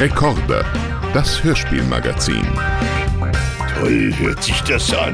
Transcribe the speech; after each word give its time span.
Rekorde, 0.00 0.64
das 1.12 1.44
Hörspielmagazin. 1.44 2.46
Toll 3.74 4.10
hört 4.16 4.42
sich 4.42 4.58
das 4.62 4.90
an. 4.94 5.12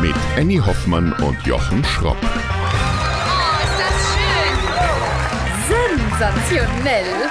Mit 0.00 0.14
Annie 0.38 0.64
Hoffmann 0.64 1.12
und 1.12 1.36
Jochen 1.46 1.84
Schropp. 1.84 2.16
Oh, 2.22 2.26
ist 3.62 3.78
das 3.78 3.94
schön! 4.14 6.00
Sensationell! 6.08 7.28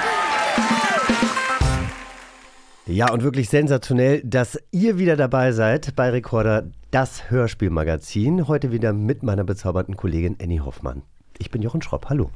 Ja, 2.86 3.12
und 3.12 3.24
wirklich 3.24 3.50
sensationell, 3.50 4.22
dass 4.24 4.60
ihr 4.70 5.00
wieder 5.00 5.16
dabei 5.16 5.54
seid 5.54 5.96
bei 5.96 6.12
Recorder, 6.12 6.66
das 6.92 7.32
Hörspielmagazin. 7.32 8.48
Heute 8.48 8.72
wieder 8.72 8.94
mit 8.94 9.24
meiner 9.24 9.44
bezaubernden 9.44 9.98
Kollegin 9.98 10.38
Annie 10.40 10.60
Hoffmann. 10.60 11.02
Ich 11.40 11.50
bin 11.50 11.64
Jochen 11.64 11.82
Schropp. 11.82 12.10
Hallo. 12.10 12.30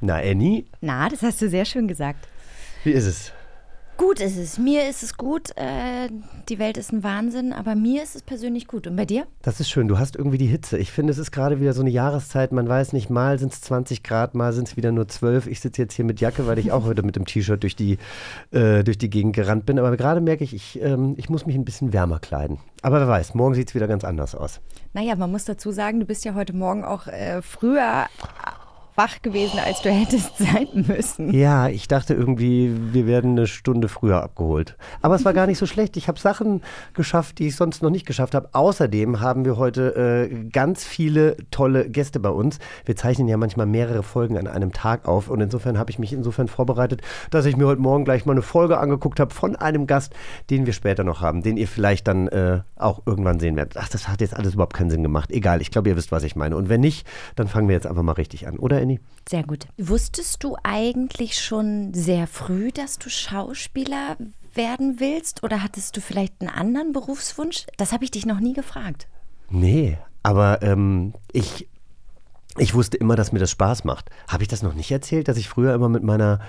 Na, 0.00 0.16
Annie, 0.16 0.66
Na, 0.80 1.08
das 1.08 1.22
hast 1.22 1.40
du 1.40 1.48
sehr 1.48 1.64
schön 1.64 1.86
gesagt. 1.86 2.26
Wie 2.86 2.92
ist 2.92 3.06
es? 3.06 3.32
Gut 3.96 4.20
ist 4.20 4.36
es. 4.36 4.58
Mir 4.58 4.88
ist 4.88 5.02
es 5.02 5.16
gut. 5.16 5.56
Äh, 5.56 6.10
die 6.50 6.58
Welt 6.58 6.76
ist 6.76 6.92
ein 6.92 7.02
Wahnsinn, 7.02 7.52
aber 7.54 7.74
mir 7.74 8.02
ist 8.02 8.14
es 8.14 8.22
persönlich 8.22 8.68
gut. 8.68 8.86
Und 8.86 8.94
bei 8.94 9.06
dir? 9.06 9.26
Das 9.40 9.58
ist 9.58 9.70
schön. 9.70 9.88
Du 9.88 9.98
hast 9.98 10.16
irgendwie 10.16 10.36
die 10.36 10.46
Hitze. 10.46 10.76
Ich 10.76 10.92
finde, 10.92 11.10
es 11.10 11.18
ist 11.18 11.32
gerade 11.32 11.60
wieder 11.60 11.72
so 11.72 11.80
eine 11.80 11.90
Jahreszeit. 11.90 12.52
Man 12.52 12.68
weiß 12.68 12.92
nicht, 12.92 13.08
mal 13.08 13.38
sind 13.38 13.54
es 13.54 13.62
20 13.62 14.02
Grad, 14.02 14.34
mal 14.34 14.52
sind 14.52 14.68
es 14.68 14.76
wieder 14.76 14.92
nur 14.92 15.08
12. 15.08 15.46
Ich 15.46 15.60
sitze 15.60 15.82
jetzt 15.82 15.94
hier 15.94 16.04
mit 16.04 16.20
Jacke, 16.20 16.46
weil 16.46 16.58
ich 16.58 16.72
auch 16.72 16.84
heute 16.86 17.02
mit 17.02 17.16
dem 17.16 17.24
T-Shirt 17.24 17.62
durch, 17.62 17.74
die, 17.74 17.98
äh, 18.52 18.84
durch 18.84 18.98
die 18.98 19.10
Gegend 19.10 19.34
gerannt 19.34 19.66
bin. 19.66 19.78
Aber 19.78 19.96
gerade 19.96 20.20
merke 20.20 20.44
ich, 20.44 20.54
ich, 20.54 20.80
ähm, 20.80 21.14
ich 21.16 21.30
muss 21.30 21.46
mich 21.46 21.56
ein 21.56 21.64
bisschen 21.64 21.92
wärmer 21.92 22.20
kleiden. 22.20 22.58
Aber 22.82 23.00
wer 23.00 23.08
weiß, 23.08 23.34
morgen 23.34 23.54
sieht 23.54 23.70
es 23.70 23.74
wieder 23.74 23.88
ganz 23.88 24.04
anders 24.04 24.34
aus. 24.34 24.60
Naja, 24.92 25.16
man 25.16 25.32
muss 25.32 25.46
dazu 25.46 25.72
sagen, 25.72 26.00
du 26.00 26.06
bist 26.06 26.24
ja 26.24 26.34
heute 26.34 26.54
Morgen 26.54 26.84
auch 26.84 27.06
äh, 27.08 27.40
früher 27.42 28.06
wach 28.96 29.22
gewesen, 29.22 29.58
als 29.58 29.82
du 29.82 29.90
hättest 29.92 30.38
sein 30.38 30.68
müssen. 30.74 31.32
Ja, 31.32 31.68
ich 31.68 31.88
dachte 31.88 32.14
irgendwie, 32.14 32.74
wir 32.92 33.06
werden 33.06 33.32
eine 33.32 33.46
Stunde 33.46 33.88
früher 33.88 34.22
abgeholt. 34.22 34.76
Aber 35.02 35.14
es 35.14 35.24
war 35.24 35.32
gar 35.32 35.46
nicht 35.46 35.58
so 35.58 35.66
schlecht. 35.66 35.96
Ich 35.96 36.08
habe 36.08 36.18
Sachen 36.18 36.62
geschafft, 36.94 37.38
die 37.38 37.48
ich 37.48 37.56
sonst 37.56 37.82
noch 37.82 37.90
nicht 37.90 38.06
geschafft 38.06 38.34
habe. 38.34 38.48
Außerdem 38.52 39.20
haben 39.20 39.44
wir 39.44 39.56
heute 39.56 40.28
äh, 40.30 40.48
ganz 40.50 40.84
viele 40.84 41.36
tolle 41.50 41.88
Gäste 41.88 42.20
bei 42.20 42.30
uns. 42.30 42.58
Wir 42.84 42.96
zeichnen 42.96 43.28
ja 43.28 43.36
manchmal 43.36 43.66
mehrere 43.66 44.02
Folgen 44.02 44.38
an 44.38 44.46
einem 44.46 44.72
Tag 44.72 45.06
auf 45.06 45.28
und 45.28 45.40
insofern 45.40 45.78
habe 45.78 45.90
ich 45.90 45.98
mich 45.98 46.12
insofern 46.12 46.48
vorbereitet, 46.48 47.02
dass 47.30 47.46
ich 47.46 47.56
mir 47.56 47.66
heute 47.66 47.80
Morgen 47.80 48.04
gleich 48.04 48.26
mal 48.26 48.32
eine 48.32 48.42
Folge 48.42 48.78
angeguckt 48.78 49.20
habe 49.20 49.34
von 49.34 49.56
einem 49.56 49.86
Gast, 49.86 50.14
den 50.50 50.66
wir 50.66 50.72
später 50.72 51.04
noch 51.04 51.20
haben, 51.20 51.42
den 51.42 51.56
ihr 51.56 51.68
vielleicht 51.68 52.08
dann 52.08 52.28
äh, 52.28 52.60
auch 52.76 53.02
irgendwann 53.06 53.40
sehen 53.40 53.56
werdet. 53.56 53.76
Ach, 53.76 53.88
das 53.88 54.08
hat 54.08 54.20
jetzt 54.20 54.34
alles 54.34 54.54
überhaupt 54.54 54.74
keinen 54.74 54.90
Sinn 54.90 55.02
gemacht. 55.02 55.30
Egal, 55.30 55.60
ich 55.60 55.70
glaube, 55.70 55.88
ihr 55.88 55.96
wisst, 55.96 56.12
was 56.12 56.22
ich 56.22 56.36
meine. 56.36 56.56
Und 56.56 56.68
wenn 56.68 56.80
nicht, 56.80 57.06
dann 57.34 57.48
fangen 57.48 57.68
wir 57.68 57.74
jetzt 57.74 57.86
einfach 57.86 58.02
mal 58.02 58.12
richtig 58.12 58.46
an, 58.46 58.58
oder 58.58 58.80
Annie? 58.86 59.00
Sehr 59.28 59.42
gut. 59.42 59.66
Wusstest 59.76 60.44
du 60.44 60.56
eigentlich 60.62 61.40
schon 61.40 61.92
sehr 61.92 62.28
früh, 62.28 62.70
dass 62.70 62.98
du 62.98 63.10
Schauspieler 63.10 64.16
werden 64.54 65.00
willst? 65.00 65.42
Oder 65.42 65.64
hattest 65.64 65.96
du 65.96 66.00
vielleicht 66.00 66.34
einen 66.40 66.50
anderen 66.50 66.92
Berufswunsch? 66.92 67.66
Das 67.76 67.92
habe 67.92 68.04
ich 68.04 68.12
dich 68.12 68.24
noch 68.24 68.38
nie 68.38 68.52
gefragt. 68.52 69.08
Nee, 69.50 69.98
aber 70.22 70.62
ähm, 70.62 71.12
ich, 71.32 71.68
ich 72.56 72.74
wusste 72.74 72.96
immer, 72.96 73.16
dass 73.16 73.32
mir 73.32 73.40
das 73.40 73.50
Spaß 73.50 73.82
macht. 73.82 74.10
Habe 74.28 74.44
ich 74.44 74.48
das 74.48 74.62
noch 74.62 74.74
nicht 74.74 74.92
erzählt, 74.92 75.26
dass 75.26 75.38
ich 75.38 75.48
früher 75.48 75.74
immer 75.74 75.88
mit 75.88 76.04
meiner 76.04 76.40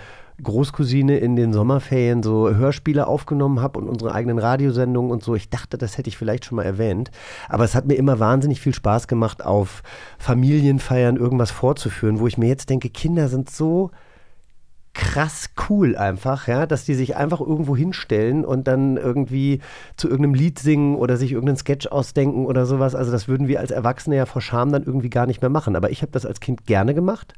Großcousine 0.44 1.18
in 1.18 1.36
den 1.36 1.52
Sommerferien 1.52 2.22
so 2.22 2.50
Hörspiele 2.54 3.08
aufgenommen 3.08 3.62
habe 3.62 3.80
und 3.80 3.90
unsere 3.90 4.14
eigenen 4.14 4.38
Radiosendungen 4.38 5.12
und 5.12 5.24
so. 5.24 5.36
Ich 5.36 5.50
dachte, 5.50 5.78
das 5.78 5.98
hätte 5.98 6.10
ich 6.10 6.18
vielleicht 6.18 6.46
schon 6.46 6.58
mal 6.58 6.66
erwähnt. 6.66 7.12
Aber 7.50 7.64
es 7.64 7.74
hat 7.74 7.88
mir 7.88 7.96
immer 7.96 8.20
wahnsinnig 8.20 8.62
viel 8.62 8.74
Spaß 8.74 9.08
gemacht, 9.08 9.44
auf 9.44 9.82
Familienfeiern 10.20 11.18
irgendwas 11.18 11.52
vorzuführen, 11.52 12.20
wo 12.20 12.28
ich 12.28 12.38
mir 12.38 12.48
jetzt 12.48 12.70
denke, 12.70 12.90
Kinder 12.90 13.30
sind 13.30 13.50
so 13.50 13.92
krass 14.98 15.52
cool 15.70 15.96
einfach, 15.96 16.48
ja, 16.48 16.66
dass 16.66 16.84
die 16.84 16.96
sich 16.96 17.16
einfach 17.16 17.40
irgendwo 17.40 17.78
hinstellen 17.78 18.44
und 18.44 18.68
dann 18.68 18.98
irgendwie 18.98 19.62
zu 19.96 20.08
irgendeinem 20.10 20.34
Lied 20.34 20.58
singen 20.58 20.96
oder 20.96 21.18
sich 21.18 21.34
irgendeinen 21.34 21.58
Sketch 21.58 21.86
ausdenken 21.88 22.48
oder 22.48 22.66
sowas. 22.66 22.96
Also 22.96 23.12
das 23.12 23.28
würden 23.28 23.48
wir 23.48 23.60
als 23.60 23.70
Erwachsene 23.70 24.16
ja 24.16 24.26
vor 24.26 24.42
Scham 24.42 24.72
dann 24.72 24.84
irgendwie 24.84 25.12
gar 25.12 25.28
nicht 25.28 25.42
mehr 25.42 25.52
machen. 25.52 25.76
Aber 25.76 25.92
ich 25.92 26.02
habe 26.02 26.12
das 26.12 26.26
als 26.26 26.40
Kind 26.40 26.66
gerne 26.66 26.96
gemacht. 26.96 27.36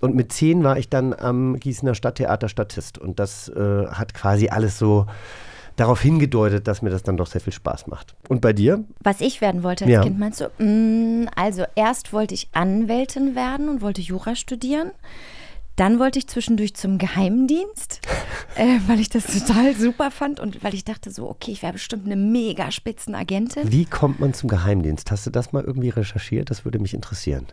Und 0.00 0.14
mit 0.14 0.32
zehn 0.32 0.62
war 0.62 0.76
ich 0.78 0.88
dann 0.90 1.14
am 1.14 1.58
Gießener 1.58 1.94
Stadttheater 1.94 2.48
Statist. 2.48 2.98
Und 2.98 3.18
das 3.18 3.48
äh, 3.48 3.86
hat 3.86 4.12
quasi 4.14 4.48
alles 4.48 4.78
so 4.78 5.06
darauf 5.76 6.00
hingedeutet, 6.00 6.66
dass 6.68 6.82
mir 6.82 6.90
das 6.90 7.02
dann 7.02 7.16
doch 7.16 7.26
sehr 7.26 7.40
viel 7.40 7.52
Spaß 7.52 7.86
macht. 7.86 8.14
Und 8.28 8.40
bei 8.40 8.52
dir? 8.52 8.84
Was 9.02 9.20
ich 9.20 9.40
werden 9.40 9.62
wollte 9.62 9.84
als 9.84 9.92
Ja. 9.92 10.02
Kind, 10.02 10.18
meinst 10.18 10.40
du? 10.40 10.46
Mm, 10.62 11.28
Also 11.36 11.64
erst 11.74 12.12
wollte 12.12 12.34
ich 12.34 12.48
Anwältin 12.52 13.34
werden 13.34 13.68
und 13.68 13.82
wollte 13.82 14.00
Jura 14.00 14.34
studieren. 14.36 14.90
Dann 15.76 15.98
wollte 15.98 16.18
ich 16.18 16.26
zwischendurch 16.26 16.74
zum 16.74 16.96
Geheimdienst, 16.96 18.00
äh, 18.56 18.78
weil 18.86 18.98
ich 19.00 19.10
das 19.10 19.26
total 19.26 19.74
super 19.74 20.10
fand 20.10 20.40
und 20.40 20.64
weil 20.64 20.72
ich 20.72 20.84
dachte 20.84 21.10
so, 21.10 21.28
okay, 21.28 21.52
ich 21.52 21.62
wäre 21.62 21.74
bestimmt 21.74 22.06
eine 22.06 22.16
mega 22.16 22.70
Spitzenagentin. 22.70 23.70
Wie 23.70 23.84
kommt 23.84 24.18
man 24.18 24.32
zum 24.32 24.48
Geheimdienst? 24.48 25.10
Hast 25.10 25.26
du 25.26 25.30
das 25.30 25.52
mal 25.52 25.62
irgendwie 25.64 25.90
recherchiert? 25.90 26.50
Das 26.50 26.64
würde 26.64 26.78
mich 26.78 26.94
interessieren. 26.94 27.46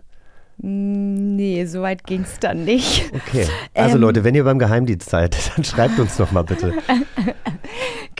Nee, 0.57 1.65
so 1.65 1.81
weit 1.81 2.03
ging 2.05 2.21
es 2.21 2.39
dann 2.39 2.63
nicht. 2.63 3.11
Okay. 3.13 3.47
Also 3.75 3.95
Ähm. 3.95 4.01
Leute, 4.01 4.23
wenn 4.23 4.35
ihr 4.35 4.43
beim 4.43 4.59
Geheimdienst 4.59 5.09
seid, 5.09 5.35
dann 5.55 5.63
schreibt 5.65 5.99
uns 5.99 6.17
doch 6.17 6.31
mal 6.31 6.43
bitte. 6.43 6.73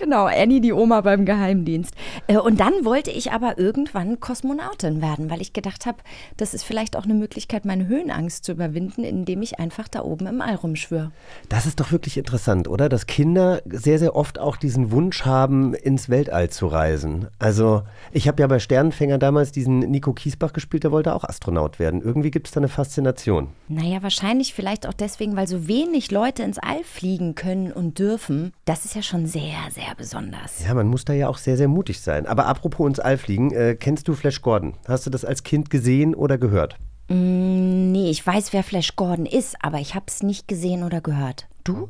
Genau, 0.04 0.26
Annie, 0.26 0.60
die 0.60 0.74
Oma 0.74 1.00
beim 1.00 1.24
Geheimdienst. 1.24 1.96
Äh, 2.28 2.36
Und 2.36 2.60
dann 2.60 2.74
wollte 2.84 3.10
ich 3.10 3.32
aber 3.32 3.58
irgendwann 3.58 4.20
Kosmonautin 4.20 5.02
werden, 5.02 5.30
weil 5.30 5.42
ich 5.42 5.54
gedacht 5.54 5.86
habe, 5.86 6.00
das 6.36 6.54
ist 6.54 6.64
vielleicht 6.64 6.98
auch 6.98 7.06
eine 7.06 7.14
Möglichkeit, 7.14 7.64
meine 7.64 7.88
Höhenangst 7.88 8.44
zu 8.44 8.52
überwinden, 8.52 9.06
indem 9.06 9.42
ich 9.42 9.60
einfach 9.60 9.88
da 9.88 10.02
oben 10.02 10.28
im 10.28 10.42
All 10.42 10.56
rumschwöre. 10.56 11.14
Das 11.48 11.66
ist 11.66 11.80
doch 11.80 11.94
wirklich 11.94 12.18
interessant, 12.18 12.68
oder? 12.68 12.90
Dass 12.90 13.08
Kinder 13.08 13.62
sehr, 13.66 13.98
sehr 13.98 14.14
oft 14.18 14.40
auch 14.40 14.58
diesen 14.58 14.92
Wunsch 14.92 15.24
haben, 15.24 15.74
ins 15.74 16.10
Weltall 16.10 16.50
zu 16.50 16.68
reisen. 16.68 17.28
Also, 17.40 17.84
ich 18.12 18.28
habe 18.28 18.42
ja 18.42 18.48
bei 18.48 18.60
Sternenfänger 18.60 19.20
damals 19.20 19.54
diesen 19.54 19.80
Nico 19.80 20.12
Kiesbach 20.12 20.52
gespielt, 20.52 20.84
der 20.84 20.92
wollte 20.92 21.16
auch 21.16 21.24
Astronaut 21.24 21.80
werden. 21.80 22.02
Irgendwie 22.02 22.30
gibt 22.30 22.48
es 22.48 22.54
da 22.54 22.60
eine 22.60 22.68
Faszination. 22.68 23.48
Naja, 23.70 24.04
wahrscheinlich 24.04 24.54
vielleicht 24.54 24.86
auch 24.86 24.94
deswegen, 24.94 25.38
weil 25.38 25.48
so 25.48 25.70
wenig 25.70 26.12
Leute 26.12 26.44
ins 26.44 26.60
All 26.60 26.84
fliegen 26.84 27.36
können 27.36 27.72
und 27.72 28.00
dürfen. 28.00 28.52
Das 28.66 28.84
ist 28.84 28.96
ja 28.96 29.02
schon 29.02 29.28
sehr, 29.28 29.56
sehr 29.72 29.93
besonders. 29.96 30.64
Ja, 30.66 30.74
man 30.74 30.88
muss 30.88 31.06
da 31.06 31.14
ja 31.14 31.28
auch 31.28 31.38
sehr, 31.38 31.58
sehr 31.58 31.68
mutig 31.68 32.02
sein. 32.02 32.26
Aber 32.26 32.46
apropos 32.46 32.88
ins 32.88 33.00
All 33.00 33.18
fliegen, 33.18 33.52
äh, 33.52 33.76
kennst 33.76 34.08
du 34.08 34.14
Flash 34.14 34.42
Gordon? 34.42 34.74
Hast 34.88 35.06
du 35.06 35.10
das 35.10 35.26
als 35.26 35.44
Kind 35.44 35.70
gesehen 35.70 36.16
oder 36.16 36.38
gehört? 36.38 36.78
Nee, 37.10 38.10
ich 38.10 38.26
weiß, 38.26 38.54
wer 38.54 38.64
Flash 38.64 38.96
Gordon 38.96 39.26
ist, 39.26 39.58
aber 39.62 39.80
ich 39.80 39.94
habe 39.94 40.06
es 40.08 40.24
nicht 40.24 40.48
gesehen 40.48 40.84
oder 40.84 41.02
gehört. 41.02 41.48
Du? 41.64 41.90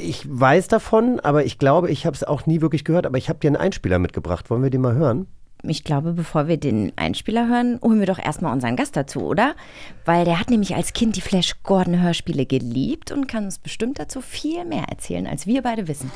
Ich 0.00 0.26
weiß 0.28 0.68
davon, 0.68 1.20
aber 1.20 1.44
ich 1.44 1.58
glaube, 1.58 1.90
ich 1.90 2.06
habe 2.06 2.16
es 2.16 2.24
auch 2.24 2.46
nie 2.46 2.60
wirklich 2.60 2.84
gehört. 2.84 3.06
Aber 3.06 3.18
ich 3.18 3.28
habe 3.28 3.38
dir 3.38 3.48
einen 3.48 3.56
Einspieler 3.56 3.98
mitgebracht. 3.98 4.48
Wollen 4.50 4.62
wir 4.62 4.70
den 4.70 4.80
mal 4.80 4.94
hören? 4.94 5.26
Ich 5.62 5.84
glaube, 5.84 6.12
bevor 6.12 6.48
wir 6.48 6.58
den 6.58 6.92
Einspieler 6.96 7.48
hören, 7.48 7.78
holen 7.82 7.98
wir 7.98 8.06
doch 8.06 8.18
erstmal 8.18 8.52
unseren 8.52 8.76
Gast 8.76 8.96
dazu, 8.96 9.22
oder? 9.22 9.54
Weil 10.04 10.24
der 10.24 10.38
hat 10.38 10.50
nämlich 10.50 10.74
als 10.74 10.92
Kind 10.92 11.16
die 11.16 11.20
Flash 11.20 11.54
Gordon 11.62 12.00
Hörspiele 12.02 12.46
geliebt 12.46 13.10
und 13.10 13.26
kann 13.26 13.44
uns 13.44 13.58
bestimmt 13.58 13.98
dazu 13.98 14.20
viel 14.20 14.64
mehr 14.64 14.84
erzählen, 14.84 15.26
als 15.26 15.46
wir 15.46 15.62
beide 15.62 15.88
wissen. 15.88 16.10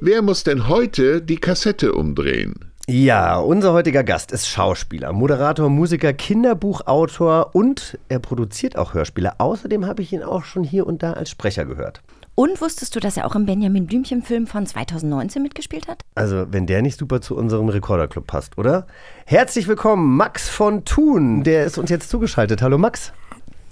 Wer 0.00 0.22
muss 0.22 0.44
denn 0.44 0.68
heute 0.68 1.20
die 1.20 1.38
Kassette 1.38 1.92
umdrehen? 1.92 2.54
Ja, 2.86 3.36
unser 3.36 3.72
heutiger 3.72 4.04
Gast 4.04 4.30
ist 4.30 4.48
Schauspieler, 4.48 5.12
Moderator, 5.12 5.68
Musiker, 5.68 6.12
Kinderbuchautor 6.12 7.50
und 7.52 7.98
er 8.08 8.20
produziert 8.20 8.78
auch 8.78 8.94
Hörspiele. 8.94 9.40
Außerdem 9.40 9.86
habe 9.86 10.02
ich 10.02 10.12
ihn 10.12 10.22
auch 10.22 10.44
schon 10.44 10.62
hier 10.62 10.86
und 10.86 11.02
da 11.02 11.14
als 11.14 11.30
Sprecher 11.30 11.64
gehört. 11.64 12.00
Und 12.36 12.60
wusstest 12.60 12.94
du, 12.94 13.00
dass 13.00 13.16
er 13.16 13.26
auch 13.26 13.34
im 13.34 13.46
Benjamin 13.46 13.88
Blümchen-Film 13.88 14.46
von 14.46 14.66
2019 14.66 15.42
mitgespielt 15.42 15.88
hat? 15.88 16.02
Also, 16.14 16.46
wenn 16.48 16.68
der 16.68 16.80
nicht 16.82 16.96
super 16.96 17.20
zu 17.20 17.36
unserem 17.36 17.68
Rekorderclub 17.68 18.24
passt, 18.24 18.56
oder? 18.56 18.86
Herzlich 19.26 19.66
willkommen, 19.66 20.16
Max 20.16 20.48
von 20.48 20.84
Thun. 20.84 21.42
Der 21.42 21.64
ist 21.64 21.76
uns 21.76 21.90
jetzt 21.90 22.08
zugeschaltet. 22.08 22.62
Hallo, 22.62 22.78
Max. 22.78 23.12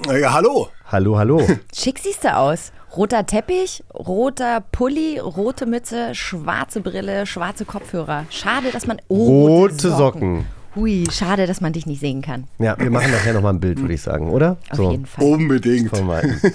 Ja, 0.05 0.33
hallo. 0.35 0.69
Hallo, 0.91 1.19
hallo. 1.19 1.41
Schick 1.75 1.99
siehst 1.99 2.25
du 2.25 2.35
aus. 2.35 2.73
Roter 2.97 3.27
Teppich, 3.27 3.83
roter 3.95 4.63
Pulli, 4.73 5.19
rote 5.19 5.67
Mütze, 5.67 6.15
schwarze 6.15 6.81
Brille, 6.81 7.27
schwarze 7.27 7.65
Kopfhörer. 7.65 8.27
Schade, 8.31 8.71
dass 8.73 8.87
man. 8.87 8.99
Oh, 9.09 9.47
Rote 9.47 9.91
Socken. 9.91 10.47
Hui, 10.75 11.05
schade, 11.11 11.47
dass 11.47 11.61
man 11.61 11.73
dich 11.73 11.87
nicht 11.87 12.01
sehen 12.01 12.21
kann. 12.23 12.45
Ja, 12.59 12.79
wir 12.79 12.91
machen 12.91 13.11
nachher 13.11 13.33
nochmal 13.33 13.55
ein 13.55 13.61
Bild, 13.61 13.81
würde 13.81 13.95
ich 13.95 14.03
sagen, 14.03 14.31
oder? 14.31 14.59
Auf 14.71 14.79
jeden 14.79 15.07
Fall. 15.07 15.25
Unbedingt. 15.25 15.91
Vermeiden. 15.91 16.41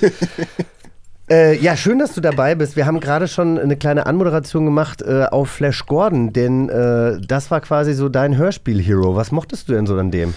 Äh, 1.29 1.57
ja, 1.59 1.77
schön, 1.77 1.97
dass 1.97 2.13
du 2.13 2.19
dabei 2.19 2.55
bist. 2.55 2.75
Wir 2.75 2.85
haben 2.85 2.99
gerade 2.99 3.29
schon 3.29 3.57
eine 3.57 3.77
kleine 3.77 4.05
Anmoderation 4.05 4.65
gemacht 4.65 5.01
äh, 5.01 5.27
auf 5.31 5.49
Flash 5.49 5.85
Gordon, 5.85 6.33
denn 6.33 6.67
äh, 6.67 7.21
das 7.25 7.49
war 7.49 7.61
quasi 7.61 7.93
so 7.93 8.09
dein 8.09 8.35
Hörspiel-Hero. 8.35 9.15
Was 9.15 9.31
mochtest 9.31 9.69
du 9.69 9.73
denn 9.73 9.85
so 9.85 9.97
an 9.97 10.11
dem? 10.11 10.33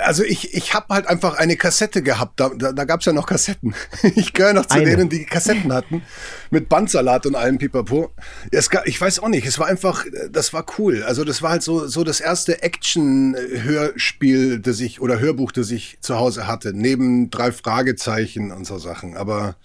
Also 0.00 0.24
ich, 0.24 0.54
ich 0.54 0.74
habe 0.74 0.94
halt 0.94 1.06
einfach 1.06 1.34
eine 1.34 1.56
Kassette 1.56 2.02
gehabt. 2.02 2.40
Da, 2.40 2.50
da, 2.50 2.72
da 2.72 2.84
gab 2.84 3.00
es 3.00 3.06
ja 3.06 3.12
noch 3.12 3.26
Kassetten. 3.26 3.74
Ich 4.14 4.32
gehöre 4.32 4.52
noch 4.52 4.66
zu 4.66 4.76
Eine. 4.76 4.96
denen, 4.96 5.08
die 5.08 5.24
Kassetten 5.24 5.72
hatten. 5.72 6.02
Mit 6.50 6.68
Bandsalat 6.68 7.26
und 7.26 7.34
allem 7.34 7.58
Pipapo. 7.58 8.12
Es 8.50 8.68
gab, 8.70 8.86
ich 8.86 9.00
weiß 9.00 9.20
auch 9.20 9.28
nicht, 9.28 9.46
es 9.46 9.58
war 9.58 9.66
einfach, 9.66 10.04
das 10.30 10.52
war 10.52 10.66
cool. 10.78 11.02
Also 11.02 11.24
das 11.24 11.42
war 11.42 11.50
halt 11.50 11.62
so, 11.62 11.86
so 11.86 12.04
das 12.04 12.20
erste 12.20 12.62
Action-Hörspiel, 12.62 14.60
das 14.60 14.80
ich, 14.80 15.00
oder 15.00 15.20
Hörbuch, 15.20 15.52
das 15.52 15.70
ich 15.70 15.98
zu 16.00 16.16
Hause 16.16 16.46
hatte. 16.46 16.72
Neben 16.74 17.30
drei 17.30 17.52
Fragezeichen 17.52 18.52
und 18.52 18.66
so 18.66 18.78
Sachen. 18.78 19.16
Aber 19.16 19.56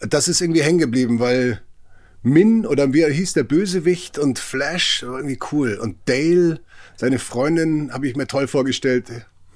das 0.00 0.28
ist 0.28 0.40
irgendwie 0.40 0.62
hängen 0.62 0.78
geblieben, 0.78 1.20
weil 1.20 1.60
Min 2.22 2.64
oder 2.64 2.94
wie 2.94 3.04
hieß, 3.04 3.34
der 3.34 3.44
Bösewicht 3.44 4.18
und 4.18 4.38
Flash 4.38 5.04
war 5.06 5.18
irgendwie 5.18 5.38
cool. 5.52 5.78
Und 5.80 5.96
Dale, 6.06 6.60
seine 6.96 7.18
Freundin, 7.18 7.92
habe 7.92 8.08
ich 8.08 8.16
mir 8.16 8.26
toll 8.26 8.46
vorgestellt. 8.46 9.06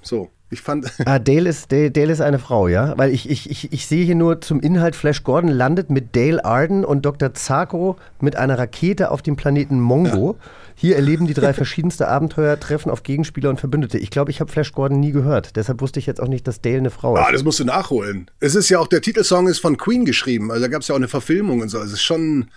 So, 0.02 0.30
ich 0.50 0.60
fand. 0.60 0.86
Ah, 1.04 1.18
Dale 1.18 1.48
ist, 1.48 1.70
Dale, 1.72 1.90
Dale 1.90 2.12
ist 2.12 2.20
eine 2.20 2.38
Frau, 2.38 2.68
ja? 2.68 2.96
Weil 2.96 3.12
ich, 3.12 3.28
ich, 3.28 3.50
ich, 3.50 3.72
ich 3.72 3.86
sehe 3.86 4.04
hier 4.04 4.14
nur 4.14 4.40
zum 4.40 4.60
Inhalt, 4.60 4.96
Flash 4.96 5.22
Gordon 5.22 5.50
landet 5.50 5.90
mit 5.90 6.14
Dale 6.16 6.44
Arden 6.44 6.84
und 6.84 7.04
Dr. 7.04 7.34
Zarko 7.34 7.96
mit 8.20 8.36
einer 8.36 8.58
Rakete 8.58 9.10
auf 9.10 9.22
dem 9.22 9.36
Planeten 9.36 9.80
Mongo. 9.80 10.36
Hier 10.74 10.96
erleben 10.96 11.26
die 11.26 11.34
drei 11.34 11.52
verschiedenste 11.52 12.06
Abenteuer, 12.08 12.58
treffen 12.60 12.90
auf 12.90 13.02
Gegenspieler 13.02 13.50
und 13.50 13.58
Verbündete. 13.58 13.98
Ich 13.98 14.10
glaube, 14.10 14.30
ich 14.30 14.40
habe 14.40 14.50
Flash 14.50 14.72
Gordon 14.72 15.00
nie 15.00 15.10
gehört. 15.12 15.56
Deshalb 15.56 15.80
wusste 15.80 15.98
ich 15.98 16.06
jetzt 16.06 16.20
auch 16.20 16.28
nicht, 16.28 16.46
dass 16.46 16.60
Dale 16.60 16.78
eine 16.78 16.90
Frau 16.90 17.16
ist. 17.16 17.22
Ah, 17.22 17.32
das 17.32 17.42
musst 17.42 17.58
du 17.58 17.64
nachholen. 17.64 18.30
Es 18.40 18.54
ist 18.54 18.68
ja 18.68 18.78
auch, 18.78 18.86
der 18.86 19.02
Titelsong 19.02 19.48
ist 19.48 19.58
von 19.58 19.76
Queen 19.76 20.04
geschrieben. 20.04 20.50
Also 20.50 20.62
da 20.62 20.68
gab 20.68 20.82
es 20.82 20.88
ja 20.88 20.94
auch 20.94 20.98
eine 20.98 21.08
Verfilmung 21.08 21.60
und 21.60 21.68
so. 21.68 21.78
Es 21.78 21.92
ist 21.92 22.02
schon. 22.02 22.48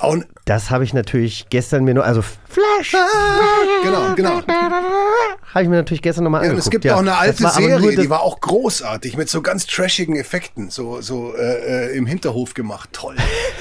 Ein- 0.00 0.24
Das 0.46 0.70
habe 0.70 0.84
ich 0.84 0.94
natürlich 0.94 1.46
gestern 1.50 1.84
mir 1.84 1.94
nur, 1.94 2.04
also 2.04 2.22
Flash, 2.22 2.96
genau, 3.84 4.14
genau. 4.16 4.40
habe 4.46 5.62
ich 5.62 5.68
mir 5.68 5.76
natürlich 5.76 6.02
gestern 6.02 6.24
nochmal 6.24 6.40
Ja, 6.42 6.50
und 6.50 6.50
angeguckt. 6.56 6.66
es 6.66 6.70
gibt 6.70 6.84
ja. 6.84 6.94
auch 6.94 7.00
eine 7.00 7.16
alte 7.16 7.42
Das 7.42 7.54
Serie, 7.56 7.92
das- 7.94 8.02
die 8.04 8.10
war 8.10 8.22
auch 8.22 8.40
großartig, 8.40 9.16
mit 9.16 9.28
so 9.28 9.42
ganz 9.42 9.66
trashigen 9.66 10.16
Effekten, 10.16 10.70
so, 10.70 11.00
so 11.00 11.34
äh, 11.36 11.90
äh, 11.92 11.96
im 11.96 12.06
Hinterhof 12.06 12.54
gemacht. 12.54 12.88
Toll. 12.92 13.16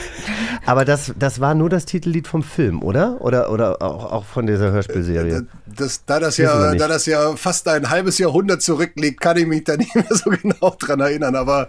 Aber 0.66 0.86
das, 0.86 1.14
das 1.18 1.40
war 1.40 1.56
nur 1.56 1.70
das 1.70 1.86
Titellied 1.86 2.28
vom 2.28 2.44
Film, 2.44 2.84
oder? 2.84 3.18
Oder, 3.22 3.52
oder 3.52 3.82
auch, 3.82 4.12
auch 4.12 4.26
von 4.26 4.46
dieser 4.48 4.72
Hörspielserie? 4.72 5.46
Das, 5.66 6.06
da, 6.06 6.20
das 6.20 6.38
Wissen 6.38 6.60
wir 6.60 6.66
ja, 6.72 6.76
da 6.76 6.88
das 6.88 7.06
ja 7.06 7.36
fast 7.36 7.68
ein 7.68 7.90
halbes 7.90 8.18
Jahrhundert 8.18 8.62
zurückliegt, 8.62 9.20
kann 9.22 9.38
ich 9.38 9.46
mich 9.48 9.64
da 9.64 9.78
nicht 9.78 9.94
mehr 9.96 10.06
so 10.10 10.30
genau 10.30 10.76
dran 10.80 11.00
erinnern. 11.00 11.36
Aber, 11.36 11.68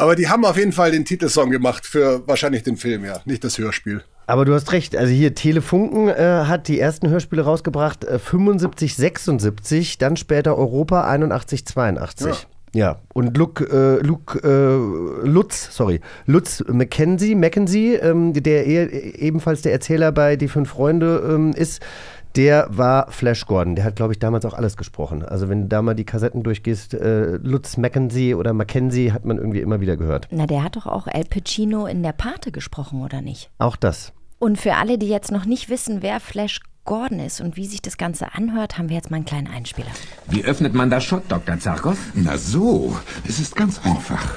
aber 0.00 0.16
die 0.16 0.28
haben 0.28 0.44
auf 0.44 0.56
jeden 0.56 0.72
Fall 0.72 0.90
den 0.90 1.04
Titelsong 1.04 1.50
gemacht 1.50 1.86
für 1.86 2.26
wahrscheinlich 2.26 2.62
den 2.62 2.76
Film, 2.76 3.04
ja, 3.04 3.20
nicht 3.24 3.44
das 3.44 3.58
Hörspiel. 3.58 4.02
Aber 4.26 4.44
du 4.44 4.54
hast 4.54 4.72
recht. 4.72 4.96
Also 4.96 5.12
hier 5.12 5.34
Telefunken 5.34 6.08
äh, 6.08 6.44
hat 6.46 6.68
die 6.68 6.78
ersten 6.78 7.08
Hörspiele 7.08 7.42
rausgebracht, 7.42 8.04
äh, 8.04 8.18
75, 8.18 8.94
76, 8.94 9.98
dann 9.98 10.16
später 10.16 10.56
Europa 10.56 11.04
81, 11.04 11.66
82. 11.66 12.46
Ja, 12.72 13.00
und 13.12 13.36
Luke, 13.36 13.64
äh, 13.64 14.06
Luke 14.06 14.38
äh, 14.44 15.26
Lutz, 15.26 15.74
sorry, 15.74 16.00
Lutz 16.26 16.62
Mackenzie, 16.68 17.34
Mackenzie 17.34 17.94
ähm, 17.94 18.32
der 18.32 18.66
e 18.66 18.84
ebenfalls 19.18 19.62
der 19.62 19.72
Erzähler 19.72 20.12
bei 20.12 20.36
Die 20.36 20.46
Fünf 20.46 20.70
Freunde 20.70 21.28
ähm, 21.28 21.52
ist, 21.52 21.82
der 22.36 22.66
war 22.70 23.10
Flash 23.10 23.46
Gordon. 23.46 23.74
Der 23.74 23.84
hat, 23.84 23.96
glaube 23.96 24.12
ich, 24.12 24.18
damals 24.18 24.44
auch 24.44 24.54
alles 24.54 24.76
gesprochen. 24.76 25.24
Also 25.24 25.48
wenn 25.48 25.62
du 25.62 25.68
da 25.68 25.82
mal 25.82 25.94
die 25.94 26.04
Kassetten 26.04 26.42
durchgehst, 26.42 26.94
äh, 26.94 27.36
Lutz 27.42 27.76
Mackenzie 27.76 28.34
oder 28.34 28.52
Mackenzie 28.52 29.12
hat 29.12 29.24
man 29.24 29.38
irgendwie 29.38 29.60
immer 29.60 29.80
wieder 29.80 29.96
gehört. 29.96 30.28
Na, 30.30 30.46
der 30.46 30.62
hat 30.62 30.76
doch 30.76 30.86
auch 30.86 31.06
El 31.06 31.24
Pacino 31.24 31.86
in 31.86 32.02
der 32.02 32.12
Pate 32.12 32.52
gesprochen, 32.52 33.02
oder 33.02 33.20
nicht? 33.20 33.50
Auch 33.58 33.76
das. 33.76 34.12
Und 34.38 34.58
für 34.58 34.76
alle, 34.76 34.96
die 34.96 35.08
jetzt 35.08 35.32
noch 35.32 35.44
nicht 35.44 35.68
wissen, 35.68 36.02
wer 36.02 36.20
Flash 36.20 36.60
Gordon 36.84 37.20
ist 37.20 37.40
und 37.40 37.56
wie 37.56 37.66
sich 37.66 37.82
das 37.82 37.98
Ganze 37.98 38.34
anhört, 38.34 38.78
haben 38.78 38.88
wir 38.88 38.96
jetzt 38.96 39.10
mal 39.10 39.16
einen 39.16 39.26
kleinen 39.26 39.48
Einspieler. 39.48 39.90
Wie 40.26 40.44
öffnet 40.44 40.72
man 40.74 40.88
das 40.88 41.04
Schott, 41.04 41.24
Dr. 41.28 41.58
Zarkov? 41.58 41.98
Na 42.14 42.36
so, 42.38 42.96
es 43.28 43.38
ist 43.38 43.54
ganz 43.54 43.80
einfach. 43.84 44.34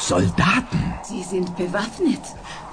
Soldaten. 0.00 0.94
Sie 1.04 1.22
sind 1.22 1.56
bewaffnet. 1.56 2.20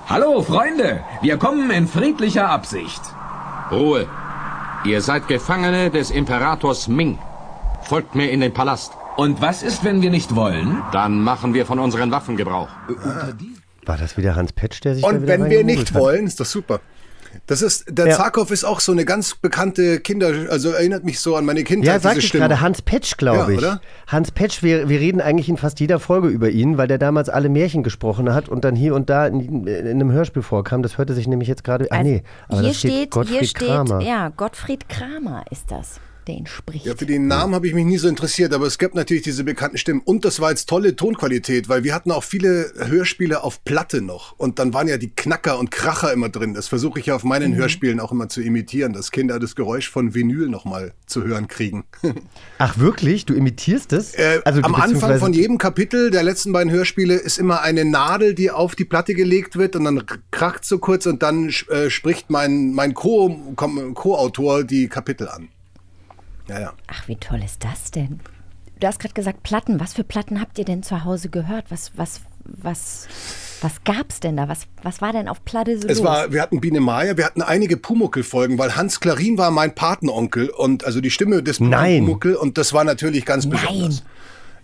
Hallo, 0.09 0.41
Freunde. 0.41 1.01
Wir 1.21 1.37
kommen 1.37 1.69
in 1.69 1.87
friedlicher 1.87 2.49
Absicht. 2.49 3.01
Ruhe. 3.71 4.07
Ihr 4.85 5.01
seid 5.01 5.27
Gefangene 5.27 5.89
des 5.89 6.11
Imperators 6.11 6.87
Ming. 6.87 7.19
Folgt 7.81 8.15
mir 8.15 8.29
in 8.31 8.39
den 8.39 8.53
Palast. 8.53 8.93
Und 9.17 9.41
was 9.41 9.63
ist, 9.63 9.83
wenn 9.83 10.01
wir 10.01 10.09
nicht 10.09 10.35
wollen? 10.35 10.81
Dann 10.93 11.21
machen 11.21 11.53
wir 11.53 11.65
von 11.65 11.79
unseren 11.79 12.11
Waffen 12.11 12.37
Gebrauch. 12.37 12.69
War 13.85 13.97
das 13.97 14.15
wieder 14.17 14.35
Hans 14.35 14.53
Petsch, 14.53 14.81
der 14.83 14.95
sich 14.95 15.03
da 15.03 15.09
Und 15.09 15.23
wieder 15.23 15.27
wenn 15.39 15.49
wir 15.49 15.63
nicht 15.63 15.93
hat? 15.93 15.99
wollen, 15.99 16.25
ist 16.25 16.39
das 16.39 16.51
super. 16.51 16.79
Das 17.47 17.61
ist, 17.61 17.85
der 17.89 18.07
Ja. 18.07 18.15
Zarkov 18.17 18.51
ist 18.51 18.63
auch 18.63 18.79
so 18.79 18.91
eine 18.91 19.05
ganz 19.05 19.35
bekannte 19.35 19.99
Kinder, 19.99 20.31
also 20.49 20.71
erinnert 20.71 21.03
mich 21.03 21.19
so 21.19 21.35
an 21.35 21.45
meine 21.45 21.63
Kindheit, 21.63 21.87
Ja, 21.93 21.99
sag 21.99 22.11
diese 22.15 22.19
ich 22.19 22.27
Stimme. 22.29 22.41
gerade, 22.47 22.61
Hans 22.61 22.81
Petsch, 22.81 23.17
glaube 23.17 23.37
Ja, 23.39 23.49
ich. 23.49 23.57
oder? 23.57 23.81
Hans 24.07 24.31
Petsch, 24.31 24.63
wir, 24.63 24.89
wir 24.89 24.99
reden 24.99 25.21
eigentlich 25.21 25.47
in 25.49 25.57
fast 25.57 25.79
jeder 25.79 25.99
Folge 25.99 26.27
über 26.27 26.49
ihn, 26.49 26.77
weil 26.77 26.87
der 26.87 26.97
damals 26.97 27.29
alle 27.29 27.49
Märchen 27.49 27.83
gesprochen 27.83 28.33
hat 28.33 28.49
und 28.49 28.63
dann 28.65 28.75
hier 28.75 28.95
und 28.95 29.09
da 29.09 29.27
in, 29.27 29.65
in 29.67 29.87
einem 29.87 30.11
Hörspiel 30.11 30.41
vorkam. 30.41 30.81
Das 30.83 30.97
hörte 30.97 31.13
sich 31.13 31.27
nämlich 31.27 31.47
jetzt 31.47 31.63
gerade. 31.63 31.87
Ah, 31.91 32.03
nee, 32.03 32.23
aber 32.49 32.61
hier 32.61 32.73
steht, 32.73 32.91
steht, 32.91 33.11
Gottfried 33.11 33.39
hier 33.39 33.47
steht, 33.47 33.67
Kramer. 33.69 34.01
ja, 34.01 34.29
Gottfried 34.29 34.89
Kramer 34.89 35.43
ist 35.51 35.71
das, 35.71 35.99
der 36.27 36.35
ihn 36.35 36.45
spricht. 36.47 36.85
Ja, 36.85 36.95
für 36.95 37.05
den 37.05 37.27
Namen 37.27 37.55
habe 37.55 37.67
ich 37.67 37.73
mich 37.73 37.85
nie 37.85 37.97
so 37.97 38.07
interessiert, 38.07 38.53
aber 38.53 38.65
es 38.67 38.77
gibt 38.77 38.95
natürlich 38.95 39.23
diese 39.23 39.43
bekannten 39.43 39.77
Stimmen. 39.77 40.01
Und 40.03 40.25
das 40.25 40.39
war 40.39 40.49
jetzt 40.49 40.67
tolle 40.69 40.95
Tonqualität, 40.95 41.69
weil 41.69 41.83
wir 41.83 41.93
hatten 41.95 42.11
auch 42.11 42.23
viele 42.23 42.71
Hörspiele 42.77 43.43
auf 43.43 43.63
Platte 43.63 44.01
noch. 44.01 44.33
Und 44.37 44.59
dann 44.59 44.73
waren 44.73 44.87
ja 44.87 44.97
die 44.97 45.09
Knacker 45.09 45.57
und 45.59 45.71
Kracher 45.71 46.11
immer 46.13 46.29
drin. 46.29 46.53
Das 46.53 46.67
versuche 46.67 46.99
ich 46.99 47.05
ja 47.07 47.15
auf 47.15 47.23
meinen 47.23 47.51
Mhm. 47.51 47.55
Hörspielen 47.55 47.99
auch 47.99 48.11
immer 48.11 48.29
zu 48.29 48.41
imitieren, 48.41 48.93
dass 48.93 49.11
Kinder 49.11 49.39
das 49.39 49.55
Geräusch 49.55 49.89
von 49.89 50.13
Vinyl 50.13 50.49
nochmal 50.49 50.93
zu 51.05 51.23
hören 51.23 51.47
kriegen. 51.47 51.85
Ach, 52.57 52.77
wirklich? 52.77 53.25
Du 53.25 53.33
imitierst 53.33 53.93
es? 53.93 54.13
Äh, 54.15 54.41
also, 54.45 54.61
am 54.61 54.75
Anfang 54.75 55.17
von 55.19 55.33
jedem 55.33 55.57
Kapitel 55.57 56.11
der 56.11 56.23
letzten 56.23 56.51
beiden 56.51 56.71
Hörspiele 56.71 57.15
ist 57.15 57.37
immer 57.39 57.61
eine 57.61 57.85
Nadel, 57.85 58.33
die 58.33 58.51
auf 58.51 58.75
die 58.75 58.85
Platte 58.85 59.13
gelegt 59.13 59.55
wird 59.57 59.75
und 59.75 59.85
dann 59.85 60.03
kracht 60.31 60.65
so 60.65 60.77
kurz 60.79 61.05
und 61.05 61.23
dann 61.23 61.49
äh, 61.69 61.89
spricht 61.89 62.29
mein, 62.29 62.73
mein 62.73 62.93
Co- 62.93 63.53
Co-Autor 63.93 64.63
die 64.63 64.87
Kapitel 64.87 65.27
an. 65.27 65.49
Ja, 66.47 66.59
ja. 66.59 66.73
Ach, 66.87 67.07
wie 67.07 67.15
toll 67.15 67.41
ist 67.43 67.63
das 67.63 67.91
denn? 67.91 68.19
Du 68.79 68.87
hast 68.87 68.99
gerade 68.99 69.13
gesagt 69.13 69.43
Platten. 69.43 69.79
Was 69.79 69.93
für 69.93 70.03
Platten 70.03 70.39
habt 70.39 70.57
ihr 70.59 70.65
denn 70.65 70.83
zu 70.83 71.03
Hause 71.03 71.29
gehört? 71.29 71.65
Was, 71.69 71.91
was, 71.97 72.21
was, 72.43 73.07
was 73.61 73.83
gab's 73.83 74.19
denn 74.19 74.37
da? 74.37 74.47
Was, 74.47 74.67
was 74.83 75.01
war 75.01 75.11
denn 75.13 75.27
auf 75.27 75.43
Platte 75.43 75.79
so 75.79 75.87
Es 75.87 75.97
los? 75.97 76.07
war, 76.07 76.31
wir 76.31 76.41
hatten 76.41 76.61
Biene 76.61 76.79
Maya, 76.79 77.17
wir 77.17 77.25
hatten 77.25 77.41
einige 77.41 77.75
Pumuckel-Folgen, 77.77 78.57
weil 78.59 78.75
Hans 78.75 78.99
Klarin 78.99 79.37
war 79.37 79.49
mein 79.51 79.73
Patenonkel 79.73 80.49
und 80.49 80.85
also 80.85 81.01
die 81.01 81.09
Stimme 81.09 81.41
des 81.41 81.59
Nein. 81.59 82.05
Pumuckel 82.05 82.35
und 82.35 82.57
das 82.57 82.71
war 82.73 82.83
natürlich 82.83 83.25
ganz 83.25 83.45
Nein. 83.45 83.59
besonders. 83.59 84.03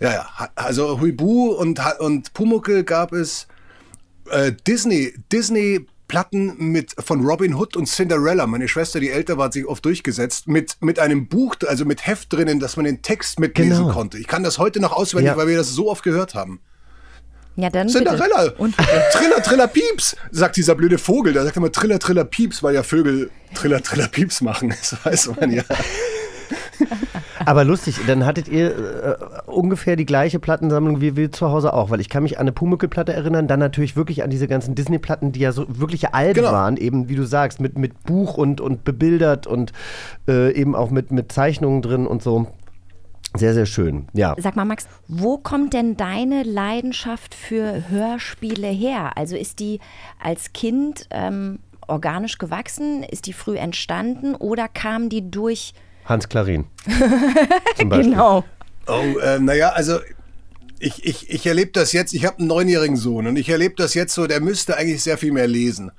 Ja, 0.00 0.12
ja. 0.12 0.28
Also 0.54 1.00
Huibu 1.00 1.52
und, 1.52 1.80
und 2.00 2.32
Pumuckel 2.34 2.84
gab 2.84 3.12
es 3.12 3.46
äh, 4.30 4.52
Disney, 4.66 5.14
Disney 5.32 5.86
Platten 6.14 6.54
mit 6.58 6.94
von 6.98 7.24
Robin 7.26 7.54
Hood 7.54 7.76
und 7.76 7.86
Cinderella. 7.86 8.46
Meine 8.46 8.68
Schwester, 8.68 9.00
die 9.00 9.10
älter 9.10 9.36
war, 9.36 9.46
hat 9.46 9.52
sich 9.54 9.66
oft 9.66 9.84
durchgesetzt 9.84 10.46
mit 10.48 10.76
mit 10.80 10.98
einem 11.00 11.26
Buch, 11.28 11.56
also 11.66 11.84
mit 11.84 12.06
Heft 12.06 12.32
drinnen, 12.32 12.60
dass 12.60 12.76
man 12.76 12.84
den 12.84 13.02
Text 13.02 13.40
mitlesen 13.40 13.78
Genau. 13.84 13.92
konnte. 13.92 14.18
Ich 14.18 14.26
kann 14.28 14.44
das 14.44 14.58
heute 14.58 14.78
noch 14.80 14.92
auswendig, 14.92 15.32
Ja. 15.32 15.36
weil 15.36 15.48
wir 15.48 15.56
das 15.56 15.70
so 15.70 15.90
oft 15.90 16.04
gehört 16.04 16.34
haben. 16.34 16.60
ja, 17.56 17.68
dann 17.70 17.88
Cinderella. 17.88 18.42
Bitte. 18.44 18.54
Und 18.58 18.76
Triller, 19.12 19.42
Triller, 19.42 19.66
Pieps, 19.68 20.16
sagt 20.30 20.56
dieser 20.56 20.74
blöde 20.76 20.98
Vogel. 20.98 21.32
Der 21.32 21.44
sagt 21.44 21.56
immer 21.56 21.70
Triller, 21.72 21.98
Triller, 21.98 22.24
Pieps, 22.24 22.62
weil 22.62 22.74
ja 22.74 22.82
Vögel 22.82 23.30
Triller, 23.54 23.82
Triller, 23.82 24.08
Pieps 24.08 24.40
machen. 24.40 24.70
Das 24.80 24.96
weiß 25.04 25.30
man 25.40 25.50
ja. 25.52 25.62
Aber 27.46 27.64
lustig, 27.64 28.00
dann 28.06 28.24
hattet 28.24 28.48
ihr 28.48 28.70
äh, 28.70 29.16
ungefähr 29.50 29.96
die 29.96 30.06
gleiche 30.06 30.38
Plattensammlung 30.38 31.00
wie 31.00 31.16
wir 31.16 31.32
zu 31.32 31.50
Hause 31.50 31.72
auch, 31.74 31.90
weil 31.90 32.00
ich 32.00 32.08
kann 32.08 32.22
mich 32.22 32.38
an 32.38 32.42
eine 32.42 32.52
Pumuckl-Platte 32.52 33.12
erinnern, 33.12 33.48
dann 33.48 33.60
natürlich 33.60 33.96
wirklich 33.96 34.22
an 34.22 34.30
diese 34.30 34.48
ganzen 34.48 34.74
Disney-Platten, 34.74 35.32
die 35.32 35.40
ja 35.40 35.52
so 35.52 35.66
wirkliche 35.68 36.14
Alben 36.14 36.34
Genau. 36.34 36.52
waren, 36.52 36.76
eben 36.76 37.08
wie 37.08 37.16
du 37.16 37.24
sagst, 37.24 37.60
mit, 37.60 37.78
mit 37.78 38.04
Buch 38.04 38.36
und, 38.36 38.60
und 38.60 38.84
bebildert 38.84 39.46
und 39.46 39.72
äh, 40.28 40.52
eben 40.52 40.74
auch 40.74 40.90
mit, 40.90 41.10
mit 41.10 41.32
Zeichnungen 41.32 41.82
drin 41.82 42.06
und 42.06 42.22
so. 42.22 42.46
Sehr, 43.36 43.52
sehr 43.52 43.66
schön, 43.66 44.06
ja. 44.12 44.34
Sag 44.38 44.54
mal, 44.54 44.64
Max, 44.64 44.86
wo 45.08 45.38
kommt 45.38 45.72
denn 45.72 45.96
deine 45.96 46.44
Leidenschaft 46.44 47.34
für 47.34 47.88
Hörspiele 47.88 48.68
her? 48.68 49.16
Also 49.16 49.36
ist 49.36 49.58
die 49.58 49.80
als 50.22 50.52
Kind 50.52 51.08
ähm, 51.10 51.58
organisch 51.88 52.38
gewachsen? 52.38 53.02
Ist 53.02 53.26
die 53.26 53.32
früh 53.32 53.56
entstanden 53.56 54.36
oder 54.36 54.68
kam 54.68 55.08
die 55.08 55.30
durch? 55.32 55.74
Hans 56.04 56.28
Klarin. 56.28 56.66
Zum 57.76 57.88
Beispiel. 57.88 58.10
Genau. 58.12 58.44
Oh, 58.86 59.18
äh, 59.18 59.38
naja, 59.38 59.70
also 59.70 59.98
ich, 60.78 61.04
ich, 61.04 61.30
ich 61.30 61.46
erlebe 61.46 61.72
das 61.72 61.92
jetzt, 61.92 62.12
ich 62.12 62.26
habe 62.26 62.38
einen 62.38 62.48
neunjährigen 62.48 62.96
Sohn 62.96 63.26
und 63.26 63.36
ich 63.36 63.48
erlebe 63.48 63.74
das 63.76 63.94
jetzt 63.94 64.14
so, 64.14 64.26
der 64.26 64.40
müsste 64.40 64.76
eigentlich 64.76 65.02
sehr 65.02 65.16
viel 65.16 65.32
mehr 65.32 65.46
lesen. 65.46 65.90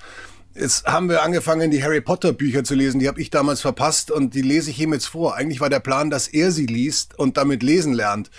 Jetzt 0.53 0.85
haben 0.85 1.09
wir 1.09 1.23
angefangen, 1.23 1.71
die 1.71 1.83
Harry 1.83 1.99
Potter 1.99 2.31
Bücher 2.31 2.63
zu 2.63 2.75
lesen, 2.75 2.99
die 2.99 3.07
habe 3.07 3.19
ich 3.19 3.29
damals 3.29 3.61
verpasst 3.61 4.09
und 4.09 4.35
die 4.35 4.41
lese 4.41 4.69
ich 4.69 4.79
ihm 4.79 4.93
jetzt 4.93 5.07
vor. 5.07 5.35
Eigentlich 5.35 5.59
war 5.59 5.69
der 5.69 5.81
Plan, 5.81 6.09
dass 6.09 6.27
er 6.27 6.51
sie 6.51 6.65
liest 6.65 7.17
und 7.19 7.35
damit 7.35 7.61
lesen 7.61 7.93
lernt. 7.93 8.29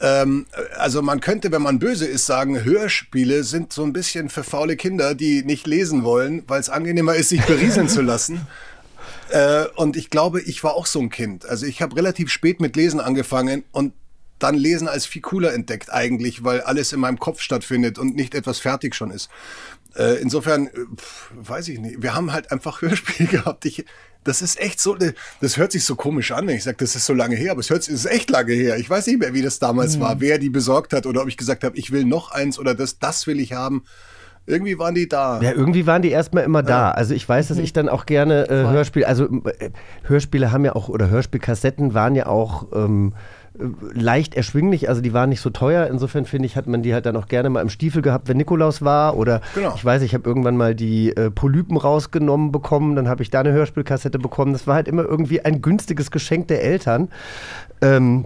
Ähm, 0.00 0.46
also 0.76 1.02
man 1.02 1.20
könnte, 1.20 1.52
wenn 1.52 1.62
man 1.62 1.78
böse 1.78 2.06
ist, 2.06 2.26
sagen, 2.26 2.64
Hörspiele 2.64 3.44
sind 3.44 3.72
so 3.72 3.84
ein 3.84 3.92
bisschen 3.92 4.28
für 4.28 4.42
faule 4.42 4.76
Kinder, 4.76 5.14
die 5.14 5.44
nicht 5.44 5.66
lesen 5.68 6.02
wollen, 6.02 6.42
weil 6.48 6.60
es 6.60 6.68
angenehmer 6.68 7.14
ist, 7.14 7.28
sich 7.28 7.42
berieseln 7.42 7.88
zu 7.88 8.02
lassen. 8.02 8.46
Äh, 9.32 9.66
und 9.76 9.96
ich 9.96 10.10
glaube, 10.10 10.42
ich 10.42 10.62
war 10.62 10.74
auch 10.74 10.84
so 10.84 11.00
ein 11.00 11.08
Kind. 11.08 11.46
Also 11.46 11.64
ich 11.64 11.80
habe 11.80 11.96
relativ 11.96 12.30
spät 12.30 12.60
mit 12.60 12.76
Lesen 12.76 13.00
angefangen 13.00 13.64
und 13.72 13.94
dann 14.38 14.54
Lesen 14.54 14.88
als 14.88 15.06
viel 15.06 15.22
cooler 15.22 15.54
entdeckt 15.54 15.90
eigentlich, 15.90 16.44
weil 16.44 16.60
alles 16.60 16.92
in 16.92 17.00
meinem 17.00 17.18
Kopf 17.18 17.40
stattfindet 17.40 17.98
und 17.98 18.14
nicht 18.14 18.34
etwas 18.34 18.58
fertig 18.58 18.94
schon 18.94 19.10
ist. 19.10 19.30
Äh, 19.96 20.20
insofern, 20.20 20.66
äh, 20.66 20.70
pf, 20.96 21.30
weiß 21.34 21.68
ich 21.68 21.78
nicht. 21.78 22.02
Wir 22.02 22.14
haben 22.14 22.32
halt 22.32 22.52
einfach 22.52 22.82
Hörspiel 22.82 23.26
gehabt. 23.26 23.64
Ich, 23.64 23.86
das 24.22 24.42
ist 24.42 24.60
echt 24.60 24.80
so, 24.80 24.98
das 25.40 25.56
hört 25.56 25.72
sich 25.72 25.86
so 25.86 25.96
komisch 25.96 26.32
an, 26.32 26.46
wenn 26.46 26.56
ich 26.56 26.64
sage, 26.64 26.76
das 26.78 26.94
ist 26.94 27.06
so 27.06 27.14
lange 27.14 27.34
her, 27.34 27.52
aber 27.52 27.60
es 27.60 27.70
hört, 27.70 27.82
es 27.82 27.88
ist 27.88 28.04
echt 28.04 28.28
lange 28.28 28.52
her. 28.52 28.76
Ich 28.76 28.90
weiß 28.90 29.06
nicht 29.06 29.18
mehr, 29.18 29.32
wie 29.32 29.42
das 29.42 29.60
damals 29.60 29.98
war, 29.98 30.20
wer 30.20 30.38
die 30.38 30.50
besorgt 30.50 30.92
hat 30.92 31.06
oder 31.06 31.22
ob 31.22 31.28
ich 31.28 31.38
gesagt 31.38 31.64
habe, 31.64 31.76
ich 31.78 31.90
will 31.90 32.04
noch 32.04 32.30
eins 32.30 32.58
oder 32.58 32.74
das, 32.74 32.98
das 32.98 33.26
will 33.26 33.40
ich 33.40 33.54
haben. 33.54 33.84
Irgendwie 34.46 34.78
waren 34.78 34.94
die 34.94 35.08
da. 35.08 35.40
Ja, 35.40 35.52
irgendwie 35.52 35.86
waren 35.86 36.02
die 36.02 36.10
erstmal 36.10 36.42
immer 36.44 36.62
da. 36.64 36.90
Also 36.90 37.14
ich 37.14 37.28
weiß, 37.28 37.48
dass 37.48 37.58
ich 37.58 37.72
dann 37.72 37.88
auch 37.88 38.06
gerne 38.06 38.48
äh, 38.50 38.66
Hörspiele, 38.68 39.06
also 39.06 39.26
äh, 39.26 39.70
Hörspiele 40.04 40.50
haben 40.50 40.64
ja 40.64 40.74
auch, 40.74 40.88
oder 40.88 41.08
Hörspielkassetten 41.10 41.94
waren 41.94 42.16
ja 42.16 42.26
auch 42.26 42.66
ähm, 42.74 43.12
äh, 43.56 43.62
leicht 43.92 44.34
erschwinglich, 44.34 44.88
also 44.88 45.00
die 45.00 45.12
waren 45.12 45.28
nicht 45.28 45.40
so 45.42 45.50
teuer. 45.50 45.86
Insofern 45.86 46.24
finde 46.24 46.46
ich, 46.46 46.56
hat 46.56 46.66
man 46.66 46.82
die 46.82 46.92
halt 46.92 47.06
dann 47.06 47.16
auch 47.16 47.28
gerne 47.28 47.50
mal 47.50 47.60
im 47.60 47.68
Stiefel 47.68 48.02
gehabt, 48.02 48.28
wenn 48.28 48.36
Nikolaus 48.36 48.82
war. 48.82 49.16
Oder 49.16 49.42
Genau. 49.54 49.74
ich 49.76 49.84
weiß, 49.84 50.02
ich 50.02 50.12
habe 50.12 50.28
irgendwann 50.28 50.56
mal 50.56 50.74
die 50.74 51.16
äh, 51.16 51.30
Polypen 51.30 51.76
rausgenommen 51.76 52.50
bekommen, 52.50 52.96
dann 52.96 53.08
habe 53.08 53.22
ich 53.22 53.30
da 53.30 53.40
eine 53.40 53.52
Hörspielkassette 53.52 54.18
bekommen. 54.18 54.52
Das 54.52 54.66
war 54.66 54.74
halt 54.74 54.88
immer 54.88 55.04
irgendwie 55.04 55.40
ein 55.44 55.62
günstiges 55.62 56.10
Geschenk 56.10 56.48
der 56.48 56.64
Eltern. 56.64 57.10
Ähm, 57.80 58.24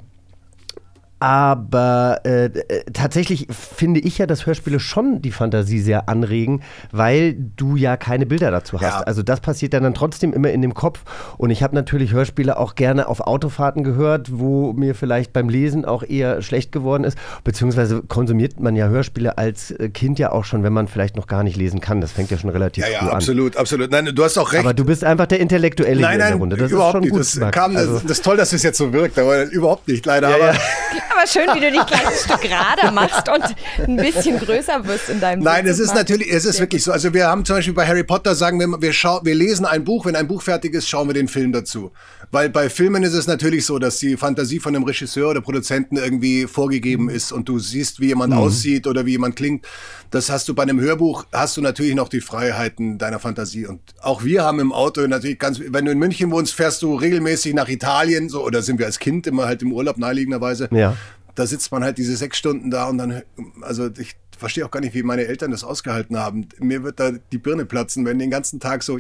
aber 1.18 2.20
äh, 2.24 2.44
äh, 2.46 2.84
tatsächlich 2.92 3.46
finde 3.50 4.00
ich 4.00 4.18
ja, 4.18 4.26
dass 4.26 4.44
Hörspiele 4.44 4.78
schon 4.78 5.22
die 5.22 5.32
Fantasie 5.32 5.80
sehr 5.80 6.10
anregen, 6.10 6.62
weil 6.92 7.34
du 7.56 7.76
ja 7.76 7.96
keine 7.96 8.26
Bilder 8.26 8.50
dazu 8.50 8.80
hast. 8.80 9.00
Ja. 9.00 9.00
Also 9.00 9.22
das 9.22 9.40
passiert 9.40 9.72
dann, 9.72 9.82
dann 9.82 9.94
trotzdem 9.94 10.34
immer 10.34 10.50
in 10.50 10.60
dem 10.60 10.74
Kopf. 10.74 11.04
Und 11.38 11.48
ich 11.48 11.62
habe 11.62 11.74
natürlich 11.74 12.12
Hörspiele 12.12 12.58
auch 12.58 12.74
gerne 12.74 13.08
auf 13.08 13.20
Autofahrten 13.20 13.82
gehört, 13.82 14.28
wo 14.38 14.74
mir 14.74 14.94
vielleicht 14.94 15.32
beim 15.32 15.48
Lesen 15.48 15.86
auch 15.86 16.02
eher 16.02 16.42
schlecht 16.42 16.70
geworden 16.70 17.04
ist. 17.04 17.16
Beziehungsweise 17.44 18.02
konsumiert 18.02 18.60
man 18.60 18.76
ja 18.76 18.88
Hörspiele 18.88 19.38
als 19.38 19.70
äh, 19.70 19.88
Kind 19.88 20.18
ja 20.18 20.32
auch 20.32 20.44
schon, 20.44 20.62
wenn 20.64 20.74
man 20.74 20.86
vielleicht 20.86 21.16
noch 21.16 21.26
gar 21.26 21.44
nicht 21.44 21.56
lesen 21.56 21.80
kann. 21.80 22.02
Das 22.02 22.12
fängt 22.12 22.30
ja 22.30 22.36
schon 22.36 22.50
relativ 22.50 22.84
ja, 22.84 22.92
ja, 22.92 22.98
früh 22.98 23.08
an. 23.08 23.14
absolut, 23.14 23.56
absolut. 23.56 23.90
Nein, 23.90 24.10
du 24.14 24.22
hast 24.22 24.36
auch 24.36 24.52
recht. 24.52 24.64
Aber 24.64 24.74
du 24.74 24.84
bist 24.84 25.02
einfach 25.02 25.26
der 25.26 25.40
Intellektuelle 25.40 26.02
nein, 26.02 26.10
hier 26.10 26.12
in 26.12 26.18
nein, 26.18 26.30
der 26.32 26.38
Runde. 26.40 26.56
Das 26.56 26.70
überhaupt 26.70 26.88
ist 26.88 27.10
schon 27.10 27.18
nicht. 27.18 27.34
gut. 27.34 27.42
das, 27.42 27.52
kam, 27.52 27.74
also, 27.74 27.94
das, 27.94 28.02
das 28.02 28.10
ist 28.12 28.24
toll, 28.24 28.36
dass 28.36 28.52
es 28.52 28.62
jetzt 28.62 28.76
so 28.76 28.92
wirkt, 28.92 29.18
aber 29.18 29.44
überhaupt 29.44 29.88
nicht, 29.88 30.04
leider. 30.04 30.28
Ja, 30.28 30.36
aber. 30.36 30.58
Aber 31.16 31.26
schön, 31.26 31.48
wie 31.54 31.60
du 31.60 31.70
dich 31.70 31.86
gleich 31.86 32.06
ein 32.06 32.12
Stück 32.12 32.42
gerader 32.42 32.90
machst 32.90 33.28
und 33.28 33.88
ein 33.88 33.96
bisschen 33.96 34.38
größer 34.38 34.86
wirst 34.86 35.08
in 35.08 35.20
deinem 35.20 35.42
Nein, 35.42 35.66
es 35.66 35.78
ist 35.78 35.94
natürlich, 35.94 36.30
es 36.30 36.44
ist 36.44 36.60
wirklich 36.60 36.84
so. 36.84 36.92
Also 36.92 37.14
wir 37.14 37.26
haben 37.26 37.44
zum 37.44 37.56
Beispiel 37.56 37.74
bei 37.74 37.86
Harry 37.86 38.04
Potter 38.04 38.34
sagen 38.34 38.58
wir, 38.60 38.66
wir, 38.80 38.92
schau, 38.92 39.20
wir 39.24 39.34
lesen 39.34 39.64
ein 39.64 39.84
Buch, 39.84 40.04
wenn 40.04 40.16
ein 40.16 40.28
Buch 40.28 40.42
fertig 40.42 40.74
ist, 40.74 40.88
schauen 40.88 41.08
wir 41.08 41.14
den 41.14 41.28
Film 41.28 41.52
dazu. 41.52 41.90
Weil 42.30 42.50
bei 42.50 42.68
Filmen 42.68 43.02
ist 43.02 43.14
es 43.14 43.26
natürlich 43.26 43.64
so, 43.64 43.78
dass 43.78 43.98
die 43.98 44.16
Fantasie 44.16 44.58
von 44.58 44.74
dem 44.74 44.82
Regisseur 44.82 45.30
oder 45.30 45.40
Produzenten 45.40 45.96
irgendwie 45.96 46.46
vorgegeben 46.46 47.08
ist 47.08 47.32
und 47.32 47.48
du 47.48 47.58
siehst, 47.58 48.00
wie 48.00 48.08
jemand 48.08 48.34
aussieht 48.34 48.86
oder 48.86 49.06
wie 49.06 49.12
jemand 49.12 49.36
klingt. 49.36 49.66
Das 50.10 50.30
hast 50.30 50.48
du 50.48 50.54
bei 50.54 50.62
einem 50.62 50.80
Hörbuch, 50.80 51.26
hast 51.32 51.56
du 51.56 51.60
natürlich 51.60 51.94
noch 51.94 52.08
die 52.08 52.20
Freiheiten 52.20 52.98
deiner 52.98 53.18
Fantasie. 53.18 53.66
Und 53.66 53.80
auch 54.00 54.24
wir 54.24 54.44
haben 54.44 54.60
im 54.60 54.72
Auto 54.72 55.06
natürlich 55.06 55.38
ganz, 55.38 55.60
wenn 55.60 55.84
du 55.84 55.92
in 55.92 55.98
München 55.98 56.30
wohnst, 56.30 56.54
fährst 56.54 56.82
du 56.82 56.94
regelmäßig 56.94 57.54
nach 57.54 57.68
Italien, 57.68 58.28
so, 58.28 58.44
oder 58.44 58.62
sind 58.62 58.78
wir 58.78 58.86
als 58.86 58.98
Kind 58.98 59.26
immer 59.26 59.46
halt 59.46 59.62
im 59.62 59.72
Urlaub 59.72 59.98
naheliegenderweise 59.98 60.68
Ja. 60.72 60.96
Da 61.36 61.46
sitzt 61.46 61.70
man 61.70 61.84
halt 61.84 61.98
diese 61.98 62.16
sechs 62.16 62.38
Stunden 62.38 62.70
da 62.70 62.88
und 62.88 62.98
dann, 62.98 63.22
also 63.62 63.88
ich 63.98 64.16
verstehe 64.36 64.66
auch 64.66 64.70
gar 64.70 64.80
nicht, 64.80 64.94
wie 64.94 65.02
meine 65.02 65.26
Eltern 65.26 65.50
das 65.50 65.64
ausgehalten 65.64 66.18
haben. 66.18 66.48
Mir 66.58 66.82
wird 66.82 66.98
da 67.00 67.12
die 67.32 67.38
Birne 67.38 67.64
platzen, 67.64 68.04
wenn 68.04 68.18
den 68.18 68.30
ganzen 68.30 68.60
Tag 68.60 68.82
so 68.82 68.98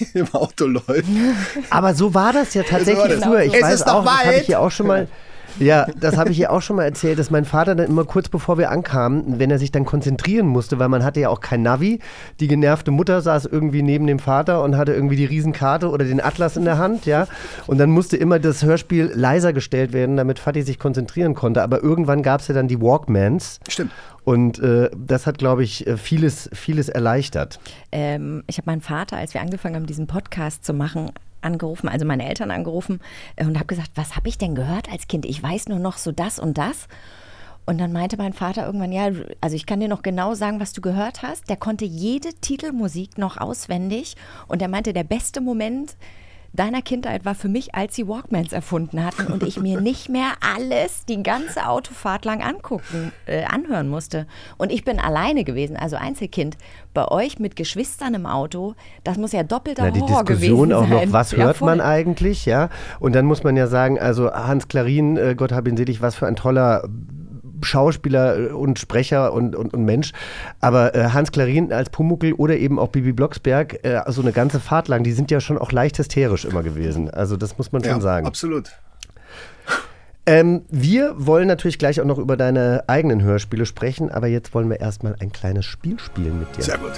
im 0.14 0.28
Auto 0.34 0.66
läuft. 0.66 1.08
Aber 1.70 1.94
so 1.94 2.14
war 2.14 2.32
das 2.32 2.54
ja 2.54 2.62
tatsächlich 2.62 3.20
So 3.22 3.32
das. 3.34 3.44
Ich 3.46 3.54
Es 3.54 3.62
weiß 3.62 3.74
ist 3.74 3.84
doch 3.84 3.94
auch, 3.94 4.04
das 4.04 4.24
habe 4.24 4.36
ich 4.36 4.46
hier 4.46 4.60
auch 4.60 4.70
schon 4.70 4.86
mal. 4.86 5.08
Ja, 5.58 5.86
das 5.98 6.16
habe 6.16 6.30
ich 6.30 6.36
hier 6.36 6.52
auch 6.52 6.62
schon 6.62 6.76
mal 6.76 6.84
erzählt, 6.84 7.18
dass 7.18 7.30
mein 7.30 7.44
Vater 7.44 7.74
dann 7.74 7.88
immer 7.88 8.04
kurz 8.04 8.28
bevor 8.28 8.58
wir 8.58 8.70
ankamen, 8.70 9.38
wenn 9.38 9.50
er 9.50 9.58
sich 9.58 9.70
dann 9.70 9.84
konzentrieren 9.84 10.46
musste, 10.46 10.78
weil 10.78 10.88
man 10.88 11.04
hatte 11.04 11.20
ja 11.20 11.28
auch 11.28 11.40
kein 11.40 11.62
Navi. 11.62 12.00
Die 12.40 12.48
genervte 12.48 12.90
Mutter 12.90 13.20
saß 13.20 13.46
irgendwie 13.46 13.82
neben 13.82 14.06
dem 14.06 14.18
Vater 14.18 14.62
und 14.62 14.76
hatte 14.76 14.92
irgendwie 14.92 15.16
die 15.16 15.24
Riesenkarte 15.24 15.88
oder 15.90 16.04
den 16.04 16.20
Atlas 16.20 16.56
in 16.56 16.64
der 16.64 16.78
Hand, 16.78 17.06
ja. 17.06 17.26
Und 17.66 17.78
dann 17.78 17.90
musste 17.90 18.16
immer 18.16 18.38
das 18.38 18.62
Hörspiel 18.62 19.12
leiser 19.14 19.52
gestellt 19.52 19.92
werden, 19.92 20.16
damit 20.16 20.38
Fatih 20.38 20.62
sich 20.62 20.78
konzentrieren 20.78 21.34
konnte. 21.34 21.62
Aber 21.62 21.82
irgendwann 21.82 22.22
gab 22.22 22.40
es 22.40 22.48
ja 22.48 22.54
dann 22.54 22.68
die 22.68 22.80
Walkmans. 22.80 23.60
Stimmt. 23.68 23.92
Und 24.24 24.60
äh, 24.60 24.88
das 24.96 25.26
hat, 25.26 25.38
glaube 25.38 25.64
ich, 25.64 25.86
äh, 25.86 25.96
vieles, 25.96 26.48
vieles 26.52 26.88
erleichtert. 26.88 27.58
ähm, 27.90 28.44
ich 28.46 28.58
habe 28.58 28.70
meinen 28.70 28.80
Vater, 28.80 29.16
als 29.16 29.34
wir 29.34 29.40
angefangen 29.40 29.74
haben, 29.74 29.86
diesen 29.86 30.06
Podcast 30.06 30.64
zu 30.64 30.72
machen, 30.72 31.10
angerufen, 31.42 31.88
also 31.88 32.04
meine 32.04 32.28
Eltern 32.28 32.50
angerufen 32.50 33.00
äh, 33.36 33.44
und 33.44 33.56
habe 33.56 33.66
gesagt, 33.66 33.90
was 33.94 34.16
habe 34.16 34.28
ich 34.28 34.38
denn 34.38 34.54
gehört 34.54 34.90
als 34.90 35.08
Kind? 35.08 35.26
Ich 35.26 35.42
weiß 35.42 35.68
nur 35.68 35.78
noch 35.78 35.98
so 35.98 36.12
das 36.12 36.38
und 36.38 36.58
das. 36.58 36.88
Und 37.64 37.78
dann 37.78 37.92
meinte 37.92 38.16
mein 38.16 38.32
Vater 38.32 38.66
irgendwann, 38.66 38.90
ja, 38.90 39.10
also 39.40 39.54
ich 39.54 39.66
kann 39.66 39.78
dir 39.78 39.88
noch 39.88 40.02
genau 40.02 40.34
sagen, 40.34 40.58
was 40.58 40.72
du 40.72 40.80
gehört 40.80 41.22
hast. 41.22 41.48
Der 41.48 41.56
konnte 41.56 41.84
jede 41.84 42.34
Titelmusik 42.34 43.18
noch 43.18 43.36
auswendig 43.36 44.16
und 44.48 44.60
er 44.60 44.68
meinte, 44.68 44.92
der 44.92 45.04
beste 45.04 45.40
Moment 45.40 45.96
deiner 46.52 46.82
Kindheit 46.82 47.24
war 47.24 47.34
für 47.34 47.48
mich, 47.48 47.74
als 47.74 47.96
sie 47.96 48.06
Walkmans 48.06 48.52
erfunden 48.52 49.04
hatten 49.04 49.32
und 49.32 49.42
ich 49.42 49.58
mir 49.58 49.80
nicht 49.80 50.08
mehr 50.08 50.32
alles 50.40 51.04
die 51.06 51.22
ganze 51.22 51.66
Autofahrt 51.66 52.24
lang 52.24 52.42
angucken, 52.42 53.12
äh, 53.26 53.44
anhören 53.44 53.88
musste. 53.88 54.26
Und 54.58 54.70
ich 54.70 54.84
bin 54.84 54.98
alleine 54.98 55.44
gewesen, 55.44 55.76
also 55.76 55.96
Einzelkind. 55.96 56.56
Bei 56.94 57.08
euch 57.08 57.38
mit 57.38 57.56
Geschwistern 57.56 58.12
im 58.14 58.26
Auto, 58.26 58.74
das 59.02 59.16
muss 59.16 59.32
ja 59.32 59.42
doppelter 59.44 59.84
Na, 59.84 59.90
die 59.90 60.00
Horror 60.00 60.24
Diskussion 60.24 60.68
gewesen 60.68 60.72
auch 60.74 60.88
sein. 60.88 61.06
noch, 61.08 61.12
was 61.12 61.32
Ja, 61.32 61.38
hört 61.38 61.60
man 61.62 61.80
eigentlich, 61.80 62.44
ja? 62.44 62.68
Und 63.00 63.14
dann 63.14 63.24
muss 63.24 63.42
man 63.44 63.56
ja 63.56 63.66
sagen, 63.66 63.98
also 63.98 64.30
Hans 64.30 64.68
Klarin, 64.68 65.16
äh, 65.16 65.34
Gott 65.34 65.52
hab 65.52 65.66
ihn 65.66 65.76
selig, 65.78 66.02
was 66.02 66.14
für 66.16 66.26
ein 66.26 66.36
toller 66.36 66.86
Schauspieler 67.64 68.38
äh, 68.38 68.46
und 68.48 68.78
Sprecher 68.78 69.32
und, 69.32 69.54
und, 69.56 69.72
und 69.74 69.84
Mensch. 69.84 70.12
Aber 70.60 70.94
äh, 70.94 71.10
Hans 71.10 71.32
Klarin 71.32 71.72
als 71.72 71.90
Pumuckel 71.90 72.32
oder 72.34 72.56
eben 72.56 72.78
auch 72.78 72.88
Bibi 72.88 73.12
Blocksberg, 73.12 73.84
äh, 73.84 74.00
so 74.08 74.22
eine 74.22 74.32
ganze 74.32 74.60
Fahrt 74.60 74.88
lang, 74.88 75.02
die 75.04 75.12
sind 75.12 75.30
ja 75.30 75.40
schon 75.40 75.58
auch 75.58 75.72
leicht 75.72 75.98
hysterisch 75.98 76.44
immer 76.44 76.62
gewesen. 76.62 77.10
Also 77.10 77.36
das 77.36 77.58
muss 77.58 77.72
man 77.72 77.82
schon 77.82 77.94
Ja, 77.94 78.00
sagen. 78.00 78.26
absolut. 78.26 78.70
Ähm, 80.24 80.62
wir 80.70 81.14
wollen 81.16 81.48
natürlich 81.48 81.78
gleich 81.78 82.00
auch 82.00 82.04
noch 82.04 82.18
über 82.18 82.36
deine 82.36 82.84
eigenen 82.86 83.22
Hörspiele 83.22 83.66
sprechen, 83.66 84.10
aber 84.10 84.28
jetzt 84.28 84.54
wollen 84.54 84.70
wir 84.70 84.78
erstmal 84.78 85.16
ein 85.18 85.32
kleines 85.32 85.64
Spiel 85.64 85.98
spielen 85.98 86.38
mit 86.38 86.56
dir. 86.56 86.62
Sehr 86.62 86.78
gut. 86.78 86.92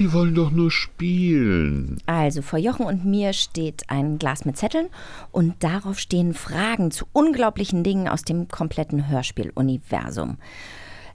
Die 0.00 0.14
wollen 0.14 0.34
doch 0.34 0.50
nur 0.50 0.70
spielen. 0.70 1.98
Also 2.06 2.40
vor 2.40 2.58
Jochen 2.58 2.86
und 2.86 3.04
mir 3.04 3.34
steht 3.34 3.84
ein 3.88 4.18
Glas 4.18 4.46
mit 4.46 4.56
Zetteln 4.56 4.88
und 5.30 5.62
darauf 5.62 5.98
stehen 5.98 6.32
Fragen 6.32 6.90
zu 6.90 7.04
unglaublichen 7.12 7.84
Dingen 7.84 8.08
aus 8.08 8.22
dem 8.22 8.48
kompletten 8.48 9.08
Hörspieluniversum. 9.08 10.38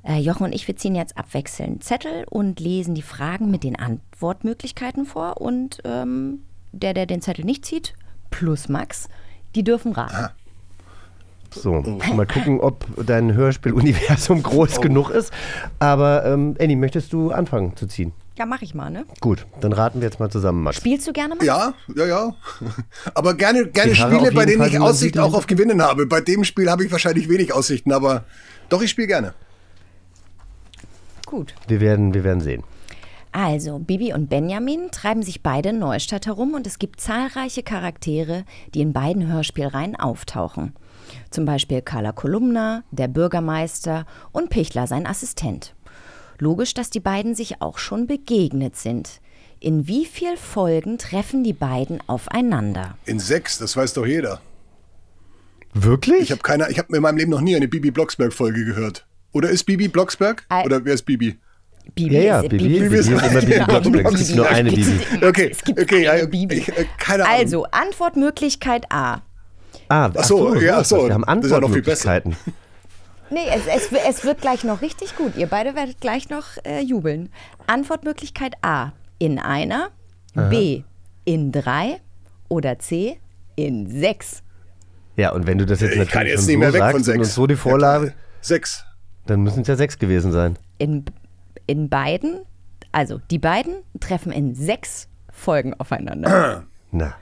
Äh, 0.03 0.19
Jochen 0.19 0.43
und 0.43 0.53
ich, 0.53 0.67
wir 0.67 0.75
ziehen 0.75 0.93
jetzt 0.93 1.17
abwechselnd 1.17 1.83
Zettel 1.83 2.25
und 2.29 2.59
lesen 2.59 2.93
die 2.93 3.01
Fragen 3.01 3.49
mit 3.49 3.63
den 3.63 3.75
Antwortmöglichkeiten 3.75 5.07
vor 5.07 5.41
und 5.41 5.79
ähm, 5.83 6.41
der, 6.71 6.93
der 6.93 7.07
den 7.07 7.21
Zettel 7.21 7.43
nicht 7.43 7.65
zieht, 7.65 7.95
plus 8.29 8.69
Max, 8.69 9.09
die 9.55 9.63
dürfen 9.63 9.93
raten. 9.93 10.31
So, 11.49 11.71
mal 12.15 12.27
gucken, 12.27 12.59
ob 12.59 12.85
dein 13.03 13.33
Hörspieluniversum 13.33 14.43
groß 14.43 14.79
genug 14.79 15.09
ist. 15.09 15.33
Aber 15.79 16.23
ähm, 16.23 16.55
Annie, 16.59 16.75
möchtest 16.75 17.13
du 17.13 17.31
anfangen 17.31 17.75
zu 17.75 17.87
ziehen? 17.87 18.11
Ja, 18.37 18.45
mach 18.45 18.61
ich 18.61 18.75
mal, 18.75 18.89
ne? 18.89 19.05
Gut, 19.21 19.45
dann 19.61 19.71
raten 19.71 20.01
wir 20.01 20.07
jetzt 20.07 20.19
mal 20.19 20.29
zusammen, 20.29 20.63
Max. 20.63 20.77
Spielst 20.77 21.07
du 21.07 21.13
gerne 21.13 21.35
mal? 21.35 21.45
Ja, 21.45 21.73
ja, 21.95 22.05
ja. 22.05 22.35
Aber 23.13 23.33
gerne, 23.33 23.67
gerne 23.67 23.95
Spiele, 23.95 24.31
bei 24.33 24.45
denen 24.45 24.57
Fall, 24.57 24.69
ich 24.69 24.79
Aussicht 24.79 25.13
sieht, 25.13 25.19
auch 25.19 25.33
auf 25.33 25.47
Gewinnen 25.47 25.81
habe. 25.81 26.05
Bei 26.05 26.19
dem 26.19 26.43
Spiel 26.43 26.69
habe 26.69 26.83
ich 26.83 26.91
wahrscheinlich 26.91 27.29
wenig 27.29 27.53
Aussichten, 27.53 27.93
aber 27.93 28.25
doch, 28.67 28.81
ich 28.81 28.89
spiele 28.89 29.07
gerne. 29.07 29.33
Gut. 31.25 31.55
Wir 31.67 31.79
werden, 31.79 32.13
wir 32.13 32.23
werden 32.23 32.41
sehen. 32.41 32.63
Also, 33.31 33.79
Bibi 33.79 34.13
und 34.13 34.29
Benjamin 34.29 34.91
treiben 34.91 35.21
sich 35.21 35.43
beide 35.43 35.69
in 35.69 35.79
Neustadt 35.79 36.25
herum 36.25 36.53
und 36.53 36.65
es 36.65 36.79
gibt 36.79 37.01
zahlreiche 37.01 37.63
Charaktere, 37.63 38.45
die 38.73 38.81
in 38.81 38.93
beiden 38.93 39.27
Hörspielreihen 39.27 39.95
auftauchen. 39.97 40.73
Zum 41.31 41.45
Beispiel 41.45 41.81
Carla 41.81 42.13
Kolumna, 42.13 42.83
der 42.91 43.07
Bürgermeister 43.07 44.05
und 44.31 44.49
Pichler, 44.49 44.87
sein 44.87 45.05
Assistent. 45.05 45.74
Logisch, 46.39 46.73
dass 46.73 46.89
die 46.89 46.99
beiden 46.99 47.35
sich 47.35 47.61
auch 47.61 47.77
schon 47.77 48.07
begegnet 48.07 48.75
sind. 48.75 49.21
In 49.59 49.87
wie 49.87 50.05
viel 50.05 50.37
Folgen 50.37 50.97
treffen 50.97 51.43
die 51.43 51.53
beiden 51.53 51.99
aufeinander? 52.07 52.97
In 53.05 53.19
sechs, 53.19 53.57
das 53.57 53.75
weiß 53.77 53.93
doch 53.93 54.05
jeder. 54.05 54.41
Wirklich? 55.73 56.21
Ich 56.21 56.31
habe 56.31 56.41
keine, 56.41 56.69
ich 56.69 56.77
habe 56.79 56.95
in 56.95 57.01
meinem 57.01 57.17
Leben 57.17 57.31
noch 57.31 57.41
nie 57.41 57.55
eine 57.55 57.67
Bibi 57.67 57.91
Blocksberg 57.91 58.33
Folge 58.33 58.63
gehört. 58.65 59.05
Oder 59.33 59.49
ist 59.49 59.63
Bibi 59.65 59.87
Blocksberg? 59.87 60.45
Ei- 60.49 60.63
Oder 60.65 60.83
wer 60.85 60.93
ist 60.93 61.03
Bibi? 61.03 61.37
Bibi 61.93 62.15
ja, 62.15 62.21
ja, 62.21 62.39
ist- 62.41 62.49
Bibi, 62.49 62.79
Bibi, 62.79 62.95
ist- 62.95 63.07
ist 63.07 63.07
immer 63.09 63.39
Bibi 63.41 63.51
Ja, 63.55 63.65
Blocksberg. 63.65 64.05
Es 64.13 64.27
gibt 64.27 64.35
nur 64.37 64.47
eine 64.49 64.71
Bibi. 64.71 64.99
Okay, 65.25 65.49
Es 65.51 65.61
gibt 65.63 65.79
okay, 65.79 66.07
eine 66.07 66.19
ja, 66.21 66.25
Bibi. 66.27 66.55
Ich, 66.55 66.69
äh, 66.69 66.85
keine 66.97 67.25
Ahnung. 67.25 67.37
Also, 67.39 67.63
Antwortmöglichkeit 67.71 68.85
A. 68.91 69.21
Ah, 69.89 70.09
Ach 70.15 70.23
so, 70.23 70.55
ja, 70.55 70.79
ach 70.79 70.85
so. 70.85 71.07
Wir 71.07 71.13
haben 71.13 71.23
Das 71.27 71.45
ist 71.45 71.51
ja 71.51 71.59
noch 71.59 71.71
viel 71.71 71.81
besser. 71.81 72.11
Antwortmöglichkeiten. 72.11 72.64
Nee, 73.29 73.47
es, 73.49 73.65
es, 73.65 73.91
es 73.91 74.23
wird 74.23 74.41
gleich 74.41 74.63
noch 74.63 74.81
richtig 74.81 75.15
gut. 75.15 75.35
Ihr 75.35 75.47
beide 75.47 75.75
werdet 75.75 75.99
gleich 75.99 76.29
noch 76.29 76.45
äh, 76.63 76.81
jubeln. 76.81 77.29
Antwortmöglichkeit 77.67 78.53
A. 78.61 78.91
In 79.17 79.39
einer, 79.39 79.89
B. 80.49 80.83
In 81.23 81.51
drei 81.51 82.01
oder 82.49 82.77
C. 82.79 83.19
In 83.55 83.89
sechs. 83.89 84.43
Ja, 85.15 85.31
und 85.31 85.47
wenn 85.47 85.57
du 85.57 85.65
das 85.65 85.79
jetzt 85.79 85.93
Ich 85.93 85.97
natürlich 85.97 86.11
kann 86.13 86.27
jetzt 86.27 86.39
schon 86.41 86.45
nicht 86.47 86.53
so 86.55 86.59
mehr 86.59 86.73
weg 86.73 86.79
sagst 86.81 87.05
von 87.05 87.19
und 87.19 87.25
so 87.25 87.47
die 87.47 87.55
Vorlage, 87.55 88.13
Sechs. 88.41 88.83
dann 89.25 89.41
müssen 89.41 89.61
es 89.61 89.67
ja 89.67 89.75
sechs 89.77 89.97
gewesen 89.97 90.31
sein. 90.31 90.59
In, 90.77 91.05
in 91.67 91.89
beiden, 91.89 92.41
also 92.91 93.21
die 93.31 93.39
beiden 93.39 93.75
treffen 94.01 94.31
in 94.33 94.55
sechs 94.55 95.07
Folgen 95.31 95.73
aufeinander. 95.73 96.65
Na, 96.91 97.15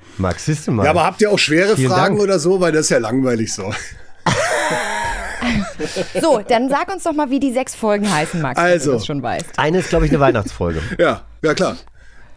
du 0.68 0.72
mal. 0.72 0.84
Ja, 0.86 0.90
aber 0.92 1.06
habt 1.06 1.22
ihr 1.22 1.32
auch 1.32 1.40
schwere 1.40 1.76
Vielen 1.76 1.92
Fragen 1.92 2.16
Dank. 2.16 2.24
oder 2.28 2.40
so? 2.40 2.60
Weil 2.60 2.72
das 2.72 2.82
ist 2.82 2.90
ja 2.90 2.98
langweilig 2.98 3.54
so. 3.54 3.72
so, 6.22 6.42
dann 6.48 6.70
sag 6.70 6.92
uns 6.94 7.04
doch 7.04 7.14
mal, 7.14 7.30
wie 7.30 7.40
die 7.40 7.52
sechs 7.54 7.76
Folgen 7.76 8.12
heißen, 8.12 8.42
Max, 8.42 8.58
wenn 8.58 8.66
Also. 8.66 8.92
du 8.92 8.98
das 8.98 9.06
schon 9.06 9.22
weißt. 9.22 9.58
Eine 9.58 9.80
ist, 9.80 9.90
glaube 9.90 10.06
ich, 10.06 10.12
eine 10.12 10.20
Weihnachtsfolge. 10.20 10.82
Ja, 11.00 11.22
ja 11.44 11.54
klar. 11.54 11.78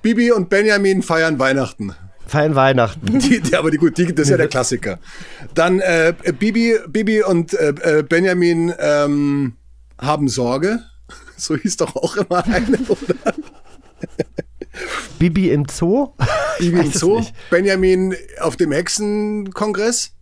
Bibi 0.02 0.32
und 0.32 0.48
Benjamin 0.48 1.02
feiern 1.02 1.38
Weihnachten. 1.38 1.94
Feiern 2.26 2.54
Weihnachten. 2.54 3.18
Die, 3.18 3.40
die, 3.40 3.54
aber 3.54 3.70
die 3.70 3.76
gut, 3.76 3.96
die, 3.98 4.06
das 4.12 4.24
ist 4.24 4.30
ja 4.30 4.36
der 4.36 4.48
Klassiker. 4.48 4.98
Dann 5.54 5.80
äh, 5.80 6.12
Bibi, 6.38 6.78
Bibi 6.88 7.22
und 7.22 7.54
äh, 7.54 7.68
äh, 7.98 8.02
Benjamin 8.02 8.74
ähm, 8.78 9.54
haben 10.00 10.28
Sorge. 10.28 10.80
So 11.36 11.56
hieß 11.56 11.76
doch 11.76 11.94
auch 11.94 12.16
immer 12.16 12.44
eine, 12.46 12.78
oder? 12.88 13.34
Bibi 15.18 15.50
im 15.50 15.66
Zoo? 15.70 16.14
Bibi 16.58 16.80
im 16.80 16.92
Zoo. 16.92 17.22
Benjamin 17.50 18.14
auf 18.40 18.56
dem 18.56 18.72
Hexenkongress 18.72 20.12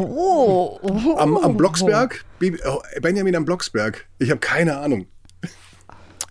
Oh, 0.00 0.78
oh, 0.82 1.16
am, 1.16 1.36
am 1.36 1.56
Blocksberg. 1.56 2.24
Oh, 2.66 2.78
Benjamin 3.00 3.36
am 3.36 3.44
Blocksberg. 3.44 4.06
Ich 4.18 4.30
habe 4.30 4.40
keine 4.40 4.78
Ahnung. 4.78 5.06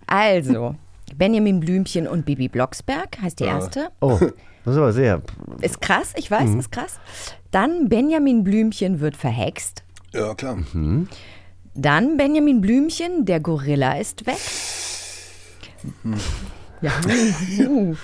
Also, 0.08 0.76
Benjamin 1.16 1.60
Blümchen 1.60 2.08
und 2.08 2.26
Bibi 2.26 2.48
Blocksberg 2.50 3.18
heißt 3.22 3.40
die 3.40 3.46
erste. 3.46 3.90
Oh, 4.02 4.20
das 4.20 4.74
ist 4.74 4.78
aber 4.78 4.94
sehr. 4.94 5.22
Ist 5.62 5.82
krass, 5.82 6.14
ich 6.18 6.30
weiß, 6.30 6.50
Mhm. 6.50 6.60
ist 6.60 6.72
krass. 6.72 7.00
Dann 7.52 7.88
Benjamin 7.90 8.44
Blümchen 8.44 9.00
wird 9.00 9.16
verhext. 9.16 9.84
Ja, 10.14 10.34
klar. 10.36 10.58
Dann 11.74 12.18
Benjamin 12.18 12.62
Blümchen, 12.62 13.26
der 13.26 13.40
Gorilla 13.40 13.94
ist 13.98 14.26
weg. 14.28 14.38
Ja. 16.82 16.92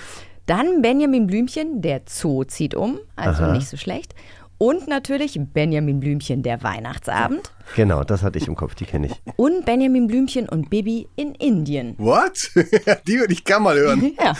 Dann 0.46 0.82
Benjamin 0.82 1.26
Blümchen, 1.28 1.82
der 1.82 2.02
Zoo 2.06 2.42
zieht 2.44 2.74
um, 2.74 2.98
also 3.14 3.46
nicht 3.52 3.68
so 3.68 3.76
schlecht. 3.76 4.14
Und 4.62 4.86
natürlich 4.86 5.40
Benjamin 5.52 5.98
Blümchen, 5.98 6.44
der 6.44 6.62
Weihnachtsabend. 6.62 7.50
Genau, 7.74 8.04
das 8.04 8.22
hatte 8.22 8.38
ich 8.38 8.46
im 8.46 8.54
Kopf, 8.54 8.76
die 8.76 8.84
kenne 8.84 9.08
ich. 9.08 9.20
Und 9.34 9.64
Benjamin 9.66 10.06
Blümchen 10.06 10.48
und 10.48 10.70
Bibi 10.70 11.08
in 11.16 11.34
Indien. 11.34 11.96
What? 11.98 12.52
die 13.08 13.18
würde 13.18 13.32
ich 13.32 13.42
gerne 13.42 13.64
mal 13.64 13.76
hören. 13.76 14.12
Ja, 14.22 14.34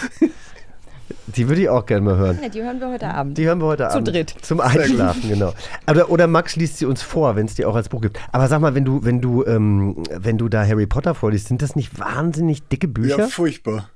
Die 1.26 1.48
würde 1.48 1.62
ich 1.62 1.68
auch 1.68 1.84
gerne 1.86 2.02
mal 2.02 2.16
hören. 2.16 2.38
die 2.54 2.62
hören 2.62 2.78
wir 2.78 2.90
heute 2.90 3.08
Abend. 3.08 3.36
Die 3.36 3.46
hören 3.46 3.60
wir 3.60 3.66
heute 3.66 3.88
Zu 3.88 3.96
Abend. 3.96 4.08
dritt. 4.14 4.32
Zum 4.42 4.60
Einschlafen, 4.60 5.28
genau. 5.28 5.54
Oder, 5.90 6.08
oder 6.08 6.28
Max 6.28 6.54
liest 6.54 6.78
sie 6.78 6.86
uns 6.86 7.02
vor, 7.02 7.34
wenn 7.34 7.46
es 7.46 7.56
die 7.56 7.64
auch 7.64 7.74
als 7.74 7.88
Buch 7.88 8.00
gibt. 8.00 8.20
Aber 8.30 8.46
sag 8.46 8.60
mal, 8.60 8.76
wenn 8.76 8.84
du, 8.84 9.04
wenn 9.04 9.20
du, 9.20 9.44
ähm, 9.44 10.04
wenn 10.12 10.38
du 10.38 10.48
da 10.48 10.64
Harry 10.64 10.86
Potter 10.86 11.16
vorliest, 11.16 11.48
sind 11.48 11.62
das 11.62 11.74
nicht 11.74 11.98
wahnsinnig 11.98 12.62
dicke 12.68 12.86
Bücher? 12.86 13.18
Ja, 13.18 13.26
furchtbar. 13.26 13.90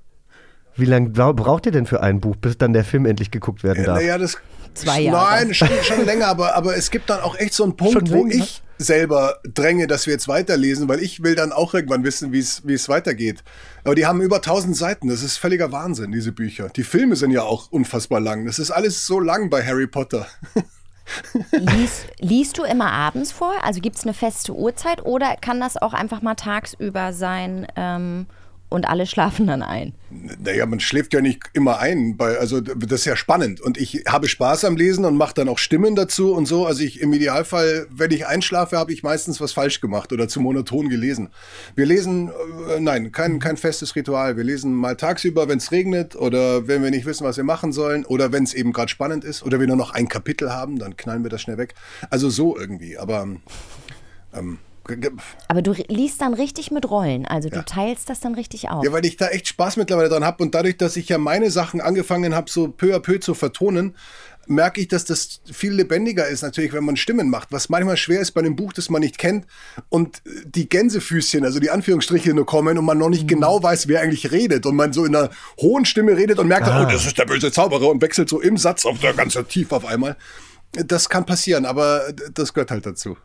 Wie 0.75 0.87
lange 0.87 1.11
braucht 1.11 1.67
ihr 1.67 1.73
denn 1.73 1.87
für 1.87 2.03
ein 2.03 2.19
Buch, 2.21 2.35
bis 2.35 2.59
dann 2.59 2.73
der 2.73 2.83
Film 2.83 3.07
endlich 3.07 3.31
geguckt 3.31 3.63
werden 3.63 3.85
darf? 3.85 3.99
Naja, 3.99 4.19
das. 4.19 4.39
Zwei 4.77 5.01
Jahre. 5.01 5.45
Nein, 5.45 5.55
schon, 5.55 5.69
schon 5.83 6.05
länger, 6.05 6.29
aber, 6.29 6.55
aber 6.55 6.77
es 6.77 6.91
gibt 6.91 7.11
dann 7.11 7.21
auch 7.21 7.37
echt 7.39 7.55
so 7.55 7.65
einen 7.65 7.77
Punkt, 7.77 7.95
Schon 7.95 8.11
wo 8.11 8.25
länger? 8.25 8.45
ich 8.45 8.63
selber 8.79 9.39
dränge, 9.43 9.87
dass 9.87 10.07
wir 10.07 10.13
jetzt 10.13 10.29
weiterlesen, 10.29 10.89
weil 10.89 11.03
ich 11.03 11.23
will 11.23 11.35
dann 11.35 11.53
auch 11.53 11.73
irgendwann 11.75 12.05
wissen, 12.05 12.33
wie 12.33 12.41
es 12.41 12.67
wie 12.67 12.75
es 12.75 12.89
weitergeht. 12.89 13.43
Aber 13.85 13.95
die 13.95 14.07
haben 14.07 14.21
über 14.21 14.37
1000 14.37 14.77
Seiten, 14.77 15.09
das 15.09 15.23
ist 15.23 15.39
völliger 15.39 15.73
Wahnsinn, 15.73 16.13
diese 16.13 16.33
Bücher. 16.33 16.69
Die 16.69 16.83
Filme 16.85 17.17
sind 17.17 17.31
ja 17.31 17.43
auch 17.43 17.71
unfassbar 17.71 18.21
lang. 18.21 18.45
Das 18.45 18.59
ist 18.59 18.71
alles 18.71 19.07
so 19.07 19.19
lang 19.19 19.49
bei 19.49 19.65
Harry 19.65 19.87
Potter. 19.87 20.27
Liest, 21.53 22.07
liest 22.19 22.59
du 22.59 22.65
immer 22.65 22.91
abends 22.93 23.33
vor? 23.33 23.55
Also 23.63 23.81
gibt 23.81 23.97
es 23.97 24.03
eine 24.03 24.15
feste 24.15 24.53
Uhrzeit 24.53 25.05
oder 25.05 25.37
kann 25.37 25.61
das 25.61 25.77
auch 25.77 25.95
einfach 25.95 26.21
mal 26.21 26.35
tagsüber 26.35 27.13
sein 27.13 27.67
ähm, 27.77 28.27
und 28.69 28.89
alle 28.89 29.07
schlafen 29.07 29.47
dann 29.47 29.63
ein? 29.63 29.95
Naja, 30.11 30.67
man 30.67 30.81
schläft 30.81 31.15
ja 31.15 31.21
nicht 31.21 31.43
immer 31.53 31.79
ein, 31.79 32.17
bei, 32.17 32.37
also 32.39 32.61
das 32.61 33.01
ist 33.01 33.05
ja 33.05 33.17
spannend. 33.17 33.61
Und 33.61 33.79
ich 33.79 34.05
habe 34.09 34.29
Spaß 34.29 34.65
am 34.65 34.77
Lesen 34.77 35.05
und 35.05 35.17
mache 35.17 35.35
dann 35.35 35.49
auch 35.49 35.59
Stimmen 35.59 35.95
dazu 35.95 36.33
und 36.33 36.47
so. 36.47 36.67
Also 36.67 36.83
ich 36.83 37.01
im 37.01 37.13
Idealfall, 37.13 37.87
wenn 37.91 38.11
ich 38.11 38.27
einschlafe, 38.27 38.77
habe 38.77 38.93
ich 38.93 39.03
meistens 39.03 39.41
was 39.41 39.53
falsch 39.53 39.81
gemacht 39.81 40.13
oder 40.13 40.27
zu 40.27 40.41
monoton 40.41 40.89
gelesen. 40.89 41.29
Wir 41.77 41.87
lesen, 41.87 42.31
äh, 42.69 42.81
nein, 42.81 43.13
kein, 43.13 43.39
kein 43.39 43.57
festes 43.57 43.95
Ritual. 43.95 44.37
Wir 44.37 44.45
lesen 44.45 44.75
mal 44.75 44.97
tagsüber, 44.97 45.49
wenn 45.49 45.59
es 45.59 45.71
regnet 45.71 46.17
oder 46.17 46.67
wenn 46.67 46.83
wir 46.83 46.91
nicht 46.91 47.07
wissen, 47.07 47.25
was 47.25 47.37
wir 47.37 47.45
machen 47.45 47.73
sollen 47.73 48.05
oder 48.05 48.33
wenn 48.33 48.43
es 48.43 48.55
eben 48.55 48.73
gerade 48.73 48.89
spannend 48.89 49.25
ist 49.25 49.45
oder 49.45 49.61
wir 49.61 49.67
nur 49.67 49.77
noch 49.77 49.91
ein 49.91 50.09
Kapitel 50.09 50.53
haben, 50.53 50.79
dann 50.79 50.97
knallen 50.97 51.23
wir 51.23 51.31
das 51.31 51.43
schnell 51.43 51.59
weg. 51.59 51.75
Also 52.11 52.31
so 52.31 52.59
irgendwie, 52.59 52.99
aber 52.99 53.29
ähm, 54.35 54.59
Aber 55.49 55.63
du 55.63 55.73
liest 55.73 56.21
dann 56.21 56.35
richtig 56.35 56.71
mit 56.71 56.89
Rollen, 56.91 57.27
also 57.27 57.49
du 57.49 57.65
teilst 57.65 58.09
das 58.09 58.21
dann 58.21 58.35
richtig 58.35 58.71
auf. 58.71 58.85
Ja, 58.85 58.93
weil 58.93 59.05
ich 59.05 59.17
da 59.17 59.29
echt 59.29 59.49
Spaß 59.49 59.77
mittlerweile 59.77 60.09
dran 60.09 60.25
habe 60.25 60.43
und 60.43 60.55
dadurch, 60.55 60.77
dass 60.77 60.97
ich 60.97 61.09
ja 61.09 61.19
meine 61.19 61.51
Sachen 61.51 61.81
angefangen 61.81 62.35
habe, 62.35 62.51
so 62.51 62.69
peu 62.69 62.95
à 62.95 63.01
peu 63.01 63.19
zu 63.19 63.35
vertonen, 63.35 63.95
merke 64.49 64.81
ich, 64.81 64.89
dass 64.89 65.05
das 65.05 65.41
viel 65.51 65.73
lebendiger 65.73 66.27
ist, 66.29 66.43
natürlich, 66.43 66.73
wenn 66.73 66.85
man 66.85 66.97
Stimmen 66.97 67.31
macht, 67.31 67.53
was 67.53 67.69
manchmal 67.69 67.97
schwer 67.97 68.21
ist 68.21 68.33
bei 68.33 68.41
einem 68.41 68.57
Buch, 68.57 68.73
das 68.73 68.89
man 68.91 69.01
nicht 69.01 69.19
kennt 69.19 69.47
und 69.89 70.23
die 70.45 70.69
Gänsefüßchen, 70.69 71.45
also 71.45 71.59
die 71.59 71.71
Anführungsstriche 71.71 72.33
nur 72.33 72.47
kommen 72.47 72.79
und 72.79 72.85
man 72.85 72.99
noch 72.99 73.09
nicht 73.09 73.29
genau 73.29 73.63
weiß, 73.63 73.89
wer 73.89 74.01
eigentlich 74.01 74.31
redet 74.31 74.67
und 74.67 74.77
man 74.77 74.93
so 74.93 75.05
in 75.05 75.15
einer 75.15 75.31
hohen 75.61 75.85
Stimme 75.85 76.17
redet 76.17 76.39
und 76.39 76.49
merkt, 76.49 76.67
dann, 76.67 76.87
oh, 76.87 76.91
das 76.91 77.07
ist 77.07 77.19
der 77.19 77.27
böse 77.27 77.51
Zauberer 77.51 77.89
und 77.89 78.01
wechselt 78.03 78.29
so 78.29 78.41
im 78.41 78.57
Satz 78.57 78.87
auf 78.87 79.01
der 79.01 79.15
ganz 79.15 79.37
tief 79.49 79.73
auf 79.73 79.85
einmal. 79.85 80.17
Das 80.73 81.09
kann 81.09 81.27
passieren, 81.27 81.65
aber 81.65 82.03
das 82.33 82.53
gehört 82.53 82.71
halt 82.71 82.87
dazu. 82.87 83.17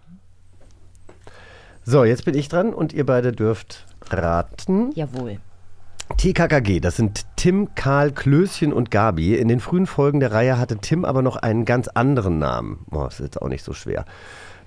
So, 1.83 2.03
jetzt 2.03 2.25
bin 2.25 2.35
ich 2.35 2.47
dran 2.47 2.73
und 2.73 2.93
ihr 2.93 3.05
beide 3.05 3.31
dürft 3.31 3.85
raten. 4.09 4.91
Jawohl. 4.93 5.39
TKKG, 6.17 6.79
das 6.81 6.97
sind 6.97 7.25
Tim, 7.37 7.73
Karl, 7.73 8.11
Klößchen 8.11 8.73
und 8.73 8.91
Gabi. 8.91 9.35
In 9.35 9.47
den 9.47 9.59
frühen 9.59 9.87
Folgen 9.87 10.19
der 10.19 10.31
Reihe 10.31 10.57
hatte 10.59 10.77
Tim 10.77 11.05
aber 11.05 11.21
noch 11.21 11.37
einen 11.37 11.65
ganz 11.65 11.87
anderen 11.87 12.37
Namen. 12.37 12.85
Boah, 12.89 13.05
das 13.05 13.15
ist 13.15 13.25
jetzt 13.27 13.41
auch 13.41 13.47
nicht 13.47 13.63
so 13.63 13.73
schwer. 13.73 14.05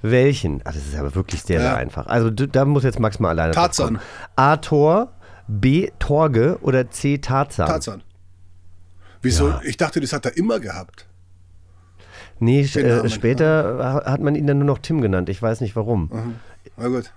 Welchen? 0.02 0.60
Ah, 0.64 0.72
das 0.72 0.76
ist 0.86 0.96
aber 0.96 1.14
wirklich 1.14 1.42
sehr, 1.42 1.60
sehr 1.60 1.70
Ja. 1.70 1.76
einfach. 1.76 2.06
Also 2.06 2.30
da 2.30 2.64
muss 2.64 2.82
jetzt 2.84 2.98
Max 2.98 3.18
mal 3.20 3.30
alleine 3.30 3.52
Tarzan. 3.52 4.00
A. 4.36 4.56
Tor, 4.56 5.12
B. 5.46 5.90
Torge 5.98 6.58
oder 6.62 6.90
C. 6.90 7.18
Tarzan? 7.18 7.66
Tarzan. 7.66 8.02
Wieso? 9.22 9.54
Ich 9.64 9.76
dachte, 9.76 10.00
das 10.00 10.12
hat 10.12 10.26
er 10.26 10.36
immer 10.36 10.60
gehabt. 10.60 11.06
Nee, 12.40 12.62
äh, 12.62 13.08
später 13.08 13.78
ha- 14.04 14.10
hat 14.12 14.20
man 14.20 14.34
ihn 14.34 14.46
dann 14.46 14.58
nur 14.58 14.66
noch 14.66 14.78
Tim 14.78 15.00
genannt. 15.00 15.28
Ich 15.28 15.40
weiß 15.40 15.60
nicht 15.60 15.76
warum. 15.76 16.08
Gut. 16.08 16.20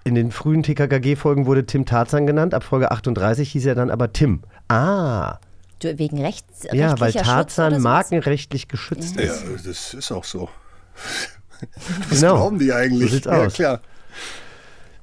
In 0.04 0.15
den 0.15 0.32
frühen 0.32 0.62
TKKG-Folgen 0.63 1.46
wurde 1.46 1.65
Tim 1.65 1.86
Tarzan 1.86 2.28
genannt. 2.28 2.54
Ab 2.54 2.63
Folge 2.63 2.91
38 2.91 3.52
hieß 3.52 3.65
er 3.65 3.76
dann 3.76 3.89
aber 3.89 4.13
Tim. 4.13 4.41
Ah, 4.67 5.38
Du, 5.80 5.96
wegen 6.00 6.20
rechts, 6.22 6.65
ja, 6.72 7.00
weil 7.00 7.13
Tarzan 7.13 7.82
markenrechtlich 7.84 8.67
geschützt 8.67 9.15
Ja, 9.15 9.24
ist. 9.24 9.67
das 9.67 9.93
ist 9.93 10.12
auch 10.12 10.24
so. 10.24 10.50
Was 12.10 12.20
Genau. 12.22 12.36
glauben 12.36 12.58
die 12.60 12.74
eigentlich? 12.74 13.10
So 13.12 13.15
sieht's 13.15 13.26
ja, 13.28 13.46
aus. 13.46 13.54
klar. 13.54 13.82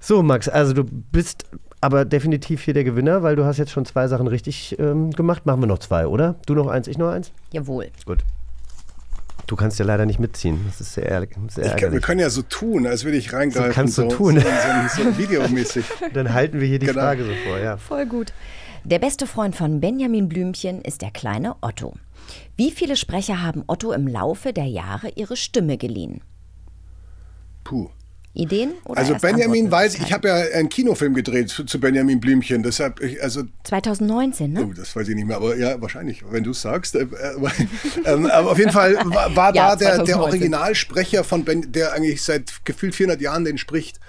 So, 0.00 0.22
Max, 0.22 0.48
also 0.48 0.72
du 0.72 0.84
bist 0.84 1.44
aber 1.80 2.04
definitiv 2.04 2.62
hier 2.62 2.74
der 2.74 2.82
Gewinner, 2.84 3.22
weil 3.22 3.36
du 3.36 3.44
hast 3.44 3.58
jetzt 3.58 3.70
schon 3.70 3.84
zwei 3.84 4.08
Sachen 4.08 4.26
richtig 4.26 4.76
ähm, 4.78 5.10
gemacht. 5.12 5.46
Machen 5.46 5.60
wir 5.60 5.66
noch 5.66 5.78
zwei, 5.78 6.06
oder? 6.08 6.34
Du 6.46 6.54
noch 6.54 6.66
eins, 6.66 6.88
ich 6.88 6.98
noch 6.98 7.08
eins? 7.10 7.30
Jawohl. 7.52 7.90
Gut. 8.04 8.24
Du 9.46 9.56
kannst 9.56 9.78
ja 9.78 9.84
leider 9.84 10.06
nicht 10.06 10.18
mitziehen. 10.18 10.60
Das 10.66 10.80
ist 10.80 10.94
sehr, 10.94 11.10
ärg- 11.10 11.28
sehr 11.50 11.64
Ich 11.64 11.70
kann, 11.70 11.78
wir 11.80 11.84
ärgerlich. 11.84 12.02
können 12.02 12.20
ja 12.20 12.30
so 12.30 12.42
tun, 12.42 12.86
als 12.86 13.04
würde 13.04 13.18
ich 13.18 13.32
reingreifen. 13.32 13.70
So 13.70 13.74
kannst 13.74 13.98
du 13.98 14.02
so, 14.02 14.08
tun. 14.08 14.40
So, 14.40 15.02
so, 15.04 15.10
so 15.10 15.18
videomäßig. 15.18 15.84
Dann 16.14 16.32
halten 16.32 16.60
wir 16.60 16.66
hier 16.66 16.78
die 16.78 16.86
Genau. 16.86 17.00
Frage 17.00 17.24
so 17.24 17.32
vor, 17.46 17.58
ja. 17.58 17.76
Voll 17.76 18.06
gut. 18.06 18.32
Der 18.84 18.98
beste 18.98 19.26
Freund 19.26 19.54
von 19.56 19.80
Benjamin 19.80 20.28
Blümchen 20.28 20.80
ist 20.82 21.02
der 21.02 21.10
kleine 21.10 21.56
Otto. 21.62 21.94
Wie 22.56 22.70
viele 22.70 22.96
Sprecher 22.96 23.42
haben 23.42 23.64
Otto 23.66 23.92
im 23.92 24.06
Laufe 24.08 24.52
der 24.52 24.66
Jahre 24.66 25.10
ihre 25.14 25.36
Stimme 25.36 25.76
geliehen? 25.78 26.20
Puh. 27.64 27.88
Ideen? 28.34 28.72
Oder 28.84 28.98
Also 28.98 29.14
Benjamin 29.14 29.70
weiß, 29.70 29.94
ich 29.94 30.12
habe 30.12 30.26
ja 30.26 30.34
einen 30.34 30.68
Kinofilm 30.68 31.14
gedreht 31.14 31.50
zu, 31.50 31.64
zu 31.64 31.78
Benjamin 31.78 32.18
Blümchen. 32.18 32.64
Deshalb, 32.64 33.00
ich, 33.00 33.22
also 33.22 33.42
2019, 33.62 34.52
ne? 34.52 34.66
Oh, 34.68 34.72
das 34.72 34.94
weiß 34.94 35.08
ich 35.08 35.14
nicht 35.14 35.26
mehr, 35.26 35.36
aber 35.36 35.56
ja, 35.56 35.80
wahrscheinlich, 35.80 36.24
wenn 36.28 36.42
du 36.42 36.50
es 36.50 36.60
sagst. 36.60 36.96
Äh, 36.96 37.02
äh, 37.02 37.06
ähm, 38.04 38.26
aber 38.26 38.50
auf 38.50 38.58
jeden 38.58 38.72
Fall 38.72 38.96
war, 39.04 39.36
war 39.36 39.54
Ja, 39.54 39.70
da 39.70 39.76
der, 39.76 39.88
der 39.98 40.06
2019. 40.06 40.20
Originalsprecher 40.20 41.22
von 41.22 41.44
Ben, 41.44 41.70
der 41.70 41.92
eigentlich 41.92 42.22
seit 42.22 42.64
gefühlt 42.64 42.96
400 42.96 43.20
Jahren 43.20 43.44
den 43.44 43.56
spricht. 43.56 44.00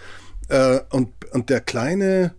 Äh, 0.50 0.80
und, 0.90 1.10
und 1.32 1.52
der 1.52 1.62
kleine, 1.62 2.34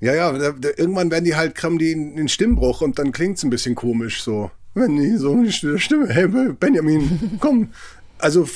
ja, 0.00 0.14
ja, 0.14 0.32
der, 0.32 0.52
der, 0.54 0.78
irgendwann 0.78 1.10
werden 1.10 1.26
die 1.26 1.36
halt, 1.36 1.54
kriegen 1.54 1.78
die 1.78 1.92
einen 1.92 2.28
Stimmbruch 2.28 2.80
und 2.80 2.98
dann 2.98 3.12
klingt 3.12 3.36
es 3.36 3.44
ein 3.44 3.50
bisschen 3.50 3.74
komisch 3.74 4.22
so. 4.22 4.50
Wenn 4.72 4.96
die 4.96 5.16
so 5.16 5.32
eine 5.32 5.50
Stimme, 5.50 6.08
hey 6.08 6.26
Benjamin, 6.26 7.38
komm. 7.40 7.70
Also 8.18 8.48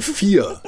vier. 0.00 0.60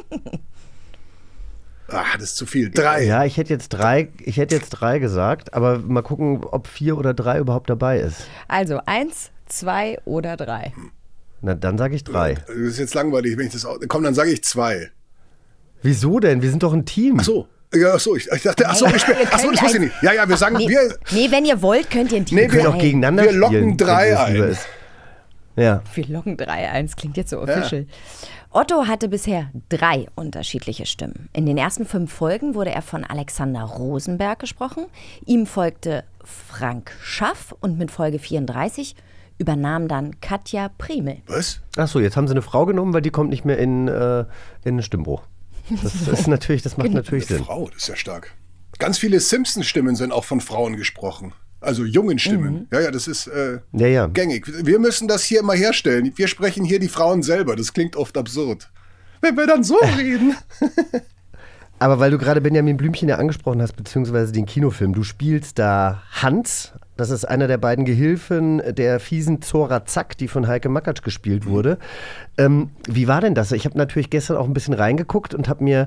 Ah, 1.91 2.05
das 2.15 2.25
ist 2.31 2.37
zu 2.37 2.47
viel. 2.47 2.71
Drei. 2.71 3.05
Ja, 3.05 3.25
ich 3.25 3.37
hätte 3.39 3.53
jetzt 3.53 3.71
drei, 3.71 4.09
ich 4.21 4.37
hätte 4.37 4.55
jetzt 4.55 4.71
drei 4.71 4.99
gesagt, 4.99 5.55
aber 5.55 5.79
mal 5.79 6.03
gucken, 6.03 6.45
ob 6.45 6.67
vier 6.67 6.99
oder 6.99 7.15
drei 7.15 7.39
überhaupt 7.39 7.71
dabei 7.71 7.99
ist. 8.01 8.27
Also 8.47 8.81
eins, 8.85 9.31
zwei 9.47 9.99
oder 10.05 10.37
drei. 10.37 10.73
Na, 11.41 11.55
dann 11.55 11.79
sage 11.79 11.95
ich 11.97 12.05
drei. 12.05 12.35
Das 12.35 12.57
ist 12.57 12.79
jetzt 12.79 12.95
langweilig, 12.95 13.39
wenn 13.39 13.47
ich 13.47 13.53
das 13.53 13.65
auch. 13.65 13.79
Komm, 13.89 14.03
dann 14.03 14.15
sage 14.15 14.31
ich 14.31 14.45
zwei. 14.45 14.91
Wieso 15.83 16.19
denn? 16.21 16.43
Wir 16.43 16.51
sind 16.51 16.63
doch 16.63 16.73
ein 16.75 16.85
Team. 16.85 17.17
Ach 17.21 17.25
so. 17.25 17.49
Ja, 17.75 17.93
ach 17.95 18.01
so, 18.01 18.17
ich, 18.17 18.27
ich 18.31 18.43
dachte, 18.43 18.67
ach 18.67 18.75
so, 18.75 18.87
ich, 18.87 19.01
spiel- 19.01 19.15
ach 19.31 19.39
so, 19.39 19.51
das 19.51 19.63
wusste 19.63 19.77
ich 19.77 19.83
nicht. 19.85 20.03
Ja, 20.03 20.13
ja, 20.13 20.27
wir 20.29 20.37
sagen, 20.39 20.57
Nee, 20.57 20.69
wir, 20.69 20.97
nee, 21.13 21.31
wenn 21.31 21.45
ihr 21.45 21.61
wollt, 21.61 21.91
könnt 21.91 22.13
ihr 22.13 22.19
ein 22.19 22.25
Team 22.25 22.37
Nee, 22.37 22.43
Wir 22.45 22.49
können 22.49 22.67
auch 22.67 22.79
gegeneinander 22.79 23.25
wir 23.25 23.33
locken 23.33 23.57
spielen, 23.57 23.77
drei 23.77 24.19
ein. 24.19 24.57
Ja. 25.57 25.83
Wir 25.95 26.07
locken 26.07 26.37
3-1, 26.37 26.97
klingt 26.97 27.17
jetzt 27.17 27.31
so 27.31 27.41
official. 27.41 27.87
Otto 28.51 28.87
hatte 28.87 29.09
bisher 29.09 29.51
drei 29.69 30.07
unterschiedliche 30.15 30.87
Stimmen. 30.87 31.29
In 31.35 31.45
den 31.45 31.59
ersten 31.59 31.85
fünf 31.85 32.13
Folgen 32.13 32.55
wurde 32.55 32.71
er 32.71 32.81
von 32.81 33.05
Alexander 33.05 33.63
Rosenberg 33.63 34.39
gesprochen. 34.39 34.87
Ihm 35.27 35.45
folgte 35.45 36.05
Frank 36.25 36.93
Schaff 37.03 37.55
und 37.61 37.77
mit 37.79 37.91
Folge 37.91 38.19
34 38.19 38.97
übernahm 39.37 39.87
dann 39.87 40.21
Katja 40.21 40.71
Primel. 40.79 41.19
was? 41.27 41.61
Ach 41.77 41.89
so, 41.89 42.01
jetzt 42.01 42.17
haben 42.17 42.27
sie 42.27 42.33
eine 42.33 42.43
Frau 42.43 42.65
genommen, 42.65 42.95
weil 42.95 43.03
die 43.03 43.11
kommt 43.11 43.31
nicht 43.31 43.45
mehr 43.45 43.59
in, 43.59 43.87
äh, 43.87 44.21
in 44.65 44.77
den 44.77 44.83
Stimmbruch. 44.83 45.23
Das 45.83 46.09
ist 46.09 46.27
natürlich, 46.27 46.63
das 46.63 46.79
macht 46.79 46.91
natürlich 46.91 47.27
Sinn. 47.27 47.45
Frau, 47.45 47.69
das 47.69 47.83
ist 47.83 47.89
ja 47.89 47.97
stark. 47.97 48.35
Ganz 48.79 48.99
viele 48.99 49.21
Simpsons-Stimmen 49.21 49.95
sind 49.95 50.11
auch 50.11 50.25
von 50.25 50.41
Frauen 50.41 50.77
gesprochen. 50.77 51.35
Also 51.61 51.85
jungen 51.85 52.19
Stimmen. 52.19 52.69
Ja, 52.73 52.81
ja, 52.81 52.91
das 52.91 53.09
ist 53.09 53.27
äh, 53.27 53.59
Ja, 53.73 53.87
ja. 53.89 54.07
gängig. 54.07 54.47
Wir 54.65 54.79
müssen 54.79 55.09
das 55.09 55.25
hier 55.25 55.41
immer 55.41 55.55
herstellen. 55.55 56.13
Wir 56.15 56.29
sprechen 56.29 56.65
hier 56.65 56.79
die 56.79 56.89
Frauen 56.89 57.23
selber. 57.23 57.57
Das 57.57 57.73
klingt 57.73 57.97
oft 57.97 58.17
absurd. 58.17 58.71
Wenn 59.21 59.37
wir 59.37 59.47
dann 59.47 59.65
so 59.65 59.77
reden. 59.99 60.37
Aber 61.81 61.99
weil 62.01 62.11
du 62.11 62.19
gerade 62.19 62.41
Benjamin 62.41 62.77
Blümchen 62.77 63.09
ja 63.09 63.17
angesprochen 63.17 63.63
hast, 63.63 63.75
beziehungsweise 63.75 64.33
den 64.33 64.47
Kinofilm, 64.47 64.93
du 64.95 65.03
spielst 65.03 65.59
da 65.59 66.03
Hans. 66.13 66.73
Das 66.97 67.11
ist 67.11 67.25
einer 67.25 67.47
der 67.47 67.59
beiden 67.59 67.85
Gehilfen 67.85 68.61
der 68.75 68.99
fiesen 68.99 69.41
Zora 69.41 69.85
Zack, 69.85 70.19
die 70.19 70.27
von 70.27 70.49
Heike 70.49 70.69
Makatsch 70.69 71.03
gespielt 71.05 71.47
wurde. 71.47 71.79
Ähm, 72.37 72.71
wie 72.89 73.07
war 73.07 73.21
denn 73.21 73.37
das? 73.37 73.53
Ich 73.53 73.65
habe 73.65 73.79
natürlich 73.79 74.11
gestern 74.11 74.37
auch 74.37 74.47
ein 74.47 74.53
bisschen 74.53 74.75
reingeguckt 74.75 75.33
und 75.33 75.49
habe 75.49 75.63
mir 75.63 75.87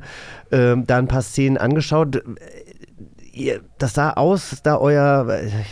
ähm, 0.52 0.88
da 0.88 0.98
ein 0.98 1.10
paar 1.10 1.22
Szenen 1.22 1.58
angeschaut. 1.58 2.24
Ihr, 3.34 3.62
das 3.78 3.94
sah 3.94 4.12
aus, 4.12 4.58
da 4.64 4.78
euer, 4.78 5.26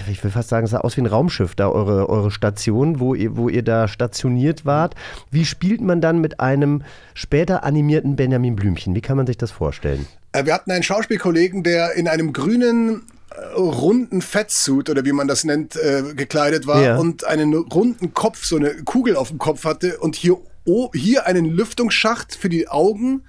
ich 0.09 0.23
will 0.23 0.31
fast 0.31 0.47
sagen, 0.49 0.63
es 0.63 0.71
sah 0.71 0.79
aus 0.79 0.95
wie 0.95 1.01
ein 1.01 1.07
Raumschiff, 1.07 1.55
da 1.55 1.67
eure, 1.69 2.07
eure 2.07 2.31
Station, 2.31 2.99
wo 3.01 3.13
ihr, 3.15 3.35
wo 3.35 3.49
ihr 3.49 3.63
da 3.63 3.87
stationiert 3.89 4.65
wart. 4.65 4.95
Wie 5.29 5.43
spielt 5.43 5.81
man 5.81 5.99
dann 5.99 6.19
mit 6.21 6.39
einem 6.39 6.83
später 7.13 7.63
animierten 7.65 8.15
Benjamin 8.15 8.55
Blümchen? 8.55 8.95
Wie 8.95 9.01
kann 9.01 9.17
man 9.17 9.27
sich 9.27 9.37
das 9.37 9.51
vorstellen? 9.51 10.07
Äh, 10.31 10.45
Wir 10.45 10.53
hatten 10.53 10.71
einen 10.71 10.83
Schauspielkollegen, 10.83 11.63
der 11.63 11.95
in 11.95 12.07
einem 12.07 12.31
grünen 12.31 13.01
äh, 13.31 13.55
runden 13.59 14.21
Fettsuit 14.21 14.89
oder 14.89 15.03
wie 15.03 15.11
man 15.11 15.27
das 15.27 15.43
nennt, 15.43 15.75
äh, 15.75 16.13
gekleidet 16.15 16.65
war 16.65 16.81
Ja. 16.81 16.97
und 16.97 17.25
einen 17.25 17.53
runden 17.53 18.13
Kopf, 18.13 18.45
so 18.45 18.55
eine 18.55 18.73
Kugel 18.85 19.17
auf 19.17 19.29
dem 19.29 19.37
Kopf 19.37 19.65
hatte 19.65 19.97
und 19.99 20.15
hier, 20.15 20.37
oh, 20.65 20.89
hier 20.93 21.25
einen 21.25 21.45
Lüftungsschacht 21.45 22.35
für 22.35 22.49
die 22.49 22.67
Augen, 22.67 23.23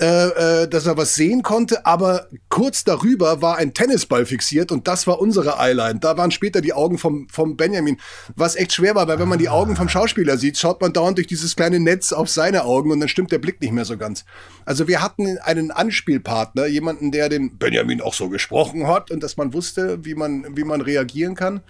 äh, 0.00 0.62
äh, 0.62 0.68
dass 0.68 0.86
er 0.86 0.96
was 0.96 1.14
sehen 1.14 1.42
konnte, 1.42 1.86
aber 1.86 2.28
kurz 2.48 2.84
darüber 2.84 3.42
war 3.42 3.58
ein 3.58 3.74
Tennisball 3.74 4.26
fixiert 4.26 4.72
und 4.72 4.88
das 4.88 5.06
war 5.06 5.20
unsere 5.20 5.58
Eyeline. 5.58 6.00
Da 6.00 6.16
waren 6.16 6.30
später 6.30 6.60
die 6.60 6.72
Augen 6.72 6.98
vom, 6.98 7.28
vom 7.30 7.56
Benjamin, 7.56 7.98
was 8.34 8.56
echt 8.56 8.72
schwer 8.72 8.94
war, 8.94 9.06
weil 9.06 9.18
wenn 9.18 9.28
man 9.28 9.38
die 9.38 9.48
Augen 9.48 9.76
vom 9.76 9.88
Schauspieler 9.88 10.36
sieht, 10.36 10.58
schaut 10.58 10.80
man 10.80 10.92
dauernd 10.92 11.18
durch 11.18 11.26
dieses 11.26 11.54
kleine 11.54 11.80
Netz 11.80 12.12
auf 12.12 12.28
seine 12.28 12.64
Augen 12.64 12.90
und 12.90 13.00
dann 13.00 13.08
stimmt 13.08 13.30
der 13.30 13.38
Blick 13.38 13.60
nicht 13.60 13.72
mehr 13.72 13.84
so 13.84 13.96
ganz. 13.96 14.24
Also 14.64 14.88
wir 14.88 15.02
hatten 15.02 15.38
einen 15.38 15.70
Anspielpartner, 15.70 16.66
jemanden, 16.66 17.12
der 17.12 17.28
den 17.28 17.58
Benjamin 17.58 18.00
auch 18.00 18.14
so 18.14 18.28
gesprochen 18.28 18.86
hat 18.86 19.10
und 19.10 19.22
dass 19.22 19.36
man 19.36 19.52
wusste, 19.52 20.04
wie 20.04 20.14
man, 20.14 20.56
wie 20.56 20.64
man 20.64 20.80
reagieren 20.80 21.34
kann. 21.34 21.60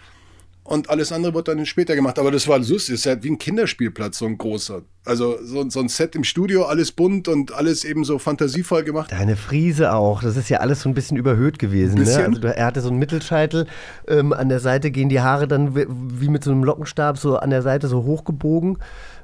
Und 0.67 0.89
alles 0.89 1.13
andere 1.13 1.35
wurde 1.35 1.55
dann 1.55 1.67
später 1.67 1.95
gemacht. 1.95 2.19
Aber 2.19 2.31
das 2.31 2.49
war 2.49 2.59
lustig. 2.59 2.79
Das 2.87 2.91
ist 2.91 3.05
ja 3.05 3.23
wie 3.23 3.31
ein 3.31 3.39
Kinderspielplatz, 3.39 4.19
so 4.19 4.25
ein 4.25 4.39
großer. 4.39 4.81
Also 5.05 5.37
so, 5.45 5.69
so 5.69 5.81
ein 5.81 5.91
Set 5.91 6.15
im 6.17 6.25
Studio, 6.25 6.65
alles 6.65 6.91
bunt 6.91 7.29
und 7.29 7.53
alles 7.53 7.85
eben 7.85 8.05
so 8.05 8.19
fantasievoll 8.19 8.83
gemacht. 8.83 9.13
Deine 9.13 9.37
Friese 9.37 9.93
auch. 9.93 10.23
Das 10.23 10.39
ist 10.39 10.49
ja 10.49 10.61
alles 10.61 10.81
so 10.81 10.89
ein 10.89 10.95
bisschen 10.95 11.19
überhöht 11.19 11.59
gewesen. 11.59 11.97
Ne? 11.97 12.01
Bisschen. 12.07 12.25
Also, 12.27 12.41
du- 12.41 12.57
er 12.57 12.65
hatte 12.65 12.81
so 12.81 12.89
einen 12.89 12.99
Mittelscheitel. 12.99 13.67
Ähm, 14.09 14.33
an 14.33 14.49
der 14.49 14.61
Seite 14.61 14.91
gehen 14.91 15.11
die 15.11 15.21
Haare 15.21 15.47
dann 15.47 15.77
wie, 15.77 15.85
wie 15.89 16.29
mit 16.29 16.43
so 16.43 16.51
einem 16.51 16.65
Lockenstab 16.65 17.19
so 17.19 17.37
an 17.37 17.51
der 17.51 17.61
Seite 17.61 17.87
so 17.89 18.05
hochgebogen. 18.05 18.79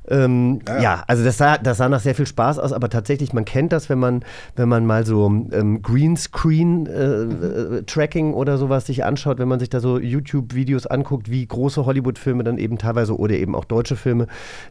Ähm, 0.08 0.60
ja. 0.66 1.04
also 1.06 1.22
das 1.24 1.38
sah, 1.38 1.56
das 1.58 1.78
sah 1.78 1.88
nach 1.88 2.00
sehr 2.00 2.14
viel 2.14 2.26
Spaß 2.26 2.58
aus, 2.58 2.72
aber 2.72 2.88
tatsächlich, 2.88 3.32
man 3.32 3.44
kennt 3.44 3.72
das, 3.72 3.88
wenn 3.88 3.98
man, 3.98 4.24
wenn 4.56 4.68
man 4.68 4.86
mal 4.86 5.06
so 5.06 5.26
ähm, 5.26 5.82
Greenscreen-Tracking 5.82 8.34
oder 8.34 8.58
sowas 8.58 8.86
sich 8.86 9.04
anschaut, 9.04 9.38
wenn 9.38 9.48
man 9.48 9.60
sich 9.60 9.70
da 9.70 9.80
so 9.80 9.98
YouTube-Videos 9.98 10.86
anguckt, 10.86 11.30
wie 11.30 11.46
große 11.46 11.86
Hollywood-Filme 11.86 12.44
dann 12.44 12.58
eben 12.58 12.78
teilweise 12.78 13.18
oder 13.18 13.34
eben 13.34 13.54
auch 13.54 13.64
deutsche 13.64 13.96
Filme, 13.96 14.26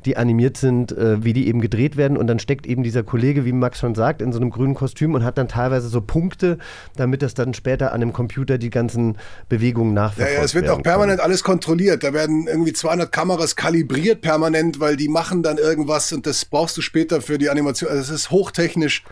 die 0.06 0.18
animiert 0.18 0.58
sind, 0.58 0.92
äh, 0.92 1.24
wie 1.24 1.34
die 1.34 1.48
eben 1.48 1.62
gedreht 1.62 1.98
werden. 1.98 2.18
Und 2.18 2.28
dann 2.28 2.40
steckt 2.40 2.66
eben 2.66 2.84
dieser 2.84 3.04
Kollege, 3.04 3.46
wie 3.46 3.52
Max 3.52 3.80
schon 3.80 3.96
sagt, 3.96 4.22
in 4.22 4.32
so 4.32 4.40
einem 4.40 4.50
grünen 4.50 4.74
Kostüm 4.74 5.14
und 5.14 5.24
hat 5.24 5.38
dann 5.38 5.48
teilweise 5.48 5.88
so 5.88 6.02
Punkte, 6.02 6.58
damit 6.96 7.22
das 7.22 7.34
dann 7.34 7.54
später 7.54 7.94
an 7.94 8.02
dem 8.02 8.14
Computer 8.14 8.58
die 8.58 8.70
ganzen 8.70 9.18
Bewegungen 9.48 9.96
Ja, 9.96 10.04
nachverfolgt 10.04 10.38
ja, 10.38 10.44
es 10.44 10.56
wird 10.56 10.70
auch 10.70 10.82
permanent 10.82 11.22
alles 11.22 11.44
kontrolliert. 11.44 12.04
Da 12.04 12.14
werden 12.14 12.48
irgendwie 12.48 12.74
200 12.74 13.12
Kameras 13.12 13.56
kalibriert 13.56 14.22
permanent, 14.22 14.80
weil 14.80 14.96
die 14.96 15.08
machen 15.20 15.44
dann 15.44 15.58
irgendwas 15.58 16.14
und 16.14 16.26
das 16.26 16.46
brauchst 16.46 16.78
du 16.78 16.82
später 16.82 17.22
für 17.22 17.38
die 17.38 17.50
Animation. 17.50 17.90
Also 17.90 18.02
es 18.14 18.22
ist 18.22 18.32
hochtechnisch 18.32 19.04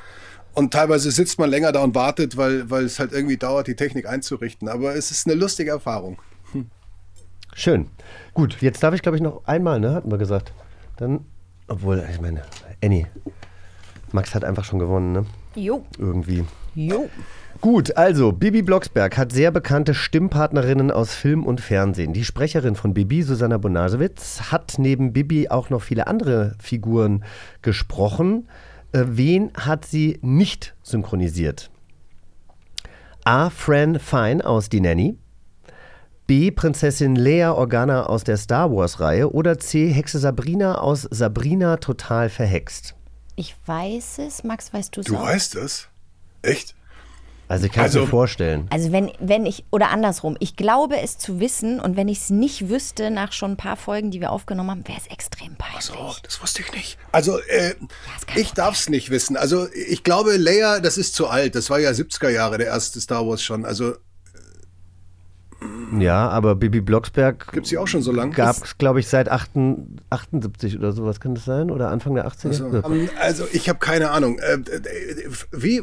und 0.53 0.71
teilweise 0.71 1.11
sitzt 1.11 1.37
man 1.37 1.49
länger 1.49 1.73
da 1.73 1.81
und 1.83 1.95
wartet, 1.95 2.37
weil, 2.37 2.69
weil 2.69 2.85
es 2.85 2.97
halt 2.97 3.11
irgendwie 3.11 3.35
dauert, 3.35 3.67
die 3.67 3.75
Technik 3.75 4.07
einzurichten. 4.07 4.69
Aber 4.69 4.95
es 4.95 5.11
ist 5.11 5.27
eine 5.27 5.35
lustige 5.35 5.71
Erfahrung. 5.71 6.17
Schön. 7.53 7.89
Gut, 8.33 8.61
jetzt 8.61 8.81
darf 8.83 8.93
ich, 8.93 9.01
glaube 9.01 9.17
ich, 9.17 9.21
noch 9.21 9.43
einmal, 9.45 9.81
ne? 9.81 9.95
Hatten 9.95 10.09
wir 10.09 10.17
gesagt. 10.17 10.53
Dann, 10.95 11.25
obwohl, 11.67 12.01
ich 12.09 12.21
meine, 12.21 12.43
Annie, 12.81 13.07
Max 14.13 14.33
hat 14.33 14.45
einfach 14.45 14.63
schon 14.63 14.79
gewonnen, 14.79 15.11
ne? 15.11 15.25
Jo. 15.55 15.83
Irgendwie. 15.97 16.45
Jo. 16.73 17.09
Gut, 17.61 17.97
also 17.97 18.31
Bibi 18.33 18.61
Blocksberg 18.61 19.17
hat 19.17 19.31
sehr 19.31 19.51
bekannte 19.51 19.93
Stimmpartnerinnen 19.93 20.91
aus 20.91 21.15
Film 21.15 21.43
und 21.45 21.59
Fernsehen. 21.59 22.13
Die 22.13 22.23
Sprecherin 22.23 22.75
von 22.75 22.93
Bibi, 22.93 23.23
Susanna 23.23 23.57
Bonasewitz, 23.57 24.51
hat 24.51 24.75
neben 24.77 25.11
Bibi 25.11 25.49
auch 25.49 25.69
noch 25.69 25.81
viele 25.81 26.07
andere 26.07 26.55
Figuren 26.61 27.23
gesprochen. 27.63 28.47
Äh, 28.91 29.03
wen 29.07 29.51
hat 29.55 29.85
sie 29.85 30.19
nicht 30.21 30.75
synchronisiert? 30.83 31.71
A. 33.23 33.49
Fran 33.49 33.99
Fine 33.99 34.45
aus 34.45 34.69
Die 34.69 34.79
Nanny. 34.81 35.17
B. 36.27 36.51
Prinzessin 36.51 37.15
Leia 37.15 37.53
Organa 37.53 38.05
aus 38.05 38.23
der 38.23 38.37
Star 38.37 38.71
Wars-Reihe. 38.71 39.31
Oder 39.33 39.57
C. 39.57 39.87
Hexe 39.89 40.19
Sabrina 40.19 40.77
aus 40.79 41.07
Sabrina 41.09 41.77
total 41.77 42.29
verhext. 42.29 42.95
Ich 43.35 43.55
weiß 43.65 44.19
es. 44.19 44.43
Max, 44.43 44.73
weißt 44.73 44.95
du 44.95 45.01
es 45.01 45.07
Du 45.07 45.17
auch? 45.17 45.23
weißt 45.23 45.55
das? 45.55 45.87
Echt? 46.43 46.75
Also 47.49 47.65
ich 47.67 47.71
kann 47.71 47.86
es 47.86 47.91
Also- 47.91 48.01
mir 48.01 48.07
vorstellen. 48.07 48.67
Also 48.69 48.91
wenn, 48.91 49.12
wenn 49.19 49.45
ich, 49.45 49.63
oder 49.71 49.89
andersrum, 49.89 50.36
ich 50.39 50.55
glaube 50.55 50.99
es 50.99 51.17
zu 51.17 51.39
wissen 51.39 51.79
und 51.79 51.95
wenn 51.95 52.07
ich 52.10 52.17
es 52.19 52.29
nicht 52.29 52.69
wüsste 52.69 53.10
nach 53.10 53.31
schon 53.31 53.51
ein 53.51 53.57
paar 53.57 53.77
Folgen, 53.77 54.12
die 54.12 54.19
wir 54.19 54.31
aufgenommen 54.31 54.69
haben, 54.71 54.88
wäre 54.88 54.99
es 54.99 55.07
extrem 55.12 55.55
peinlich. 55.55 55.83
So, 55.86 56.13
das 56.23 56.41
wusste 56.41 56.62
ich 56.62 56.71
nicht. 56.73 56.97
Also, 57.12 57.39
äh, 57.39 57.75
kein 58.27 58.39
ich 58.41 58.51
darf 58.51 58.75
es 58.75 58.89
nicht 58.89 59.10
wissen. 59.10 59.38
Also, 59.38 59.67
ich 59.73 60.03
glaube, 60.03 60.36
Leia, 60.38 60.79
das 60.81 60.97
ist 60.97 61.15
zu 61.15 61.27
alt. 61.27 61.55
Das 61.55 61.69
war 61.69 61.79
ja 61.79 61.91
70er 61.91 62.29
Jahre, 62.29 62.57
der 62.57 62.67
erste 62.67 62.99
Star 62.99 63.25
Wars 63.25 63.41
schon. 63.41 63.65
Also, 63.65 63.95
Ja, 65.97 66.29
aber 66.29 66.55
Bibi 66.55 66.81
Blocksberg 66.81 67.51
Gibt 67.51 67.65
es 67.65 67.69
die 67.71 67.77
auch 67.79 67.87
schon 67.87 68.01
so 68.03 68.11
lang? 68.11 68.31
gab 68.31 68.57
es, 68.63 68.77
glaube 68.77 68.99
ich, 68.99 69.07
seit 69.07 69.29
88 69.29 70.03
78 70.09 70.77
oder 70.77 70.91
sowas, 70.91 71.19
kann 71.19 71.33
das 71.33 71.45
sein? 71.45 71.71
Oder 71.71 71.89
Anfang 71.89 72.13
der 72.15 72.27
80er? 72.27 72.47
Also, 72.49 72.67
Ja. 72.67 72.85
ähm, 72.85 73.09
also 73.19 73.47
ich 73.51 73.67
habe 73.67 73.79
keine 73.79 74.11
Ahnung. 74.11 74.37
Äh, 74.39 74.59
wie? 75.51 75.81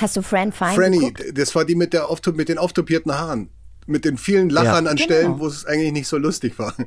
Hast 0.00 0.16
du 0.16 0.22
Fran 0.22 0.52
Fine 0.52 0.72
Franny, 0.74 0.98
geguckt? 0.98 1.24
das 1.38 1.54
war 1.54 1.64
die 1.64 1.74
mit, 1.74 1.92
der 1.92 2.06
mit 2.34 2.48
den 2.48 2.58
auftopierten 2.58 3.12
Haaren. 3.12 3.50
Mit 3.86 4.04
den 4.04 4.16
vielen 4.16 4.48
Lachern 4.50 4.84
Ja. 4.84 4.90
an 4.92 4.96
Genau. 4.96 5.04
Stellen, 5.04 5.38
wo 5.40 5.46
es 5.48 5.66
eigentlich 5.66 5.92
nicht 5.92 6.08
so 6.08 6.16
lustig 6.16 6.58
war. 6.58 6.74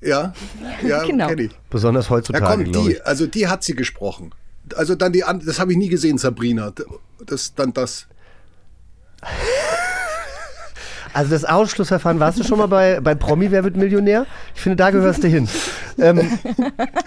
Ja, 0.00 0.34
ja, 0.86 1.02
Genau. 1.06 1.28
kenn 1.28 1.38
ich. 1.38 1.52
Besonders 1.70 2.06
Ja, 2.06 2.10
heutzutage, 2.10 2.44
komm, 2.64 2.72
glaube 2.72 2.88
die, 2.90 2.94
ich. 2.96 3.06
also 3.06 3.26
die 3.26 3.48
hat 3.48 3.64
sie 3.64 3.74
gesprochen. 3.74 4.30
Also 4.76 4.94
dann 4.96 5.12
die 5.14 5.24
andere, 5.24 5.46
das 5.46 5.58
habe 5.60 5.72
ich 5.72 5.78
nie 5.78 5.88
gesehen, 5.88 6.18
Sabrina. 6.18 6.72
Das 7.24 7.54
dann 7.54 7.72
das. 7.72 8.06
Also 11.14 11.30
das 11.30 11.44
Ausschlussverfahren, 11.44 12.18
warst 12.20 12.40
du 12.40 12.44
schon 12.44 12.58
mal 12.58 12.66
bei, 12.66 13.00
bei 13.00 13.14
Promi 13.14 13.50
Wer 13.50 13.62
wird 13.64 13.76
Millionär? 13.76 14.26
Ich 14.54 14.60
finde, 14.60 14.76
da 14.76 14.90
gehörst 14.90 15.22
du 15.22 15.28
hin. 15.28 15.48
ähm, 15.98 16.38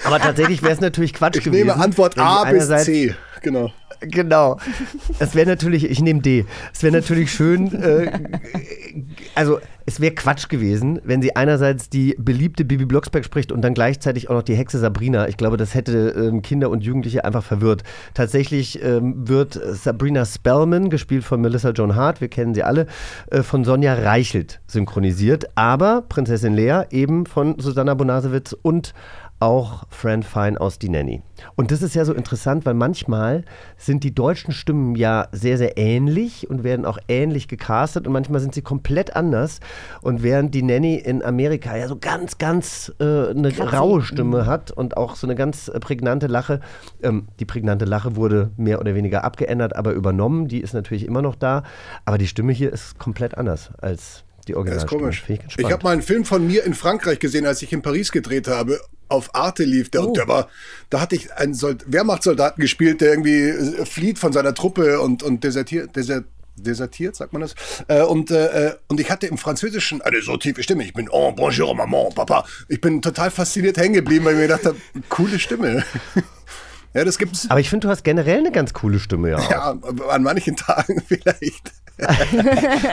aber 0.06 0.20
tatsächlich 0.20 0.63
wäre 0.63 0.74
es 0.74 0.80
natürlich 0.82 1.13
Quatsch 1.13 1.36
Ich 1.38 1.43
gewesen. 1.43 1.67
nehme 1.67 1.76
Antwort 1.80 2.17
A 2.17 2.46
bis 2.46 2.67
C. 2.86 3.13
Genau. 3.41 3.72
Genau. 3.99 4.57
Es 5.19 5.36
wäre 5.36 5.47
natürlich, 5.47 5.89
ich 5.89 6.01
nehme 6.01 6.21
D. 6.21 6.45
Es 6.73 6.83
wäre 6.83 6.93
natürlich 6.93 7.31
schön, 7.31 7.73
äh, 7.73 8.12
also 9.36 9.60
es 9.86 10.01
wäre 10.01 10.13
Quatsch 10.13 10.49
gewesen, 10.49 10.99
wenn 11.05 11.21
sie 11.21 11.36
einerseits 11.36 11.89
die 11.89 12.13
beliebte 12.19 12.65
Bibi 12.65 12.86
Blocksberg 12.86 13.23
spricht 13.23 13.53
und 13.53 13.62
dann 13.62 13.73
gleichzeitig 13.73 14.29
auch 14.29 14.36
noch 14.36 14.43
die 14.43 14.55
Hexe 14.55 14.79
Sabrina. 14.79 15.29
Ich 15.29 15.38
glaube, 15.38 15.55
das 15.55 15.73
hätte 15.73 16.10
ähm, 16.10 16.41
Kinder 16.41 16.69
und 16.69 16.83
Jugendliche 16.83 17.23
einfach 17.23 17.43
verwirrt. 17.43 17.83
Tatsächlich 18.13 18.83
ähm, 18.83 19.27
wird 19.27 19.53
Sabrina 19.53 20.25
Spellman, 20.25 20.89
gespielt 20.89 21.23
von 21.23 21.39
Melissa 21.39 21.69
Joan 21.71 21.95
Hart, 21.95 22.19
wir 22.19 22.27
kennen 22.27 22.53
sie 22.53 22.63
alle, 22.63 22.86
äh, 23.31 23.43
von 23.43 23.63
Sonja 23.63 23.93
Reichelt 23.93 24.60
synchronisiert, 24.67 25.45
aber 25.55 26.03
Prinzessin 26.07 26.53
Lea 26.53 26.81
eben 26.91 27.25
von 27.25 27.57
Susanna 27.57 27.93
Bonasewitz 27.93 28.53
und 28.62 28.93
auch 29.39 29.84
Fran 29.89 30.23
Fine 30.23 30.60
aus 30.60 30.80
Die 30.80 30.89
Nanny. 30.89 31.21
Und 31.56 31.71
das 31.71 31.82
ist 31.82 31.93
ja 31.93 32.06
so 32.06 32.13
interessant, 32.13 32.65
weil 32.65 32.73
manchmal 32.73 33.43
sind 33.78 34.04
die 34.04 34.13
deutschen 34.13 34.52
Stimmen 34.52 34.95
ja 34.95 35.28
sehr, 35.32 35.58
sehr 35.58 35.78
ähnlich 35.78 36.50
und 36.50 36.63
werden 36.63 36.86
auch 36.86 36.97
ähnlich 37.08 37.47
gecastet 37.47 38.08
und 38.08 38.13
manchmal 38.13 38.39
sind 38.39 38.56
sie 38.56 38.62
komplett 38.62 39.15
anders. 39.15 39.60
Und 40.02 40.23
während 40.23 40.56
Die 40.56 40.63
Nanny 40.63 40.95
in 40.95 41.23
Amerika 41.23 41.76
ja 41.76 41.88
so 41.88 41.97
ganz, 41.97 42.38
ganz 42.38 42.91
äh, 43.00 43.04
eine 43.04 43.52
Kratzig. 43.52 43.73
raue 43.73 44.02
Stimme 44.02 44.45
hat 44.45 44.71
und 44.71 44.97
auch 44.97 45.15
so 45.15 45.28
eine 45.28 45.36
ganz 45.36 45.67
äh, 45.67 45.80
prägnante 45.80 46.28
Lache, 46.28 46.60
ähm, 47.04 47.28
die 47.39 47.45
prägnante 47.45 47.86
Lache 47.86 48.15
wurde 48.15 48.52
mehr 48.58 48.80
oder 48.80 48.95
weniger 48.95 49.23
abgeändert, 49.23 49.76
aber 49.76 49.93
übernommen, 49.93 50.47
die 50.47 50.62
ist 50.62 50.73
natürlich 50.73 51.06
immer 51.06 51.21
noch 51.21 51.36
da. 51.36 51.63
Aber 52.06 52.17
die 52.17 52.28
Stimme 52.28 52.54
hier 52.54 52.73
ist 52.73 52.97
komplett 52.97 53.38
anders 53.38 53.71
als 53.80 54.23
die 54.47 54.53
Das 54.53 54.77
ist 54.77 54.88
komisch. 54.88 55.23
Ich 55.27 55.39
Ich 55.57 55.71
habe 55.71 55.83
mal 55.83 55.91
einen 55.91 56.01
Film 56.01 56.25
von 56.25 56.45
mir 56.45 56.63
in 56.63 56.73
Frankreich 56.73 57.19
gesehen, 57.19 57.45
als 57.45 57.62
ich 57.62 57.71
in 57.71 57.81
Paris 57.81 58.12
gedreht 58.12 58.47
habe. 58.47 58.79
Auf 59.10 59.33
Arte 59.36 59.63
lief 59.63 59.89
der 59.89 60.03
Oh. 60.03 60.07
und 60.07 60.17
der 60.17 60.27
war, 60.27 60.49
da 60.89 60.99
hatte 60.99 61.15
ich 61.15 61.31
einen 61.33 61.53
Sold 61.53 61.86
Wehrmachtssoldaten 61.91 62.60
gespielt, 62.62 62.99
der 63.01 63.12
irgendwie 63.12 63.49
äh, 63.49 63.86
flieht 63.86 64.19
von 64.19 64.33
seiner 64.33 64.53
Truppe 64.53 64.99
und, 64.99 65.23
und 65.23 65.43
desertiert, 65.45 65.95
desert, 65.95 66.25
desertiert, 66.57 67.15
sagt 67.15 67.31
man 67.31 67.41
das. 67.41 67.55
Äh, 67.88 68.01
und, 68.01 68.31
äh, 68.31 68.73
und 68.88 68.99
ich 68.99 69.10
hatte 69.10 69.27
im 69.27 69.38
Französischen 69.38 70.01
eine 70.01 70.21
so 70.21 70.36
tiefe 70.36 70.62
Stimme. 70.63 70.83
Ich 70.83 70.93
bin, 70.93 71.07
oh, 71.10 71.31
bonjour, 71.31 71.73
Maman, 71.75 72.13
Papa. 72.15 72.45
Ich 72.67 72.81
bin 72.81 73.01
total 73.01 73.31
fasziniert 73.31 73.77
hängen 73.77 73.93
geblieben, 73.93 74.25
weil 74.25 74.33
ich 74.33 74.39
mir 74.39 74.47
gedacht 74.47 74.65
habe, 74.65 74.77
coole 75.10 75.39
Stimme. 75.39 75.83
ja, 76.97 77.05
das 77.05 77.17
gibt's. 77.17 77.49
aber 77.49 77.60
ich 77.60 77.69
finde, 77.69 77.88
du 77.88 77.91
hast 77.91 78.03
generell 78.03 78.39
eine 78.39 78.51
ganz 78.51 78.73
coole 78.73 78.99
Stimme, 78.99 79.29
ja. 79.29 79.38
auch. 79.38 79.51
Ja, 79.51 79.77
an 80.10 80.23
manchen 80.23 80.55
Tagen 80.55 81.01
vielleicht. 81.07 81.71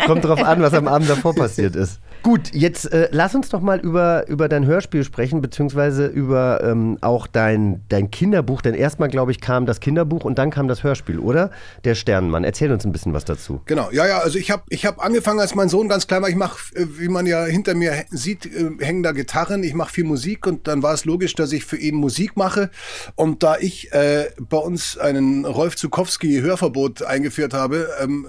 Kommt 0.06 0.24
drauf 0.24 0.42
an, 0.42 0.62
was 0.62 0.74
am 0.74 0.88
Abend 0.88 1.08
davor 1.08 1.34
passiert 1.34 1.74
ist. 1.76 2.00
Gut, 2.24 2.54
jetzt 2.54 2.90
äh, 2.90 3.08
lass 3.10 3.34
uns 3.34 3.50
doch 3.50 3.60
mal 3.60 3.78
über, 3.80 4.26
über 4.28 4.48
dein 4.48 4.64
Hörspiel 4.64 5.04
sprechen, 5.04 5.42
beziehungsweise 5.42 6.06
über 6.06 6.64
ähm, 6.64 6.96
auch 7.02 7.26
dein, 7.26 7.82
dein 7.90 8.10
Kinderbuch. 8.10 8.62
Denn 8.62 8.72
erstmal, 8.72 9.10
glaube 9.10 9.30
ich, 9.30 9.42
kam 9.42 9.66
das 9.66 9.78
Kinderbuch 9.78 10.24
und 10.24 10.38
dann 10.38 10.50
kam 10.50 10.66
das 10.66 10.82
Hörspiel, 10.82 11.18
oder? 11.18 11.50
Der 11.84 11.94
Sternenmann. 11.94 12.42
Erzähl 12.42 12.72
uns 12.72 12.86
ein 12.86 12.92
bisschen 12.92 13.12
was 13.12 13.26
dazu. 13.26 13.60
Genau, 13.66 13.90
ja, 13.90 14.06
ja, 14.06 14.20
also 14.20 14.38
ich 14.38 14.50
habe 14.50 14.62
ich 14.70 14.86
hab 14.86 15.04
angefangen, 15.04 15.38
als 15.38 15.54
mein 15.54 15.68
Sohn 15.68 15.86
ganz 15.86 16.06
klein 16.06 16.22
war. 16.22 16.30
Ich 16.30 16.34
mache, 16.34 16.56
wie 16.74 17.08
man 17.08 17.26
ja 17.26 17.44
hinter 17.44 17.74
mir 17.74 17.92
sieht, 18.08 18.46
äh, 18.46 18.70
hängen 18.80 19.02
da 19.02 19.12
Gitarren. 19.12 19.62
Ich 19.62 19.74
mache 19.74 19.92
viel 19.92 20.04
Musik 20.04 20.46
und 20.46 20.66
dann 20.66 20.82
war 20.82 20.94
es 20.94 21.04
logisch, 21.04 21.34
dass 21.34 21.52
ich 21.52 21.66
für 21.66 21.76
ihn 21.76 21.94
Musik 21.94 22.38
mache. 22.38 22.70
Und 23.16 23.42
da 23.42 23.58
ich 23.58 23.92
äh, 23.92 24.30
bei 24.38 24.56
uns 24.56 24.96
einen 24.96 25.44
Rolf 25.44 25.76
Zukowski 25.76 26.40
Hörverbot 26.40 27.02
eingeführt 27.02 27.52
habe, 27.52 27.86
ähm, 28.00 28.26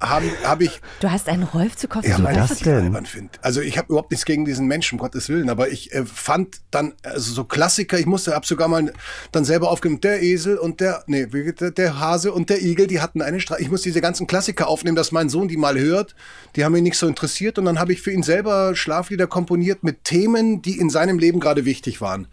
habe 0.00 0.26
hab 0.42 0.60
ich 0.62 0.80
Du 0.98 1.12
hast 1.12 1.28
einen 1.28 1.44
Rolf 1.44 1.76
Zukowski. 1.76 2.10
ja, 2.10 2.18
das 2.18 2.32
ich 2.32 2.48
das 2.48 2.58
denn? 2.58 2.84
albern 2.86 3.06
finde. 3.06 3.35
Also 3.42 3.60
ich 3.60 3.78
habe 3.78 3.88
überhaupt 3.88 4.10
nichts 4.10 4.24
gegen 4.24 4.44
diesen 4.44 4.66
Menschen, 4.66 4.96
um 4.96 5.00
Gottes 5.00 5.28
Willen, 5.28 5.50
aber 5.50 5.68
ich 5.68 5.92
äh, 5.92 6.04
fand 6.04 6.60
dann 6.70 6.94
also 7.02 7.32
so 7.32 7.44
Klassiker, 7.44 7.98
ich 7.98 8.06
musste, 8.06 8.34
habe 8.34 8.46
sogar 8.46 8.68
mal 8.68 8.92
dann 9.32 9.44
selber 9.44 9.70
aufgenommen, 9.70 10.00
der 10.00 10.22
Esel 10.22 10.58
und 10.58 10.80
der, 10.80 11.04
nee, 11.06 11.26
der, 11.26 12.00
Hase 12.00 12.32
und 12.32 12.50
der 12.50 12.62
Igel, 12.62 12.86
die 12.86 13.00
hatten 13.00 13.22
eine 13.22 13.40
Straße. 13.40 13.62
Ich 13.62 13.70
muss 13.70 13.82
diese 13.82 14.00
ganzen 14.00 14.26
Klassiker 14.26 14.68
aufnehmen, 14.68 14.96
dass 14.96 15.12
mein 15.12 15.28
Sohn 15.28 15.48
die 15.48 15.56
mal 15.56 15.78
hört. 15.78 16.14
Die 16.56 16.64
haben 16.64 16.74
ihn 16.76 16.84
nicht 16.84 16.98
so 16.98 17.06
interessiert 17.06 17.58
und 17.58 17.64
dann 17.64 17.78
habe 17.78 17.92
ich 17.92 18.02
für 18.02 18.12
ihn 18.12 18.22
selber 18.22 18.74
Schlaflieder 18.74 19.26
komponiert 19.26 19.82
mit 19.82 20.04
Themen, 20.04 20.62
die 20.62 20.78
in 20.78 20.90
seinem 20.90 21.18
Leben 21.18 21.40
gerade 21.40 21.64
wichtig 21.64 22.00
waren. 22.00 22.28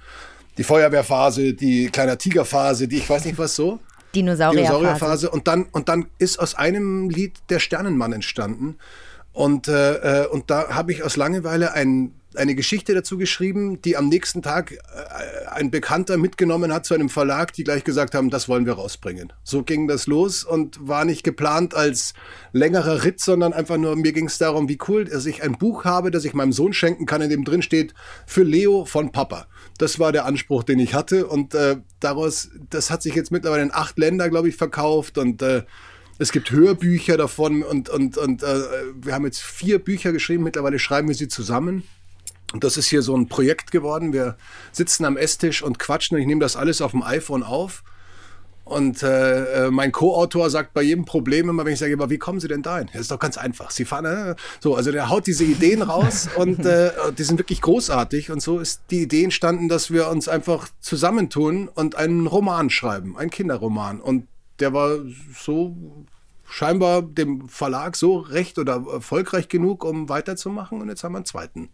Die 0.57 0.63
Feuerwehrphase, 0.63 1.53
die 1.53 1.89
kleiner 1.89 2.17
Tigerphase, 2.17 2.87
die 2.87 2.97
ich 2.97 3.09
weiß 3.09 3.25
nicht 3.25 3.37
was 3.37 3.55
so. 3.55 3.79
Dinosaurierphase. 4.13 4.67
Dinosaurierphase. 4.67 5.29
Und 5.31 5.47
dann, 5.47 5.63
und 5.71 5.89
dann 5.89 6.05
ist 6.19 6.39
aus 6.39 6.55
einem 6.55 7.09
Lied 7.09 7.39
der 7.49 7.59
Sternenmann 7.59 8.13
entstanden. 8.13 8.77
Und, 9.33 9.67
äh, 9.67 10.23
äh, 10.23 10.27
und 10.27 10.51
da 10.51 10.69
habe 10.69 10.91
ich 10.91 11.03
aus 11.03 11.17
Langeweile 11.17 11.73
ein, 11.73 12.13
eine 12.35 12.53
Geschichte 12.53 12.93
dazu 12.93 13.17
geschrieben, 13.17 13.81
die 13.81 13.97
am 13.97 14.07
nächsten 14.07 14.43
Tag 14.43 14.73
äh, 14.73 15.47
ein 15.49 15.71
Bekannter 15.71 16.17
mitgenommen 16.17 16.71
hat 16.71 16.85
zu 16.85 16.93
einem 16.93 17.09
Verlag, 17.09 17.51
die 17.53 17.63
gleich 17.63 17.83
gesagt 17.83 18.13
haben, 18.13 18.29
das 18.29 18.47
wollen 18.47 18.67
wir 18.67 18.73
rausbringen. 18.73 19.33
So 19.43 19.63
ging 19.63 19.87
das 19.87 20.05
los 20.05 20.43
und 20.43 20.87
war 20.87 21.03
nicht 21.03 21.23
geplant 21.23 21.73
als 21.73 22.13
längerer 22.51 23.03
Ritt, 23.03 23.21
sondern 23.21 23.53
einfach 23.53 23.77
nur, 23.77 23.95
mir 23.95 24.13
ging 24.13 24.27
es 24.27 24.37
darum, 24.37 24.69
wie 24.69 24.77
cool, 24.87 25.05
dass 25.05 25.25
ich 25.25 25.41
ein 25.41 25.57
Buch 25.57 25.83
habe, 25.83 26.11
das 26.11 26.25
ich 26.25 26.35
meinem 26.35 26.53
Sohn 26.53 26.73
schenken 26.73 27.07
kann, 27.07 27.23
in 27.23 27.31
dem 27.31 27.43
drin 27.43 27.63
steht, 27.63 27.95
für 28.27 28.43
Leo 28.43 28.85
von 28.85 29.11
Papa. 29.11 29.47
Das 29.79 29.97
war 29.97 30.11
der 30.11 30.25
Anspruch, 30.25 30.63
den 30.63 30.77
ich 30.77 30.93
hatte 30.93 31.25
und 31.25 31.55
äh, 31.55 31.77
daraus, 31.99 32.51
das 32.69 32.91
hat 32.91 33.01
sich 33.01 33.15
jetzt 33.15 33.31
mittlerweile 33.31 33.63
in 33.63 33.73
acht 33.73 33.97
Länder, 33.97 34.29
glaube 34.29 34.49
ich, 34.49 34.55
verkauft 34.55 35.17
und 35.17 35.41
äh, 35.41 35.63
es 36.19 36.31
gibt 36.31 36.51
Hörbücher 36.51 37.17
davon 37.17 37.63
und, 37.63 37.89
und, 37.89 38.17
und 38.17 38.43
äh, 38.43 38.61
wir 38.95 39.13
haben 39.13 39.25
jetzt 39.25 39.41
vier 39.41 39.79
Bücher 39.79 40.11
geschrieben, 40.11 40.43
mittlerweile 40.43 40.79
schreiben 40.79 41.07
wir 41.07 41.15
sie 41.15 41.27
zusammen. 41.27 41.83
Und 42.53 42.63
das 42.63 42.77
ist 42.77 42.87
hier 42.87 43.01
so 43.01 43.17
ein 43.17 43.27
Projekt 43.27 43.71
geworden. 43.71 44.13
Wir 44.13 44.37
sitzen 44.71 45.05
am 45.05 45.17
Esstisch 45.17 45.63
und 45.63 45.79
quatschen 45.79 46.15
und 46.15 46.21
ich 46.21 46.27
nehme 46.27 46.41
das 46.41 46.55
alles 46.55 46.81
auf 46.81 46.91
dem 46.91 47.01
iPhone 47.01 47.41
auf. 47.41 47.83
Und 48.65 49.03
äh, 49.03 49.65
äh, 49.65 49.71
mein 49.71 49.91
Co-Autor 49.91 50.49
sagt 50.49 50.73
bei 50.73 50.83
jedem 50.83 51.03
Problem 51.03 51.49
immer, 51.49 51.65
wenn 51.65 51.73
ich 51.73 51.79
sage, 51.79 51.93
aber 51.93 52.09
wie 52.09 52.17
kommen 52.17 52.39
Sie 52.39 52.47
denn 52.47 52.61
dahin? 52.61 52.87
Das 52.93 53.01
ist 53.01 53.11
doch 53.11 53.19
ganz 53.19 53.37
einfach. 53.37 53.71
Sie 53.71 53.83
fahren, 53.83 54.05
äh, 54.05 54.35
so, 54.61 54.75
also 54.75 54.91
der 54.91 55.09
haut 55.09 55.27
diese 55.27 55.43
Ideen 55.43 55.81
raus 55.81 56.29
und 56.37 56.65
äh, 56.65 56.91
die 57.17 57.23
sind 57.23 57.39
wirklich 57.39 57.59
großartig. 57.59 58.31
Und 58.31 58.41
so 58.41 58.59
ist 58.59 58.83
die 58.89 59.01
Idee 59.01 59.25
entstanden, 59.25 59.67
dass 59.67 59.91
wir 59.91 60.07
uns 60.07 60.29
einfach 60.29 60.69
zusammentun 60.79 61.67
und 61.67 61.95
einen 61.95 62.25
Roman 62.25 62.69
schreiben, 62.69 63.17
einen 63.17 63.31
Kinderroman. 63.31 63.99
Und 63.99 64.27
der 64.63 64.71
war 64.71 64.99
so 65.37 65.75
scheinbar 66.45 67.01
dem 67.01 67.49
Verlag 67.49 67.97
so 67.97 68.17
recht 68.17 68.57
oder 68.57 68.81
erfolgreich 68.93 69.49
genug, 69.49 69.83
um 69.83 70.07
weiterzumachen. 70.07 70.81
Und 70.81 70.87
jetzt 70.87 71.03
haben 71.03 71.11
wir 71.11 71.17
einen 71.17 71.25
zweiten. 71.25 71.69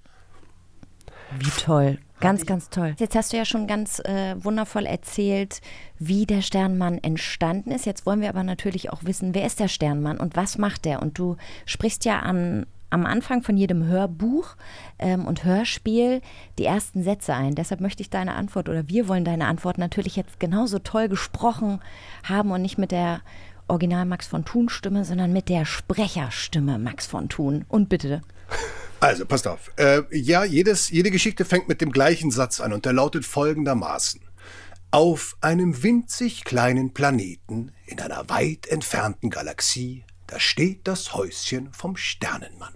Wie 1.38 1.52
toll. 1.52 2.00
Ganz, 2.20 2.48
ganz 2.48 2.72
toll. 2.72 2.96
Jetzt 2.98 3.16
hast 3.16 3.32
du 3.32 3.38
ja 3.38 3.46
schon 3.46 3.68
ganz 3.68 4.00
äh, 4.00 4.36
wundervoll 4.44 4.88
erzählt, 4.88 5.62
wie 6.00 6.26
der 6.26 6.42
Sternmann 6.42 6.98
entstanden 6.98 7.70
ist. 7.70 7.86
Jetzt 7.86 8.08
wollen 8.08 8.22
wir 8.22 8.30
aber 8.30 8.44
natürlich 8.44 8.90
auch 8.90 9.04
wissen, 9.04 9.36
wer 9.36 9.46
ist 9.46 9.60
der 9.60 9.68
Sternmann 9.68 10.18
und 10.18 10.36
was 10.36 10.58
macht 10.58 10.88
er? 10.88 11.04
Und 11.04 11.20
du 11.20 11.38
sprichst 11.68 12.06
ja 12.06 12.20
an, 12.20 12.66
am 12.90 13.06
Anfang 13.06 13.44
von 13.44 13.58
jedem 13.58 13.86
Hörbuch 13.86 14.56
ähm, 14.98 15.26
und 15.26 15.44
Hörspiel 15.44 16.22
die 16.58 16.66
ersten 16.66 17.04
Sätze 17.04 17.34
ein. 17.34 17.56
Deshalb 17.56 17.82
möchte 17.82 18.02
ich 18.02 18.10
deine 18.10 18.34
Antwort 18.34 18.70
oder 18.70 18.88
wir 18.88 19.08
wollen 19.08 19.26
deine 19.26 19.46
Antwort 19.46 19.78
natürlich 19.78 20.16
jetzt 20.16 20.40
genauso 20.40 20.80
toll 20.80 21.10
gesprochen 21.10 21.82
haben 22.24 22.52
und 22.52 22.62
nicht 22.62 22.78
mit 22.78 22.92
der 22.92 23.22
Original 23.68 24.06
Max 24.06 24.28
von 24.28 24.46
Thun 24.46 24.70
Stimme, 24.70 25.06
sondern 25.06 25.32
mit 25.32 25.48
der 25.48 25.66
Sprecherstimme 25.66 26.80
Max 26.80 27.06
von 27.06 27.30
Thun. 27.30 27.66
Und 27.68 27.90
bitte. 27.90 28.22
Also, 29.00 29.26
passt 29.26 29.48
auf. 29.48 29.72
Äh, 29.78 30.02
ja, 30.12 30.44
jedes, 30.44 30.90
jede 30.90 31.12
Geschichte 31.12 31.46
fängt 31.46 31.70
mit 31.70 31.80
dem 31.80 31.92
gleichen 31.92 32.32
Satz 32.32 32.60
an 32.60 32.74
und 32.74 32.86
der 32.86 32.94
lautet 32.94 33.26
folgendermaßen. 33.26 34.20
Auf 34.92 35.38
einem 35.40 35.84
winzig 35.84 36.44
kleinen 36.44 36.94
Planeten 36.94 37.72
in 37.86 38.02
einer 38.02 38.28
weit 38.28 38.68
entfernten 38.68 39.30
Galaxie, 39.30 40.04
da 40.28 40.40
steht 40.40 40.88
das 40.88 41.14
Häuschen 41.14 41.72
vom 41.74 41.96
Sternenmann. 41.96 42.74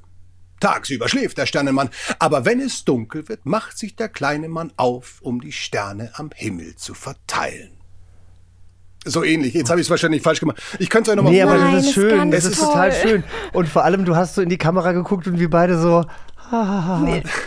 Tagsüber 0.64 1.10
schläft 1.10 1.38
der 1.38 1.46
Sternenmann, 1.46 1.90
aber 2.20 2.46
wenn 2.46 2.60
es 2.60 2.86
dunkel 2.86 3.28
wird, 3.28 3.46
macht 3.46 3.78
sich 3.78 3.96
der 3.96 4.10
kleine 4.10 4.48
Mann 4.48 4.72
auf, 4.78 5.20
um 5.22 5.42
die 5.42 5.52
Sterne 5.52 6.12
am 6.16 6.30
Himmel 6.34 6.76
zu 6.76 6.94
verteilen. 6.94 7.72
So 9.06 9.24
ähnlich. 9.24 9.54
Jetzt 9.54 9.70
habe 9.70 9.82
ich 9.82 9.88
es 9.88 9.92
wahrscheinlich 9.92 10.22
falsch 10.22 10.40
gemacht. 10.40 10.62
Ich 10.80 10.90
könnte 10.90 11.10
es 11.10 11.12
euch 11.12 11.18
nochmal 11.18 11.34
Nee, 11.34 11.42
aber 11.42 11.58
Nein, 11.58 11.74
das 11.76 11.84
ist 11.84 11.88
ist 11.90 11.94
schön. 11.94 12.32
Es 12.34 12.46
ist 12.46 12.60
toll. 12.60 12.68
total 12.68 12.92
schön. 12.94 13.24
Und 13.52 13.68
vor 13.68 13.84
allem, 13.84 14.06
du 14.06 14.16
hast 14.16 14.36
so 14.36 14.42
in 14.42 14.48
die 14.48 14.58
Kamera 14.58 14.94
geguckt 14.94 15.28
und 15.28 15.40
wir 15.40 15.50
beide 15.50 15.78
so. 15.78 16.06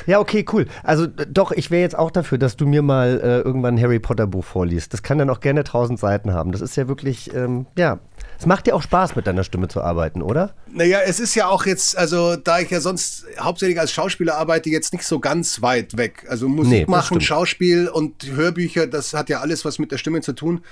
Ja, 0.07 0.18
okay, 0.18 0.44
cool. 0.52 0.66
Also 0.83 1.05
äh, 1.05 1.26
doch, 1.29 1.52
ich 1.52 1.70
wäre 1.70 1.81
jetzt 1.81 1.96
auch 1.96 2.11
dafür, 2.11 2.38
dass 2.38 2.57
du 2.57 2.66
mir 2.66 2.83
mal 2.83 3.20
äh, 3.22 3.38
irgendwann 3.40 3.76
ein 3.76 3.83
Harry 3.83 4.00
Potter 4.00 4.26
Buch 4.26 4.44
vorliest. 4.44 4.92
Das 4.92 5.02
kann 5.02 5.16
dann 5.16 5.31
auch 5.31 5.40
gerne 5.40 5.64
tausend 5.64 5.98
Seiten 5.98 6.35
haben. 6.35 6.52
Das 6.52 6.61
ist 6.61 6.76
ja 6.76 6.88
wirklich, 6.88 7.33
ähm, 7.35 7.66
ja, 7.79 8.00
es 8.38 8.46
macht 8.46 8.66
dir 8.66 8.75
auch 8.75 8.83
Spaß, 8.83 9.16
mit 9.16 9.27
deiner 9.27 9.44
Stimme 9.44 9.68
zu 9.68 9.81
arbeiten, 9.81 10.22
oder? 10.22 10.55
Naja, 10.70 11.01
es 11.05 11.20
ist 11.20 11.35
ja 11.35 11.49
auch 11.49 11.66
jetzt, 11.66 11.96
also 11.96 12.37
da 12.37 12.61
ich 12.61 12.70
ja 12.70 12.81
sonst 12.81 13.25
hauptsächlich 13.38 13.81
als 13.81 13.92
Schauspieler 13.92 14.37
arbeite, 14.37 14.68
jetzt 14.70 14.92
nicht 14.92 15.05
so 15.05 15.20
ganz 15.20 15.62
weit 15.62 15.96
weg. 15.96 16.27
Also 16.29 16.49
Musik 16.49 16.72
Nee, 16.72 16.85
machen. 16.87 17.20
Schauspiel 17.20 17.88
und 17.88 18.27
Hörbücher, 18.27 18.87
das 18.87 19.14
hat 19.14 19.29
ja 19.31 19.40
alles 19.40 19.64
was 19.64 19.79
mit 19.79 19.92
der 19.92 19.99
Stimme 19.99 20.20
zu 20.20 20.33
tun. 20.33 20.62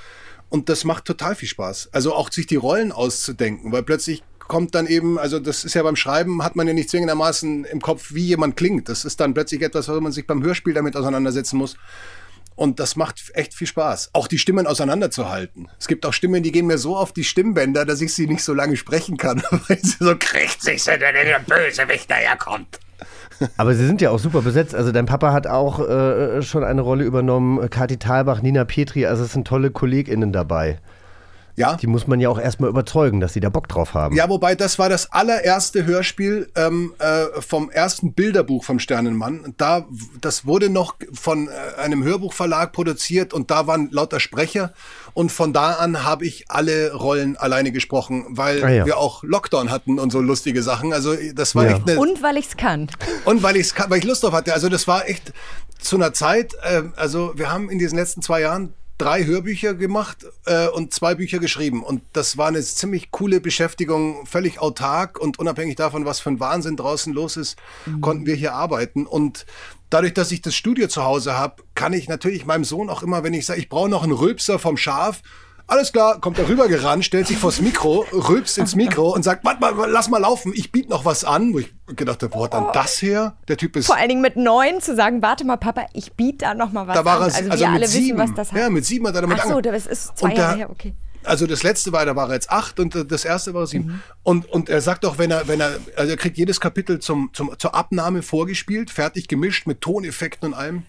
Und 0.50 0.68
das 0.68 0.84
macht 0.84 1.06
total 1.06 1.34
viel 1.34 1.48
Spaß. 1.48 1.88
Also 1.92 2.14
auch 2.14 2.30
sich 2.30 2.46
die 2.46 2.56
Rollen 2.56 2.92
auszudenken, 2.92 3.72
weil 3.72 3.82
plötzlich 3.82 4.22
kommt 4.38 4.74
dann 4.74 4.86
eben, 4.86 5.18
also 5.18 5.38
das 5.38 5.64
ist 5.64 5.74
ja 5.74 5.82
beim 5.82 5.96
Schreiben, 5.96 6.44
hat 6.44 6.54
man 6.54 6.66
ja 6.68 6.74
nicht 6.74 6.90
zwingendermaßen 6.90 7.64
im 7.64 7.80
Kopf, 7.80 8.12
wie 8.12 8.26
jemand 8.26 8.56
klingt. 8.56 8.88
Das 8.88 9.04
ist 9.04 9.18
dann 9.20 9.34
plötzlich 9.34 9.62
etwas, 9.62 9.88
wo 9.88 9.98
man 10.00 10.12
sich 10.12 10.26
beim 10.26 10.42
Hörspiel 10.42 10.74
damit 10.74 10.96
auseinandersetzen 10.96 11.56
muss. 11.56 11.76
Und 12.56 12.78
das 12.80 12.96
macht 12.96 13.20
echt 13.34 13.54
viel 13.54 13.66
Spaß. 13.66 14.10
Auch 14.12 14.28
die 14.28 14.38
Stimmen 14.38 14.66
auseinanderzuhalten. 14.66 15.68
Es 15.78 15.88
gibt 15.88 16.06
auch 16.06 16.12
Stimmen, 16.12 16.42
die 16.42 16.52
gehen 16.52 16.66
mir 16.66 16.78
so 16.78 16.96
auf 16.96 17.12
die 17.12 17.24
Stimmbänder, 17.24 17.84
dass 17.84 18.00
ich 18.00 18.14
sie 18.14 18.26
nicht 18.26 18.44
so 18.44 18.54
lange 18.54 18.76
sprechen 18.76 19.16
kann, 19.16 19.42
weil 19.68 19.78
sie 19.82 19.96
so 19.98 20.14
krächzig 20.16 20.82
sind, 20.82 21.00
wenn 21.00 21.14
der 21.14 21.40
Bösewicht 21.40 22.10
daherkommt. 22.10 22.78
Aber 23.56 23.74
sie 23.74 23.86
sind 23.86 24.00
ja 24.00 24.10
auch 24.10 24.18
super 24.18 24.42
besetzt. 24.42 24.74
Also 24.74 24.92
dein 24.92 25.06
Papa 25.06 25.32
hat 25.32 25.46
auch 25.46 25.80
äh, 25.80 26.42
schon 26.42 26.62
eine 26.62 26.80
Rolle 26.80 27.04
übernommen. 27.04 27.68
Kathi 27.70 27.98
Thalbach, 27.98 28.42
Nina 28.42 28.64
Petri, 28.64 29.06
also 29.06 29.24
es 29.24 29.32
sind 29.32 29.46
tolle 29.46 29.70
KollegInnen 29.70 30.32
dabei. 30.32 30.78
Ja. 31.56 31.74
Die 31.76 31.86
muss 31.86 32.06
man 32.08 32.18
ja 32.20 32.28
auch 32.28 32.38
erstmal 32.38 32.68
überzeugen, 32.68 33.20
dass 33.20 33.32
sie 33.32 33.40
da 33.40 33.48
Bock 33.48 33.68
drauf 33.68 33.94
haben. 33.94 34.16
Ja, 34.16 34.28
wobei 34.28 34.54
das 34.56 34.78
war 34.78 34.88
das 34.88 35.12
allererste 35.12 35.86
Hörspiel 35.86 36.50
ähm, 36.56 36.94
äh, 36.98 37.40
vom 37.40 37.70
ersten 37.70 38.12
Bilderbuch 38.12 38.64
vom 38.64 38.78
Sternenmann. 38.80 39.54
Da, 39.56 39.86
das 40.20 40.46
wurde 40.46 40.68
noch 40.68 40.96
von 41.12 41.48
äh, 41.48 41.80
einem 41.80 42.02
Hörbuchverlag 42.02 42.72
produziert 42.72 43.32
und 43.32 43.50
da 43.52 43.66
waren 43.68 43.88
lauter 43.92 44.18
Sprecher. 44.18 44.72
Und 45.12 45.30
von 45.30 45.52
da 45.52 45.74
an 45.74 46.02
habe 46.04 46.26
ich 46.26 46.46
alle 46.48 46.92
Rollen 46.92 47.36
alleine 47.36 47.70
gesprochen, 47.70 48.24
weil 48.30 48.64
Ah, 48.64 48.70
ja. 48.70 48.84
wir 48.86 48.98
auch 48.98 49.22
Lockdown 49.22 49.70
hatten 49.70 50.00
und 50.00 50.10
so 50.10 50.20
lustige 50.20 50.60
Sachen. 50.62 50.92
Also 50.92 51.14
das 51.34 51.54
war 51.54 51.66
Ja. 51.66 51.76
echt 51.76 51.88
eine, 51.88 52.00
Und 52.00 52.20
weil 52.20 52.36
ich 52.36 52.46
es 52.48 52.56
kann. 52.56 52.88
und 53.24 53.44
weil, 53.44 53.56
ich's, 53.56 53.74
kann- 53.76 53.90
weil 53.90 53.98
ich 53.98 54.04
Lust 54.04 54.24
drauf 54.24 54.32
hatte. 54.32 54.52
Also 54.54 54.68
das 54.68 54.88
war 54.88 55.08
echt 55.08 55.32
zu 55.78 55.94
einer 55.96 56.12
Zeit, 56.12 56.54
äh, 56.64 56.82
also 56.96 57.32
wir 57.36 57.52
haben 57.52 57.70
in 57.70 57.78
diesen 57.78 57.96
letzten 57.96 58.22
zwei 58.22 58.40
Jahren 58.40 58.72
drei 58.98 59.24
Hörbücher 59.24 59.74
gemacht 59.74 60.26
äh, 60.46 60.68
und 60.68 60.94
zwei 60.94 61.14
Bücher 61.14 61.38
geschrieben. 61.38 61.82
Und 61.82 62.02
das 62.12 62.36
war 62.36 62.48
eine 62.48 62.62
ziemlich 62.62 63.10
coole 63.10 63.40
Beschäftigung, 63.40 64.26
völlig 64.26 64.60
autark 64.60 65.18
und 65.18 65.38
unabhängig 65.38 65.76
davon, 65.76 66.04
was 66.04 66.20
für 66.20 66.30
ein 66.30 66.40
Wahnsinn 66.40 66.76
draußen 66.76 67.12
los 67.12 67.36
ist, 67.36 67.56
konnten 68.00 68.26
wir 68.26 68.34
hier 68.34 68.54
arbeiten. 68.54 69.06
Und 69.06 69.46
dadurch, 69.90 70.14
dass 70.14 70.32
ich 70.32 70.42
das 70.42 70.54
Studio 70.54 70.88
zu 70.88 71.04
Hause 71.04 71.36
habe, 71.36 71.62
kann 71.74 71.92
ich 71.92 72.08
natürlich 72.08 72.46
meinem 72.46 72.64
Sohn 72.64 72.90
auch 72.90 73.02
immer, 73.02 73.24
wenn 73.24 73.34
ich 73.34 73.46
sage, 73.46 73.60
ich 73.60 73.68
brauche 73.68 73.88
noch 73.88 74.02
einen 74.02 74.12
Rülpser 74.12 74.58
vom 74.58 74.76
Schaf, 74.76 75.22
alles 75.66 75.92
klar, 75.92 76.20
kommt 76.20 76.38
er 76.38 76.48
rüber 76.48 76.68
gerannt, 76.68 77.04
stellt 77.04 77.26
sich 77.26 77.38
vors 77.38 77.60
Mikro, 77.60 78.04
rülpst 78.12 78.58
ins 78.58 78.74
Mikro 78.74 79.14
und 79.14 79.22
sagt, 79.22 79.44
warte 79.44 79.60
mal, 79.60 79.90
lass 79.90 80.08
mal 80.08 80.18
laufen, 80.18 80.52
ich 80.54 80.70
biete 80.72 80.90
noch 80.90 81.04
was 81.04 81.24
an. 81.24 81.54
Wo 81.54 81.58
ich 81.58 81.74
gedacht 81.96 82.22
habe, 82.22 82.34
wo 82.34 82.44
hat 82.44 82.54
dann 82.54 82.66
das 82.72 83.00
her? 83.00 83.36
Der 83.48 83.56
Typ 83.56 83.76
ist 83.76 83.86
Vor 83.86 83.96
allen 83.96 84.08
Dingen 84.08 84.20
mit 84.20 84.36
neun 84.36 84.80
zu 84.80 84.94
sagen, 84.94 85.22
warte 85.22 85.44
mal, 85.44 85.56
Papa, 85.56 85.86
ich 85.94 86.12
biete 86.12 86.44
da 86.44 86.54
noch 86.54 86.72
mal 86.72 86.86
was 86.86 86.94
da 86.94 87.04
war 87.04 87.20
an. 87.20 87.30
er, 87.30 87.36
also, 87.36 87.50
also, 87.50 87.64
wir 87.64 87.70
alle 87.70 87.88
sieben. 87.88 88.18
wissen, 88.18 88.30
was 88.30 88.34
das 88.34 88.52
heißt. 88.52 88.62
Ja, 88.62 88.70
mit 88.70 88.84
sieben 88.84 89.06
hat 89.06 89.14
er 89.14 89.22
damit 89.22 89.40
Ach 89.40 89.48
so, 89.48 89.60
das 89.60 89.86
ist 89.86 90.18
zwei 90.18 90.34
da- 90.34 90.42
Jahre 90.42 90.56
her, 90.58 90.70
okay. 90.70 90.94
Also 91.26 91.46
das 91.46 91.62
letzte 91.62 91.90
war, 91.90 92.04
da 92.04 92.14
war 92.14 92.28
er 92.28 92.34
jetzt 92.34 92.50
acht 92.50 92.78
und 92.78 92.94
äh, 92.94 93.06
das 93.06 93.24
erste 93.24 93.54
war 93.54 93.66
sieben. 93.66 93.86
Mhm. 93.86 94.00
Und, 94.22 94.50
und 94.50 94.68
er 94.68 94.82
sagt 94.82 95.06
auch, 95.06 95.16
wenn 95.16 95.30
er, 95.30 95.48
wenn 95.48 95.58
er, 95.58 95.78
also 95.96 96.10
er 96.10 96.16
kriegt 96.18 96.36
jedes 96.36 96.60
Kapitel 96.60 96.98
zum, 96.98 97.30
zum, 97.32 97.50
zur 97.58 97.74
Abnahme 97.74 98.20
vorgespielt, 98.20 98.90
fertig 98.90 99.26
gemischt 99.26 99.66
mit 99.66 99.80
Toneffekten 99.80 100.48
und 100.48 100.54
allem. 100.54 100.82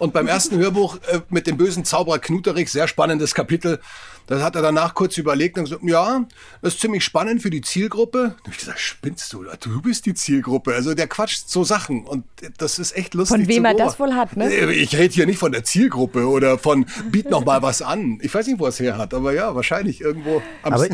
Und 0.00 0.14
beim 0.14 0.28
ersten 0.28 0.56
Hörbuch 0.56 0.96
äh, 1.12 1.20
mit 1.28 1.46
dem 1.46 1.58
bösen 1.58 1.84
Zauberer 1.84 2.18
Knuterich, 2.18 2.72
sehr 2.72 2.88
spannendes 2.88 3.34
Kapitel, 3.34 3.80
das 4.26 4.42
hat 4.42 4.56
er 4.56 4.62
danach 4.62 4.94
kurz 4.94 5.18
überlegt 5.18 5.58
und 5.58 5.64
gesagt, 5.64 5.82
ja, 5.84 6.24
das 6.62 6.74
ist 6.74 6.80
ziemlich 6.80 7.04
spannend 7.04 7.42
für 7.42 7.50
die 7.50 7.60
Zielgruppe. 7.60 8.36
Da 8.38 8.44
hab 8.44 8.52
ich 8.52 8.58
gesagt, 8.58 8.78
spinnst 8.78 9.32
du? 9.32 9.44
Du 9.60 9.82
bist 9.82 10.06
die 10.06 10.14
Zielgruppe. 10.14 10.74
Also 10.74 10.94
der 10.94 11.06
quatscht 11.06 11.48
so 11.48 11.64
Sachen 11.64 12.04
und 12.04 12.24
das 12.58 12.78
ist 12.78 12.96
echt 12.96 13.14
lustig 13.14 13.38
Von 13.38 13.48
wem 13.48 13.64
er 13.64 13.74
das 13.74 13.98
wohl 13.98 14.14
hat, 14.14 14.36
ne? 14.36 14.46
Äh, 14.52 14.72
Ich 14.72 14.96
rede 14.96 15.12
hier 15.14 15.26
nicht 15.26 15.38
von 15.38 15.52
der 15.52 15.64
Zielgruppe 15.64 16.26
oder 16.28 16.58
von 16.58 16.86
biet 17.10 17.30
noch 17.30 17.44
mal 17.44 17.62
was 17.62 17.82
an. 17.82 18.18
Ich 18.22 18.32
weiß 18.32 18.46
nicht, 18.46 18.58
wo 18.58 18.64
er 18.64 18.70
es 18.70 18.80
her 18.80 18.98
hat, 18.98 19.14
aber 19.14 19.32
ja, 19.32 19.54
wahrscheinlich 19.54 20.00
irgendwo 20.00 20.42
am 20.62 20.74
Aber 20.74 20.86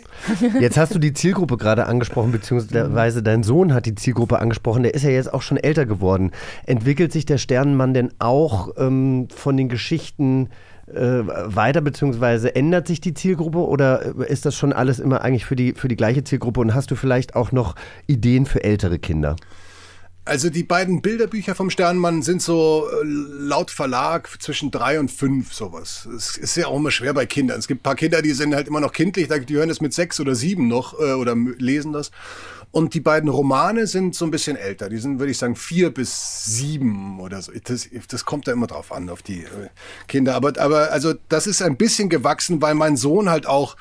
jetzt 0.60 0.76
hast 0.76 0.94
du 0.94 0.98
die 0.98 1.12
Zielgruppe 1.12 1.56
gerade 1.56 1.86
angesprochen, 1.86 2.32
beziehungsweise 2.32 3.22
dein 3.22 3.42
Sohn 3.42 3.72
hat 3.72 3.86
die 3.86 3.94
Zielgruppe 3.94 4.38
angesprochen. 4.38 4.82
Der 4.82 4.94
ist 4.94 5.02
ja 5.02 5.10
jetzt 5.10 5.32
auch 5.32 5.42
schon 5.42 5.56
älter 5.56 5.86
geworden. 5.86 6.32
Entwickelt 6.66 7.12
sich 7.12 7.26
der 7.26 7.38
Sternenmann 7.38 7.94
denn 7.94 8.12
auch 8.18 8.70
ähm, 8.76 9.28
von 9.34 9.56
den 9.56 9.68
Geschichten 9.68 10.50
weiter, 10.86 11.80
beziehungsweise 11.80 12.54
ändert 12.54 12.86
sich 12.86 13.00
die 13.00 13.14
Zielgruppe 13.14 13.58
oder 13.58 14.14
äh, 14.18 14.32
ist 14.32 14.44
das 14.46 14.56
schon 14.56 14.72
alles 14.72 14.98
immer 14.98 15.22
eigentlich 15.22 15.44
für 15.44 15.56
die, 15.56 15.74
für 15.74 15.88
die 15.88 15.96
gleiche 15.96 16.24
Zielgruppe? 16.24 16.60
Und 16.60 16.74
hast 16.74 16.90
du 16.90 16.96
vielleicht 16.96 17.36
auch 17.36 17.52
noch 17.52 17.76
Ideen 18.06 18.46
für 18.46 18.64
ältere 18.64 18.98
Kinder? 18.98 19.36
Also 20.24 20.50
die 20.50 20.62
beiden 20.62 21.02
Bilderbücher 21.02 21.56
vom 21.56 21.68
Sternmann 21.68 22.22
sind 22.22 22.40
so 22.40 22.86
äh, 22.88 23.04
laut 23.04 23.72
Verlag 23.72 24.28
zwischen 24.40 24.70
drei 24.70 25.00
und 25.00 25.10
fünf 25.10 25.52
sowas. 25.52 26.08
Es 26.14 26.36
ist 26.36 26.56
ja 26.56 26.68
auch 26.68 26.76
immer 26.76 26.92
schwer 26.92 27.12
bei 27.12 27.26
Kindern. 27.26 27.58
Es 27.58 27.66
gibt 27.66 27.80
ein 27.80 27.82
paar 27.82 27.96
Kinder, 27.96 28.22
die 28.22 28.30
sind 28.30 28.54
halt 28.54 28.68
immer 28.68 28.80
noch 28.80 28.92
kindlich, 28.92 29.28
die 29.28 29.54
hören 29.54 29.68
das 29.68 29.80
mit 29.80 29.92
sechs 29.92 30.20
oder 30.20 30.36
sieben 30.36 30.68
noch 30.68 30.98
äh, 31.00 31.14
oder 31.14 31.34
lesen 31.58 31.92
das. 31.92 32.12
Und 32.72 32.94
die 32.94 33.00
beiden 33.00 33.28
Romane 33.28 33.86
sind 33.86 34.14
so 34.14 34.24
ein 34.24 34.30
bisschen 34.30 34.56
älter. 34.56 34.88
Die 34.88 34.96
sind, 34.96 35.18
würde 35.18 35.30
ich 35.30 35.36
sagen, 35.36 35.56
vier 35.56 35.90
bis 35.90 36.46
sieben 36.46 37.20
oder 37.20 37.42
so. 37.42 37.52
Das, 37.64 37.88
das 38.08 38.24
kommt 38.24 38.48
da 38.48 38.52
immer 38.52 38.66
drauf 38.66 38.92
an, 38.92 39.10
auf 39.10 39.22
die 39.22 39.40
äh, 39.40 39.68
Kinder. 40.08 40.34
Aber, 40.34 40.58
aber 40.58 40.90
also 40.90 41.12
das 41.28 41.46
ist 41.46 41.60
ein 41.60 41.76
bisschen 41.76 42.08
gewachsen, 42.08 42.62
weil 42.62 42.74
mein 42.74 42.96
Sohn 42.96 43.28
halt 43.28 43.46
auch 43.46 43.76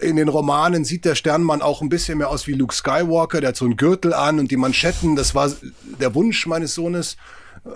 in 0.00 0.16
den 0.16 0.28
Romanen 0.28 0.84
sieht 0.84 1.04
der 1.04 1.14
Sternmann 1.14 1.62
auch 1.62 1.82
ein 1.82 1.88
bisschen 1.88 2.18
mehr 2.18 2.30
aus 2.30 2.48
wie 2.48 2.54
Luke 2.54 2.74
Skywalker. 2.74 3.40
Der 3.40 3.50
hat 3.50 3.56
so 3.56 3.64
einen 3.64 3.76
Gürtel 3.76 4.12
an 4.12 4.40
und 4.40 4.50
die 4.50 4.56
Manschetten. 4.56 5.14
Das 5.14 5.36
war 5.36 5.52
der 6.00 6.14
Wunsch 6.16 6.46
meines 6.46 6.74
Sohnes. 6.74 7.16
Äh, 7.64 7.70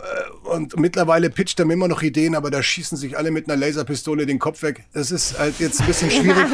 Und 0.49 0.79
mittlerweile 0.79 1.31
pitcht 1.31 1.59
er 1.61 1.67
mir 1.67 1.75
immer 1.75 1.89
noch 1.89 2.03
Ideen, 2.03 2.35
aber 2.35 2.51
da 2.51 2.63
schießen 2.63 2.99
sich 2.99 3.17
alle 3.17 3.31
mit 3.31 3.49
einer 3.49 3.57
Laserpistole 3.57 4.27
den 4.27 4.39
Kopf 4.39 4.63
weg. 4.63 4.85
Das 4.93 5.11
ist 5.11 5.39
halt 5.39 5.59
jetzt 5.61 5.81
ein 5.81 5.87
bisschen 5.87 6.11
schwierig. 6.11 6.47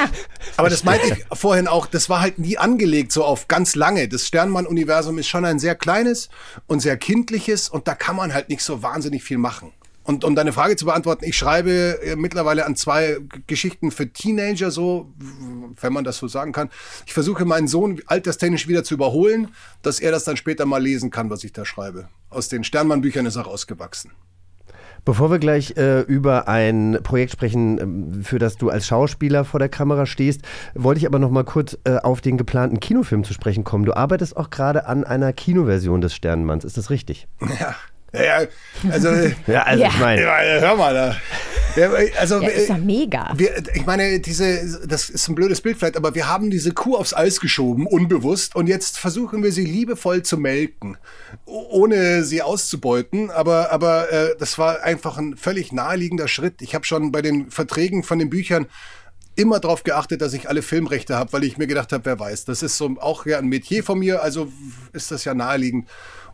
Aber 0.56 0.68
das 0.68 0.84
meinte 0.84 1.06
ich 1.06 1.38
vorhin 1.38 1.68
auch, 1.68 1.86
das 1.86 2.08
war 2.08 2.20
halt 2.20 2.38
nie 2.38 2.58
angelegt 2.58 3.12
so 3.12 3.24
auf 3.24 3.48
ganz 3.48 3.74
lange. 3.76 4.08
Das 4.08 4.26
Sternmann-Universum 4.26 5.18
ist 5.18 5.28
schon 5.28 5.44
ein 5.44 5.58
sehr 5.58 5.74
kleines 5.74 6.28
und 6.66 6.80
sehr 6.80 6.96
kindliches 6.96 7.68
und 7.68 7.88
da 7.88 7.94
kann 7.94 8.16
man 8.16 8.34
halt 8.34 8.48
nicht 8.48 8.62
so 8.62 8.82
wahnsinnig 8.82 9.22
viel 9.22 9.38
machen. 9.38 9.72
Und 10.02 10.24
um 10.24 10.34
deine 10.34 10.52
Frage 10.52 10.76
zu 10.76 10.86
beantworten, 10.86 11.24
ich 11.24 11.36
schreibe 11.36 12.02
äh, 12.02 12.16
mittlerweile 12.16 12.66
an 12.66 12.74
zwei 12.74 13.18
Geschichten 13.46 13.90
für 13.90 14.10
Teenager, 14.10 14.70
so, 14.70 15.12
wenn 15.80 15.92
man 15.92 16.04
das 16.04 16.16
so 16.16 16.26
sagen 16.26 16.52
kann. 16.52 16.70
Ich 17.06 17.12
versuche 17.12 17.44
meinen 17.44 17.68
Sohn 17.68 18.00
alterstechnisch 18.06 18.66
wieder 18.66 18.82
zu 18.82 18.94
überholen, 18.94 19.48
dass 19.82 20.00
er 20.00 20.10
das 20.10 20.24
dann 20.24 20.36
später 20.36 20.64
mal 20.64 20.82
lesen 20.82 21.10
kann, 21.10 21.30
was 21.30 21.44
ich 21.44 21.52
da 21.52 21.64
schreibe. 21.64 22.08
Aus 22.30 22.48
den 22.48 22.64
Sternmann-Büchern 22.64 23.26
ist 23.26 23.36
er 23.36 23.42
rausgewachsen. 23.42 24.12
Bevor 25.04 25.30
wir 25.30 25.38
gleich 25.38 25.76
äh, 25.76 26.00
über 26.00 26.48
ein 26.48 26.98
Projekt 27.02 27.32
sprechen, 27.32 27.78
ähm, 27.80 28.22
für 28.22 28.38
das 28.38 28.56
du 28.56 28.68
als 28.68 28.86
Schauspieler 28.86 29.44
vor 29.44 29.58
der 29.58 29.68
Kamera 29.68 30.06
stehst, 30.06 30.42
wollte 30.74 30.98
ich 31.00 31.06
aber 31.06 31.18
noch 31.18 31.30
mal 31.30 31.44
kurz 31.44 31.78
äh, 31.84 31.96
auf 31.96 32.20
den 32.20 32.36
geplanten 32.36 32.80
Kinofilm 32.80 33.24
zu 33.24 33.32
sprechen 33.32 33.64
kommen. 33.64 33.84
Du 33.84 33.94
arbeitest 33.94 34.36
auch 34.36 34.50
gerade 34.50 34.86
an 34.86 35.04
einer 35.04 35.32
Kinoversion 35.32 36.00
des 36.00 36.14
Sternenmanns, 36.14 36.64
ist 36.64 36.76
das 36.76 36.90
richtig? 36.90 37.28
Ja, 37.60 37.74
ja, 38.12 38.46
also, 38.90 39.08
Ja, 39.46 39.62
also 39.62 39.82
Ja. 39.82 39.88
ich 39.88 39.98
meine, 39.98 40.22
ja, 40.22 40.60
hör 40.60 40.76
mal 40.76 40.94
da. 40.94 41.16
Ja, 41.76 41.90
also, 42.18 42.40
Ja, 42.40 42.48
ist 42.48 42.68
ja 42.68 42.78
mega. 42.78 43.32
Wir, 43.36 43.62
ich 43.74 43.86
meine, 43.86 44.18
diese, 44.20 44.80
das 44.86 45.08
ist 45.08 45.28
ein 45.28 45.34
blödes 45.34 45.60
Bild 45.60 45.78
vielleicht, 45.78 45.96
aber 45.96 46.14
wir 46.14 46.28
haben 46.28 46.50
diese 46.50 46.72
Kuh 46.72 46.96
aufs 46.96 47.14
Eis 47.14 47.40
geschoben, 47.40 47.86
unbewusst, 47.86 48.56
und 48.56 48.66
jetzt 48.66 48.98
versuchen 48.98 49.42
wir 49.42 49.52
sie 49.52 49.64
liebevoll 49.64 50.22
zu 50.22 50.36
melken, 50.36 50.96
ohne 51.44 52.24
sie 52.24 52.42
auszubeuten. 52.42 53.30
Aber, 53.30 53.70
aber 53.70 54.10
äh, 54.12 54.36
das 54.38 54.58
war 54.58 54.82
einfach 54.82 55.16
ein 55.18 55.36
völlig 55.36 55.72
naheliegender 55.72 56.26
Schritt. 56.28 56.60
Ich 56.62 56.74
habe 56.74 56.84
schon 56.84 57.12
bei 57.12 57.22
den 57.22 57.50
Verträgen 57.50 58.02
von 58.02 58.18
den 58.18 58.30
Büchern 58.30 58.66
immer 59.36 59.60
darauf 59.60 59.84
geachtet, 59.84 60.20
dass 60.20 60.32
ich 60.32 60.48
alle 60.48 60.62
Filmrechte 60.62 61.16
habe, 61.16 61.32
weil 61.32 61.44
ich 61.44 61.56
mir 61.56 61.66
gedacht 61.66 61.92
habe, 61.92 62.04
wer 62.04 62.18
weiß, 62.18 62.44
das 62.44 62.62
ist 62.62 62.76
so 62.76 62.96
auch 63.00 63.26
ja 63.26 63.38
ein 63.38 63.46
Metier 63.46 63.82
von 63.84 63.98
mir, 63.98 64.22
also 64.22 64.52
ist 64.92 65.10
das 65.10 65.24
ja 65.24 65.34
naheliegend. 65.34 65.88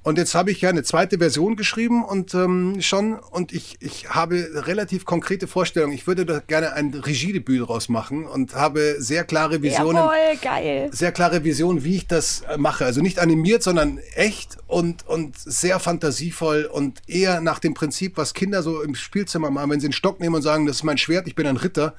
Und 0.07 0.19
jetzt 0.19 0.37
habe 0.37 0.53
ich 0.53 0.61
ja 0.61 0.69
eine 0.69 0.85
zweite 0.85 1.19
Version 1.19 1.57
geschrieben 1.57 2.05
und 2.05 2.33
ähm, 2.33 2.81
schon, 2.81 3.15
und 3.15 3.53
ich, 3.53 3.75
ich 3.81 4.09
habe 4.09 4.49
relativ 4.55 5.05
konkrete 5.05 5.49
Vorstellungen. 5.49 5.93
Ich 5.93 6.07
würde 6.07 6.25
da 6.25 6.39
gerne 6.39 6.75
ein 6.75 6.95
Regiedebüt 6.95 7.67
draus 7.67 7.89
machen 7.89 8.25
und 8.25 8.55
habe 8.55 8.95
sehr 9.01 9.25
klare 9.25 9.63
Visionen 9.63 9.97
Jawohl, 9.97 10.39
geil. 10.41 10.91
sehr 10.93 11.11
klare 11.11 11.43
Vision, 11.43 11.83
wie 11.83 11.97
ich 11.97 12.07
das 12.07 12.45
mache. 12.57 12.85
Also 12.85 13.01
nicht 13.01 13.19
animiert, 13.19 13.65
sondern 13.65 13.99
echt 14.15 14.59
und, 14.69 15.05
und 15.09 15.37
sehr 15.37 15.81
fantasievoll 15.81 16.71
und 16.73 17.01
eher 17.09 17.41
nach 17.41 17.59
dem 17.59 17.75
Prinzip, 17.75 18.17
was 18.17 18.33
Kinder 18.33 18.63
so 18.63 18.83
im 18.83 18.95
Spielzimmer 18.95 19.51
machen, 19.51 19.73
wenn 19.73 19.81
sie 19.81 19.89
einen 19.89 19.93
Stock 19.93 20.21
nehmen 20.21 20.37
und 20.37 20.43
sagen, 20.43 20.67
das 20.67 20.77
ist 20.77 20.83
mein 20.85 20.99
Schwert, 20.99 21.27
ich 21.27 21.35
bin 21.35 21.49
ein 21.49 21.57
Ritter. 21.57 21.97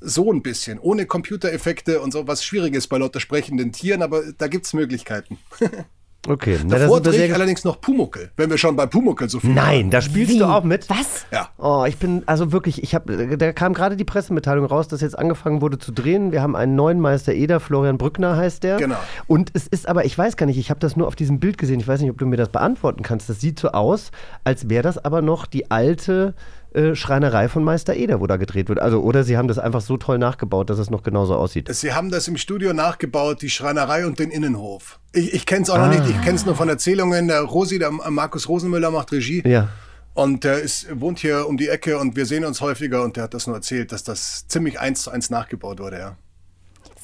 So 0.00 0.32
ein 0.32 0.42
bisschen, 0.42 0.78
ohne 0.78 1.04
Computereffekte 1.04 2.00
und 2.00 2.12
so, 2.12 2.26
was 2.26 2.46
schwierig 2.46 2.74
ist 2.74 2.86
bei 2.86 2.96
lauter 2.96 3.20
sprechenden 3.20 3.72
Tieren, 3.72 4.00
aber 4.00 4.22
da 4.38 4.46
gibt's 4.46 4.72
Möglichkeiten. 4.72 5.38
okay. 6.28 6.58
Na, 6.64 6.76
da 6.76 6.78
Davor 6.80 7.04
wir 7.04 7.12
drehe 7.12 7.26
ich 7.26 7.34
allerdings 7.34 7.64
noch 7.64 7.80
Pumuckel, 7.80 8.30
wenn 8.36 8.50
wir 8.50 8.58
schon 8.58 8.76
bei 8.76 8.86
Pumuckel 8.86 9.28
so 9.28 9.40
viel 9.40 9.52
Nein, 9.52 9.90
da 9.90 10.00
spielst 10.00 10.34
Wie? 10.34 10.38
du 10.38 10.46
auch 10.46 10.64
mit. 10.64 10.88
Was? 10.88 11.26
Ja. 11.32 11.48
Oh, 11.58 11.84
ich 11.86 11.96
bin, 11.96 12.22
also 12.26 12.52
wirklich, 12.52 12.82
ich 12.82 12.94
habe, 12.94 13.36
da 13.36 13.52
kam 13.52 13.74
gerade 13.74 13.96
die 13.96 14.04
Pressemitteilung 14.04 14.66
raus, 14.66 14.88
dass 14.88 15.00
jetzt 15.00 15.18
angefangen 15.18 15.60
wurde 15.60 15.78
zu 15.78 15.92
drehen. 15.92 16.32
Wir 16.32 16.42
haben 16.42 16.56
einen 16.56 16.74
neuen 16.74 17.00
Meister 17.00 17.32
Eder, 17.32 17.60
Florian 17.60 17.98
Brückner 17.98 18.36
heißt 18.36 18.62
der. 18.62 18.76
Genau. 18.76 18.96
Und 19.26 19.50
es 19.54 19.66
ist 19.66 19.88
aber, 19.88 20.04
ich 20.04 20.16
weiß 20.16 20.36
gar 20.36 20.46
nicht, 20.46 20.58
ich 20.58 20.70
habe 20.70 20.80
das 20.80 20.96
nur 20.96 21.06
auf 21.06 21.16
diesem 21.16 21.40
Bild 21.40 21.58
gesehen, 21.58 21.80
ich 21.80 21.88
weiß 21.88 22.00
nicht, 22.00 22.10
ob 22.10 22.18
du 22.18 22.26
mir 22.26 22.36
das 22.36 22.48
beantworten 22.48 23.02
kannst. 23.02 23.28
Das 23.28 23.40
sieht 23.40 23.58
so 23.58 23.68
aus, 23.68 24.10
als 24.44 24.68
wäre 24.68 24.82
das 24.82 24.98
aber 25.04 25.22
noch 25.22 25.46
die 25.46 25.70
alte 25.70 26.34
äh, 26.74 26.94
Schreinerei 26.94 27.48
von 27.48 27.64
Meister 27.64 27.94
Eder, 27.94 28.20
wo 28.20 28.26
da 28.26 28.36
gedreht 28.36 28.68
wird. 28.68 28.80
Also, 28.80 29.00
oder 29.02 29.24
sie 29.24 29.36
haben 29.36 29.48
das 29.48 29.58
einfach 29.58 29.80
so 29.80 29.96
toll 29.96 30.18
nachgebaut, 30.18 30.70
dass 30.70 30.78
es 30.78 30.90
noch 30.90 31.02
genauso 31.02 31.34
aussieht. 31.36 31.68
Sie 31.74 31.92
haben 31.92 32.10
das 32.10 32.28
im 32.28 32.36
Studio 32.36 32.72
nachgebaut, 32.72 33.42
die 33.42 33.50
Schreinerei 33.50 34.06
und 34.06 34.18
den 34.18 34.30
Innenhof. 34.30 34.98
Ich, 35.12 35.32
ich 35.34 35.46
kenne 35.46 35.62
es 35.62 35.70
auch 35.70 35.78
noch 35.78 35.84
Ah. 35.84 35.88
nicht, 35.88 36.08
ich 36.08 36.20
kenne 36.22 36.36
es 36.36 36.44
nur 36.46 36.54
von 36.54 36.68
Erzählungen. 36.68 37.28
Der 37.28 37.40
Rosi, 37.42 37.78
der 37.78 37.90
Markus 37.90 38.48
Rosenmüller 38.48 38.90
macht 38.90 39.12
Regie. 39.12 39.42
Ja. 39.48 39.68
Und 40.14 40.44
der 40.44 40.60
ist, 40.60 40.86
wohnt 40.98 41.18
hier 41.18 41.46
um 41.46 41.56
die 41.58 41.68
Ecke 41.68 41.98
und 41.98 42.16
wir 42.16 42.24
sehen 42.24 42.44
uns 42.46 42.60
häufiger 42.62 43.02
und 43.02 43.16
der 43.16 43.24
hat 43.24 43.34
das 43.34 43.46
nur 43.46 43.56
erzählt, 43.56 43.92
dass 43.92 44.02
das 44.02 44.46
ziemlich 44.48 44.80
eins 44.80 45.02
zu 45.02 45.10
eins 45.10 45.28
nachgebaut 45.30 45.78
wurde, 45.78 45.98
ja. 45.98 46.16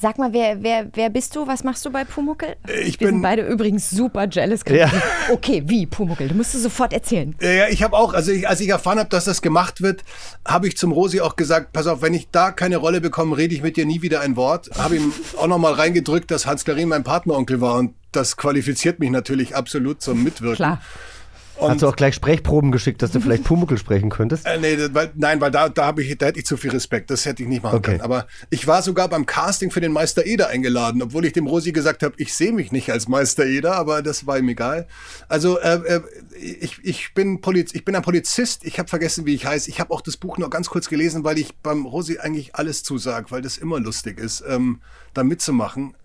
Sag 0.03 0.17
mal, 0.17 0.33
wer, 0.33 0.61
wer, 0.61 0.89
wer 0.95 1.09
bist 1.09 1.33
du? 1.33 1.47
Was 1.47 1.63
machst 1.63 1.85
du 1.85 1.89
bei 1.89 2.03
Pumuckel? 2.03 2.57
Ich 2.83 2.99
Wir 2.99 3.07
bin- 3.07 3.15
sind 3.15 3.21
beide 3.21 3.43
übrigens 3.43 3.89
super 3.89 4.27
jealous. 4.29 4.59
Ja. 4.69 4.91
Okay, 5.31 5.63
wie 5.65 5.85
Pumuckel? 5.85 6.27
Du 6.27 6.35
musst 6.35 6.53
du 6.53 6.57
sofort 6.59 6.91
erzählen. 6.91 7.33
Ja, 7.41 7.51
ja, 7.51 7.67
ich 7.69 7.83
habe 7.83 7.95
auch, 7.95 8.13
also 8.13 8.33
ich, 8.33 8.45
als 8.45 8.59
ich 8.59 8.67
erfahren 8.67 8.99
habe, 8.99 9.07
dass 9.07 9.23
das 9.23 9.41
gemacht 9.41 9.81
wird, 9.81 10.03
habe 10.45 10.67
ich 10.67 10.75
zum 10.75 10.91
Rosi 10.91 11.21
auch 11.21 11.37
gesagt, 11.37 11.71
pass 11.71 11.87
auf, 11.87 12.01
wenn 12.01 12.13
ich 12.13 12.27
da 12.31 12.51
keine 12.51 12.75
Rolle 12.75 12.99
bekomme, 12.99 13.37
rede 13.37 13.55
ich 13.55 13.61
mit 13.61 13.77
dir 13.77 13.85
nie 13.85 14.01
wieder 14.01 14.19
ein 14.19 14.35
Wort. 14.35 14.69
Habe 14.77 14.97
ihm 14.97 15.13
auch 15.37 15.47
nochmal 15.47 15.71
reingedrückt, 15.71 16.29
dass 16.31 16.45
Hans 16.45 16.65
Klarin 16.65 16.89
mein 16.89 17.05
Partneronkel 17.05 17.61
war 17.61 17.75
und 17.75 17.93
das 18.11 18.35
qualifiziert 18.35 18.99
mich 18.99 19.09
natürlich 19.09 19.55
absolut 19.55 20.01
zum 20.01 20.21
Mitwirken. 20.21 20.57
Klar. 20.57 20.81
Hast 21.59 21.81
du 21.81 21.87
auch 21.87 21.95
gleich 21.95 22.15
Sprechproben 22.15 22.71
geschickt, 22.71 23.01
dass 23.01 23.11
du 23.11 23.19
vielleicht 23.21 23.43
Pumuckel 23.43 23.77
sprechen 23.77 24.09
könntest? 24.09 24.45
Äh, 24.45 24.59
nee, 24.59 24.77
weil, 24.91 25.11
nein, 25.15 25.39
weil 25.41 25.51
da, 25.51 25.69
da, 25.69 25.87
hab 25.87 25.99
ich, 25.99 26.17
da 26.17 26.27
hätte 26.27 26.39
ich 26.39 26.45
zu 26.45 26.57
viel 26.57 26.71
Respekt. 26.71 27.09
Das 27.09 27.25
hätte 27.25 27.43
ich 27.43 27.49
nicht 27.49 27.63
machen 27.63 27.77
Okay. 27.77 27.91
können. 27.91 28.01
Aber 28.01 28.27
ich 28.49 28.67
war 28.67 28.81
sogar 28.81 29.07
beim 29.07 29.25
Casting 29.25 29.71
für 29.71 29.81
den 29.81 29.91
Meister 29.91 30.25
Eder 30.25 30.49
eingeladen, 30.49 31.01
obwohl 31.01 31.25
ich 31.25 31.33
dem 31.33 31.47
Rosi 31.47 31.71
gesagt 31.71 32.03
habe, 32.03 32.15
ich 32.17 32.33
sehe 32.33 32.51
mich 32.51 32.71
nicht 32.71 32.91
als 32.91 33.07
Meister 33.07 33.45
Eder, 33.45 33.75
aber 33.75 34.01
das 34.01 34.25
war 34.27 34.37
ihm 34.37 34.49
egal. 34.49 34.87
Also 35.27 35.59
äh, 35.59 35.75
äh, 35.75 36.01
ich, 36.39 36.79
ich, 36.83 37.13
bin 37.13 37.41
Poliz 37.41 37.73
ich 37.73 37.85
bin 37.85 37.95
ein 37.95 38.01
Polizist. 38.01 38.65
Ich 38.65 38.79
habe 38.79 38.89
vergessen, 38.89 39.25
wie 39.25 39.35
ich 39.35 39.45
heiße. 39.45 39.69
Ich 39.69 39.79
habe 39.79 39.93
auch 39.93 40.01
das 40.01 40.17
Buch 40.17 40.37
nur 40.37 40.49
ganz 40.49 40.69
kurz 40.69 40.89
gelesen, 40.89 41.23
weil 41.23 41.37
ich 41.37 41.55
beim 41.57 41.85
Rosi 41.85 42.19
eigentlich 42.19 42.55
alles 42.55 42.83
zusage, 42.83 43.31
weil 43.31 43.41
das 43.41 43.57
immer 43.57 43.79
lustig 43.79 44.19
ist, 44.19 44.43
ähm, 44.47 44.81
da 45.13 45.23
mitzumachen. 45.23 45.95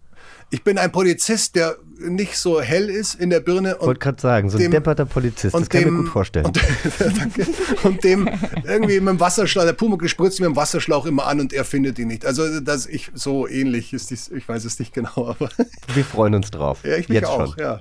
Ich 0.51 0.65
bin 0.65 0.79
ein 0.79 0.91
Polizist, 0.91 1.57
der 1.57 1.77
nicht 1.99 2.37
so 2.39 2.61
hell 2.63 2.89
ist 2.89 3.15
in 3.17 3.29
der 3.29 3.41
Birne. 3.41 3.77
Ich 3.81 3.87
wollte 3.87 4.01
gerade 4.01 4.21
sagen, 4.21 4.49
so 4.49 4.57
ein 4.57 4.63
dem- 4.63 4.71
depperter 4.71 5.05
Polizist, 5.05 5.55
das 5.55 5.69
kann 5.69 5.81
ich 5.83 5.87
mir 5.89 5.99
gut 5.99 6.09
vorstellen. 6.09 6.47
Und, 6.47 6.59
danke. 7.19 7.47
und 7.83 8.03
dem 8.03 8.29
irgendwie 8.65 9.01
mit 9.01 9.09
dem 9.09 9.21
Wasserschlauch, 9.21 9.65
der 9.65 9.73
Pumuckl 9.75 10.09
spritzt 10.09 10.41
mit 10.41 10.47
dem 10.47 10.57
Wasserschlauch 10.57 11.05
immer 11.07 11.27
an 11.27 11.41
und 11.41 11.53
er 11.53 11.65
findet 11.65 11.99
ihn 11.99 12.09
nicht. 12.09 12.25
Also 12.25 12.61
das 12.61 12.87
ich 12.87 13.11
so 13.15 13.47
ähnlich 13.47 13.93
ist 13.93 14.11
dies, 14.11 14.31
ich 14.31 14.49
weiß 14.49 14.65
es 14.65 14.79
nicht 14.79 14.95
genau, 14.95 15.11
aber 15.29 15.51
Wir 15.95 16.05
freuen 16.05 16.35
uns 16.35 16.51
drauf. 16.51 16.81
ja, 16.85 16.97
ich 16.97 17.09
mich 17.11 17.17
Jetzt 17.17 17.29
auch, 17.29 17.55
schon. 17.55 17.59
ja. 17.65 17.81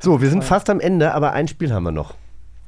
So, 0.00 0.20
wir 0.22 0.30
sind 0.30 0.44
fast 0.44 0.70
am 0.70 0.80
Ende, 0.80 1.12
aber 1.12 1.32
ein 1.32 1.48
Spiel 1.48 1.72
haben 1.72 1.82
wir 1.84 1.92
noch. 1.92 2.14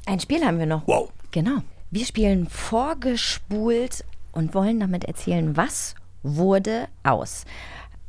Ein 0.07 0.21
Spiel 0.21 0.45
haben 0.45 0.59
wir 0.59 0.67
noch. 0.67 0.87
Wow. 0.87 1.11
Genau. 1.31 1.59
Wir 1.91 2.05
spielen 2.05 2.47
vorgespult 2.49 4.05
und 4.33 4.55
wollen 4.55 4.81
damit 4.81 5.05
erzählen, 5.05 5.57
was 5.57 5.95
wurde 6.23 6.89
aus. 7.05 7.45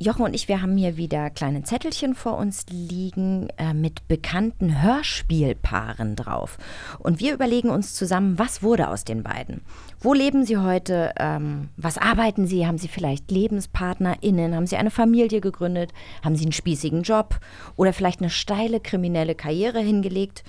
Jochen 0.02 0.22
und 0.22 0.32
ich, 0.32 0.48
wir 0.48 0.62
haben 0.62 0.78
hier 0.78 0.96
wieder 0.96 1.28
kleine 1.28 1.62
Zettelchen 1.62 2.14
vor 2.14 2.38
uns 2.38 2.64
liegen 2.70 3.50
äh, 3.58 3.74
mit 3.74 4.08
bekannten 4.08 4.80
Hörspielpaaren 4.82 6.16
drauf. 6.16 6.56
Und 6.98 7.20
wir 7.20 7.34
überlegen 7.34 7.68
uns 7.68 7.92
zusammen, 7.92 8.38
was 8.38 8.62
wurde 8.62 8.88
aus 8.88 9.04
den 9.04 9.22
beiden? 9.22 9.60
Wo 10.00 10.14
leben 10.14 10.46
sie 10.46 10.56
heute? 10.56 11.12
Ähm, 11.18 11.68
was 11.76 11.98
arbeiten 11.98 12.46
sie? 12.46 12.66
Haben 12.66 12.78
sie 12.78 12.88
vielleicht 12.88 13.30
LebenspartnerInnen? 13.30 14.54
Haben 14.54 14.66
sie 14.66 14.78
eine 14.78 14.90
Familie 14.90 15.42
gegründet? 15.42 15.92
Haben 16.24 16.34
sie 16.34 16.44
einen 16.44 16.52
spießigen 16.52 17.02
Job? 17.02 17.38
Oder 17.76 17.92
vielleicht 17.92 18.20
eine 18.20 18.30
steile 18.30 18.80
kriminelle 18.80 19.34
Karriere 19.34 19.80
hingelegt? 19.80 20.44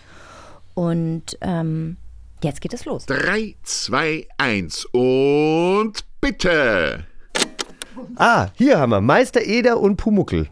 Und 0.76 1.38
ähm, 1.42 1.98
jetzt 2.42 2.62
geht 2.62 2.74
es 2.74 2.86
los. 2.86 3.06
3, 3.06 3.58
2, 3.64 4.28
1 4.38 4.86
und 4.94 6.06
bitte. 6.22 7.06
Ah, 8.16 8.48
hier 8.54 8.80
haben 8.80 8.92
wir 8.92 9.02
Meister 9.02 9.42
Eder 9.42 9.80
und 9.80 9.98
Pumuckel. 9.98 10.48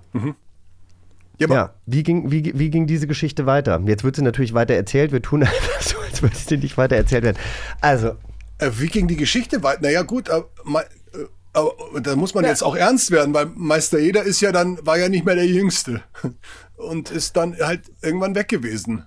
Ja, 1.39 1.47
aber 1.47 1.55
Ja, 1.55 1.73
wie 1.85 2.03
ging, 2.03 2.31
wie, 2.31 2.51
wie 2.55 2.69
ging 2.69 2.85
diese 2.85 3.07
Geschichte 3.07 3.45
weiter? 3.45 3.81
Jetzt 3.85 4.03
wird 4.03 4.15
sie 4.17 4.21
natürlich 4.21 4.53
weiter 4.53 4.73
erzählt. 4.73 5.11
Wir 5.11 5.21
tun 5.21 5.43
einfach 5.43 5.81
so, 5.81 5.97
als 5.99 6.21
würde 6.21 6.35
sie 6.35 6.57
nicht 6.57 6.77
weiter 6.77 6.95
erzählt 6.95 7.23
werden. 7.23 7.37
Also, 7.81 8.15
äh, 8.57 8.71
wie 8.77 8.87
ging 8.87 9.07
die 9.07 9.15
Geschichte 9.15 9.63
weiter? 9.63 9.81
Naja, 9.81 10.01
gut, 10.01 10.29
aber, 10.29 10.49
äh, 11.13 11.25
aber 11.53 12.01
da 12.01 12.15
muss 12.15 12.33
man 12.33 12.43
jetzt 12.45 12.63
auch 12.63 12.75
ernst 12.75 13.11
werden, 13.11 13.33
weil 13.33 13.47
Meister 13.55 13.99
Eder 13.99 14.23
ist 14.23 14.41
ja 14.41 14.51
dann, 14.51 14.85
war 14.85 14.97
ja 14.97 15.09
nicht 15.09 15.25
mehr 15.25 15.35
der 15.35 15.47
Jüngste 15.47 16.01
und 16.75 17.09
ist 17.09 17.37
dann 17.37 17.55
halt 17.57 17.83
irgendwann 18.01 18.35
weg 18.35 18.49
gewesen. 18.49 19.05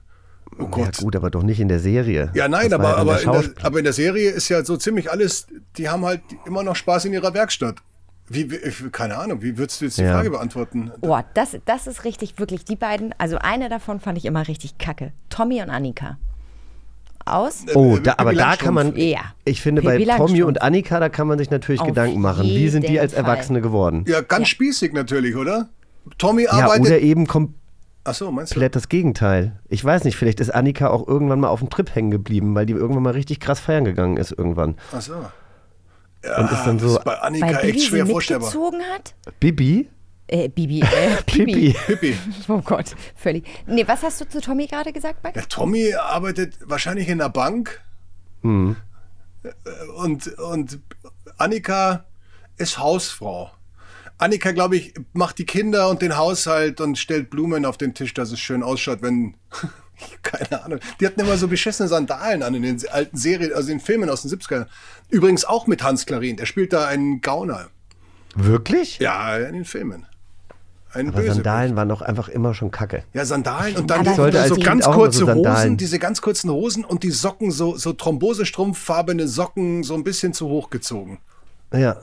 Oh 0.59 0.65
ja 0.65 0.69
Gott. 0.69 0.99
gut, 0.99 1.17
aber 1.17 1.31
doch 1.31 1.43
nicht 1.43 1.61
in 1.61 1.69
der 1.69 1.81
Serie. 1.81 2.31
Ja, 2.35 2.47
nein, 2.49 2.71
Das 2.71 2.79
aber, 2.79 2.91
ja 2.91 2.97
aber, 2.97 3.23
in 3.23 3.33
der, 3.33 3.65
aber 3.65 3.79
in 3.79 3.85
der 3.85 3.95
Serie 3.95 4.31
ist 4.31 4.49
ja 4.49 4.65
so 4.65 4.77
ziemlich 4.77 5.11
alles, 5.11 5.47
die 5.77 5.89
haben 5.89 6.05
halt 6.05 6.21
immer 6.47 6.63
noch 6.63 6.77
Spaß 6.77 7.07
in 7.07 7.13
ihrer 7.15 7.33
Werkstatt. 7.33 7.77
Wie, 8.35 8.49
keine 8.91 9.19
Ahnung, 9.19 9.43
wie 9.43 9.59
würdest 9.59 9.81
du 9.81 9.85
jetzt 9.87 9.99
die 9.99 10.03
Ja. 10.03 10.13
Frage 10.15 10.31
beantworten? 10.31 10.91
Oh, 11.01 11.19
das, 11.35 11.57
das 11.65 11.87
ist 11.87 12.05
richtig, 12.05 12.39
wirklich 12.39 12.65
die 12.65 12.77
beiden. 12.77 13.15
Also 13.19 13.39
eine 13.39 13.69
davon 13.69 14.01
fand 14.01 14.19
ich 14.19 14.25
immer 14.25 14.47
richtig 14.49 14.79
kacke. 14.79 15.13
Tommy 15.29 15.61
und 15.63 15.71
Annika. 15.71 16.19
Aus? 17.25 17.65
Oh, 17.75 17.97
Äh, 17.97 18.01
da, 18.01 18.15
aber 18.17 18.33
da 18.35 18.57
kann 18.57 18.75
man, 18.75 18.97
Ja. 18.97 19.21
ich 19.45 19.61
finde, 19.63 19.83
Pippi 19.83 20.07
bei 20.07 20.17
Tommy 20.17 20.43
und 20.43 20.61
Annika, 20.63 20.99
da 20.99 21.09
kann 21.09 21.29
man 21.29 21.39
sich 21.39 21.51
natürlich 21.51 21.81
Auf 21.81 21.87
Gedanken 21.87 22.21
machen. 22.21 22.45
Wie 22.45 22.69
sind 22.69 22.89
die 22.89 22.99
als 22.99 23.13
Fall. 23.15 23.23
Erwachsene 23.25 23.61
geworden? 23.61 24.05
Ja, 24.09 24.21
ganz 24.23 24.49
spießig 24.49 24.93
natürlich, 24.93 25.37
oder? 25.37 25.69
Tommy 26.19 26.45
Ja, 26.45 26.55
oder 26.57 26.65
arbeitet. 26.65 27.03
eben 27.03 27.27
komplett 27.27 27.57
Ach 28.05 28.15
so, 28.15 28.33
meinst 28.33 28.57
du? 28.57 28.69
das 28.69 28.89
Gegenteil. 28.89 29.61
Ich 29.69 29.85
weiß 29.85 30.03
nicht, 30.03 30.17
vielleicht 30.17 30.41
ist 30.41 30.51
Annika 30.53 30.89
auch 30.89 31.07
irgendwann 31.07 31.39
mal 31.39 31.47
auf 31.49 31.61
dem 31.61 31.71
Trip 31.71 31.95
hängen 31.95 32.11
geblieben, 32.11 32.53
weil 32.57 32.67
die 32.67 32.73
irgendwann 32.73 33.05
mal 33.05 33.13
richtig 33.13 33.39
krass 33.39 33.61
feiern 33.61 33.85
gegangen 33.85 34.17
ist 34.17 34.33
irgendwann. 34.33 34.75
Ach 34.93 35.01
so. 35.01 35.15
Und 36.39 36.53
ist 36.53 36.65
dann 36.65 36.79
Das 36.79 36.91
so, 36.93 36.99
ist 36.99 37.05
bei 37.05 37.19
Annika 37.21 37.47
Weil 37.47 37.55
Bibi 37.57 37.69
echt 37.69 37.81
sie 37.81 37.87
schwer 37.87 38.07
vorstellbar. 38.07 38.49
mitgezogen 38.49 38.81
hat? 38.95 39.15
Bibi? 39.41 39.89
Äh, 40.29 40.49
Bibi. 40.49 40.81
Äh. 40.81 41.17
Bibi. 41.27 41.75
Pippi. 41.87 42.17
Oh 42.49 42.61
Gott, 42.61 42.95
völlig. 43.17 43.45
Nee, 43.67 43.87
was 43.87 44.03
hast 44.03 44.21
du 44.21 44.29
zu 44.29 44.41
Tommy 44.41 44.67
gerade 44.67 44.93
gesagt, 44.93 45.23
Max? 45.25 45.37
Ja, 45.37 45.43
Tommy 45.49 45.95
arbeitet 45.95 46.55
wahrscheinlich 46.65 47.09
in 47.09 47.19
der 47.19 47.29
Bank. 47.29 47.81
Hm. 48.43 48.77
Und, 49.97 50.27
und 50.39 50.79
Annika 51.39 52.05
ist 52.57 52.79
Hausfrau. 52.79 53.51
Annika, 54.19 54.53
glaube 54.53 54.77
ich, 54.77 54.95
macht 55.13 55.39
die 55.39 55.45
Kinder 55.47 55.89
und 55.91 56.01
den 56.01 56.17
Haushalt 56.17 56.81
und 56.81 56.97
stellt 56.97 57.29
Blumen 57.29 57.65
auf 57.67 57.77
den 57.77 57.93
Tisch, 57.93 58.15
dass 58.15 58.31
es 58.31 58.39
schön 58.39 58.63
ausschaut, 58.63 59.03
wenn. 59.03 59.37
Keine 60.23 60.65
Ahnung. 60.65 60.81
Die 61.01 61.07
hatten 61.07 61.21
immer 61.21 61.37
so 61.37 61.49
beschissene 61.49 61.89
Sandalen 61.89 62.43
an 62.43 62.55
in 62.55 62.63
den 62.63 62.81
alten 62.91 63.17
Serien, 63.17 63.53
also 63.53 63.71
in 63.73 63.81
Filmen 63.81 64.09
aus 64.11 64.23
den 64.23 64.31
70ern. 64.31 64.67
Übrigens 65.11 65.45
auch 65.45 65.67
mit 65.67 65.83
Hans 65.83 66.07
Klarin. 66.07 66.37
Der 66.37 66.47
spielt 66.47 66.73
da 66.73 66.87
einen 66.87 67.21
Gauner. 67.21 67.69
Wirklich? 68.35 68.99
Ja, 68.99 69.37
in 69.37 69.55
den 69.55 69.65
Filmen. 69.65 70.07
Ein 70.95 71.09
Aber 71.09 71.19
Bösewicht. 71.19 71.37
Sandalen 71.37 71.77
waren 71.77 71.89
doch 71.89 72.03
einfach 72.03 72.29
immer 72.29 72.55
schon 72.55 72.71
kacke. 72.71 73.05
Ja, 73.15 73.25
Sandalen 73.25 73.77
und 73.77 73.91
dann 73.91 74.05
die, 74.05 74.15
sollte 74.15 74.47
so 74.47 74.57
ganz 74.57 74.85
kurze 74.85 75.21
so. 75.21 75.35
Hosen, 75.35 75.77
diese 75.79 75.99
ganz 75.99 76.21
kurzen 76.21 76.51
Hosen 76.51 76.85
und 76.85 77.03
die 77.03 77.11
Socken, 77.11 77.51
so, 77.51 77.77
so 77.77 77.95
thrombosestrumpffarbene 77.95 79.27
Socken, 79.27 79.85
so 79.85 79.95
ein 79.95 80.05
bisschen 80.05 80.35
zu 80.35 80.49
hoch 80.49 80.69
gezogen. 80.69 81.21
Ja. 81.73 81.97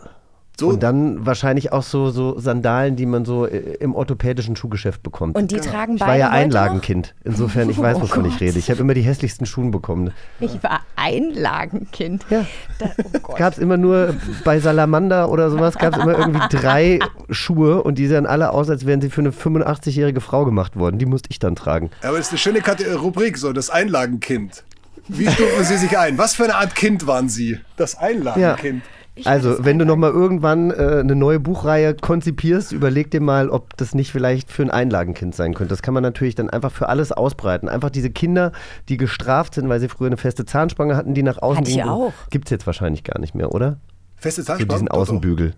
So, 0.59 0.67
Und 0.69 0.83
dann 0.83 1.25
wahrscheinlich 1.25 1.71
auch 1.71 1.83
so, 1.83 2.09
so 2.09 2.37
Sandalen, 2.37 2.95
die 2.97 3.05
man 3.05 3.23
so 3.25 3.45
äh, 3.45 3.57
im 3.79 3.95
orthopädischen 3.95 4.55
Schuhgeschäft 4.55 5.01
bekommt. 5.03 5.35
Und 5.37 5.51
die 5.51 5.57
tragen 5.61 5.93
ich 5.95 5.99
beide 6.01 6.11
war 6.11 6.17
ja 6.17 6.29
Einlagenkind. 6.29 7.15
Insofern, 7.23 7.69
ich 7.69 7.77
weiß, 7.81 7.97
Oh 7.97 8.01
wovon 8.01 8.25
ich 8.25 8.33
Gott. 8.33 8.41
rede. 8.41 8.59
Ich 8.59 8.69
habe 8.69 8.81
immer 8.81 8.93
die 8.93 9.01
hässlichsten 9.01 9.45
Schuhe 9.45 9.69
bekommen. 9.71 10.11
Ich 10.39 10.61
war 10.63 10.81
Einlagenkind. 10.97 12.25
Ja. 12.29 12.45
Da, 12.77 12.91
oh 13.03 13.19
Gott. 13.21 13.37
Gab 13.37 13.53
es 13.53 13.59
immer 13.59 13.77
nur 13.77 14.15
bei 14.43 14.59
Salamander 14.59 15.29
oder 15.29 15.49
sowas, 15.49 15.77
gab 15.77 15.95
es 15.95 16.03
immer 16.03 16.17
irgendwie 16.17 16.45
drei 16.49 16.99
Schuhe 17.29 17.81
und 17.83 17.97
die 17.97 18.07
sahen 18.07 18.25
alle 18.25 18.51
aus, 18.51 18.69
als 18.69 18.85
wären 18.85 19.01
sie 19.01 19.09
für 19.09 19.21
eine 19.21 19.31
85-jährige 19.31 20.21
Frau 20.21 20.45
gemacht 20.45 20.75
worden. 20.75 20.97
Die 20.99 21.05
musste 21.05 21.29
ich 21.31 21.39
dann 21.39 21.55
tragen. 21.55 21.89
aber 22.03 22.17
das 22.17 22.27
ist 22.27 22.31
eine 22.33 22.39
schöne 22.39 22.61
Kate 22.61 22.95
Rubrik, 22.95 23.37
so 23.37 23.53
das 23.53 23.69
Einlagenkind. 23.69 24.63
Wie 25.07 25.27
stufen 25.27 25.63
Sie 25.63 25.77
sich 25.77 25.97
ein? 25.97 26.17
Was 26.17 26.35
für 26.35 26.43
eine 26.43 26.55
Art 26.55 26.75
Kind 26.75 27.07
waren 27.07 27.29
Sie? 27.29 27.59
Das 27.77 27.97
Einlagenkind. 27.97 28.83
Also, 29.27 29.63
wenn 29.65 29.79
du 29.79 29.85
nochmal 29.85 30.11
irgendwann 30.11 30.71
äh, 30.71 30.99
eine 30.99 31.15
neue 31.15 31.39
Buchreihe 31.39 31.95
konzipierst, 31.95 32.71
überleg 32.71 33.11
dir 33.11 33.21
mal, 33.21 33.49
ob 33.49 33.75
das 33.77 33.93
nicht 33.95 34.11
vielleicht 34.11 34.51
für 34.51 34.63
ein 34.63 34.71
Einlagenkind 34.71 35.35
sein 35.35 35.53
könnte. 35.53 35.69
Das 35.69 35.81
kann 35.81 35.93
man 35.93 36.03
natürlich 36.03 36.35
dann 36.35 36.49
einfach 36.49 36.71
für 36.71 36.89
alles 36.89 37.11
ausbreiten. 37.11 37.69
Einfach 37.69 37.89
diese 37.89 38.09
Kinder, 38.09 38.51
die 38.89 38.97
gestraft 38.97 39.55
sind, 39.55 39.69
weil 39.69 39.79
sie 39.79 39.89
früher 39.89 40.07
eine 40.07 40.17
feste 40.17 40.45
Zahnspange 40.45 40.95
hatten, 40.95 41.13
die 41.13 41.23
nach 41.23 41.37
außen 41.41 41.59
Hatte 41.61 41.69
ich 41.69 41.77
gingen. 41.77 41.89
auch. 41.89 42.13
Gibt 42.29 42.45
es 42.47 42.51
jetzt 42.51 42.65
wahrscheinlich 42.65 43.03
gar 43.03 43.19
nicht 43.19 43.35
mehr, 43.35 43.53
oder? 43.53 43.77
Feste 44.17 44.41
So 44.41 44.47
Zahnspange? 44.47 44.67
diesen 44.73 44.87
Doch, 44.87 44.93
doch. 44.95 45.01
Außenbügel. 45.01 45.53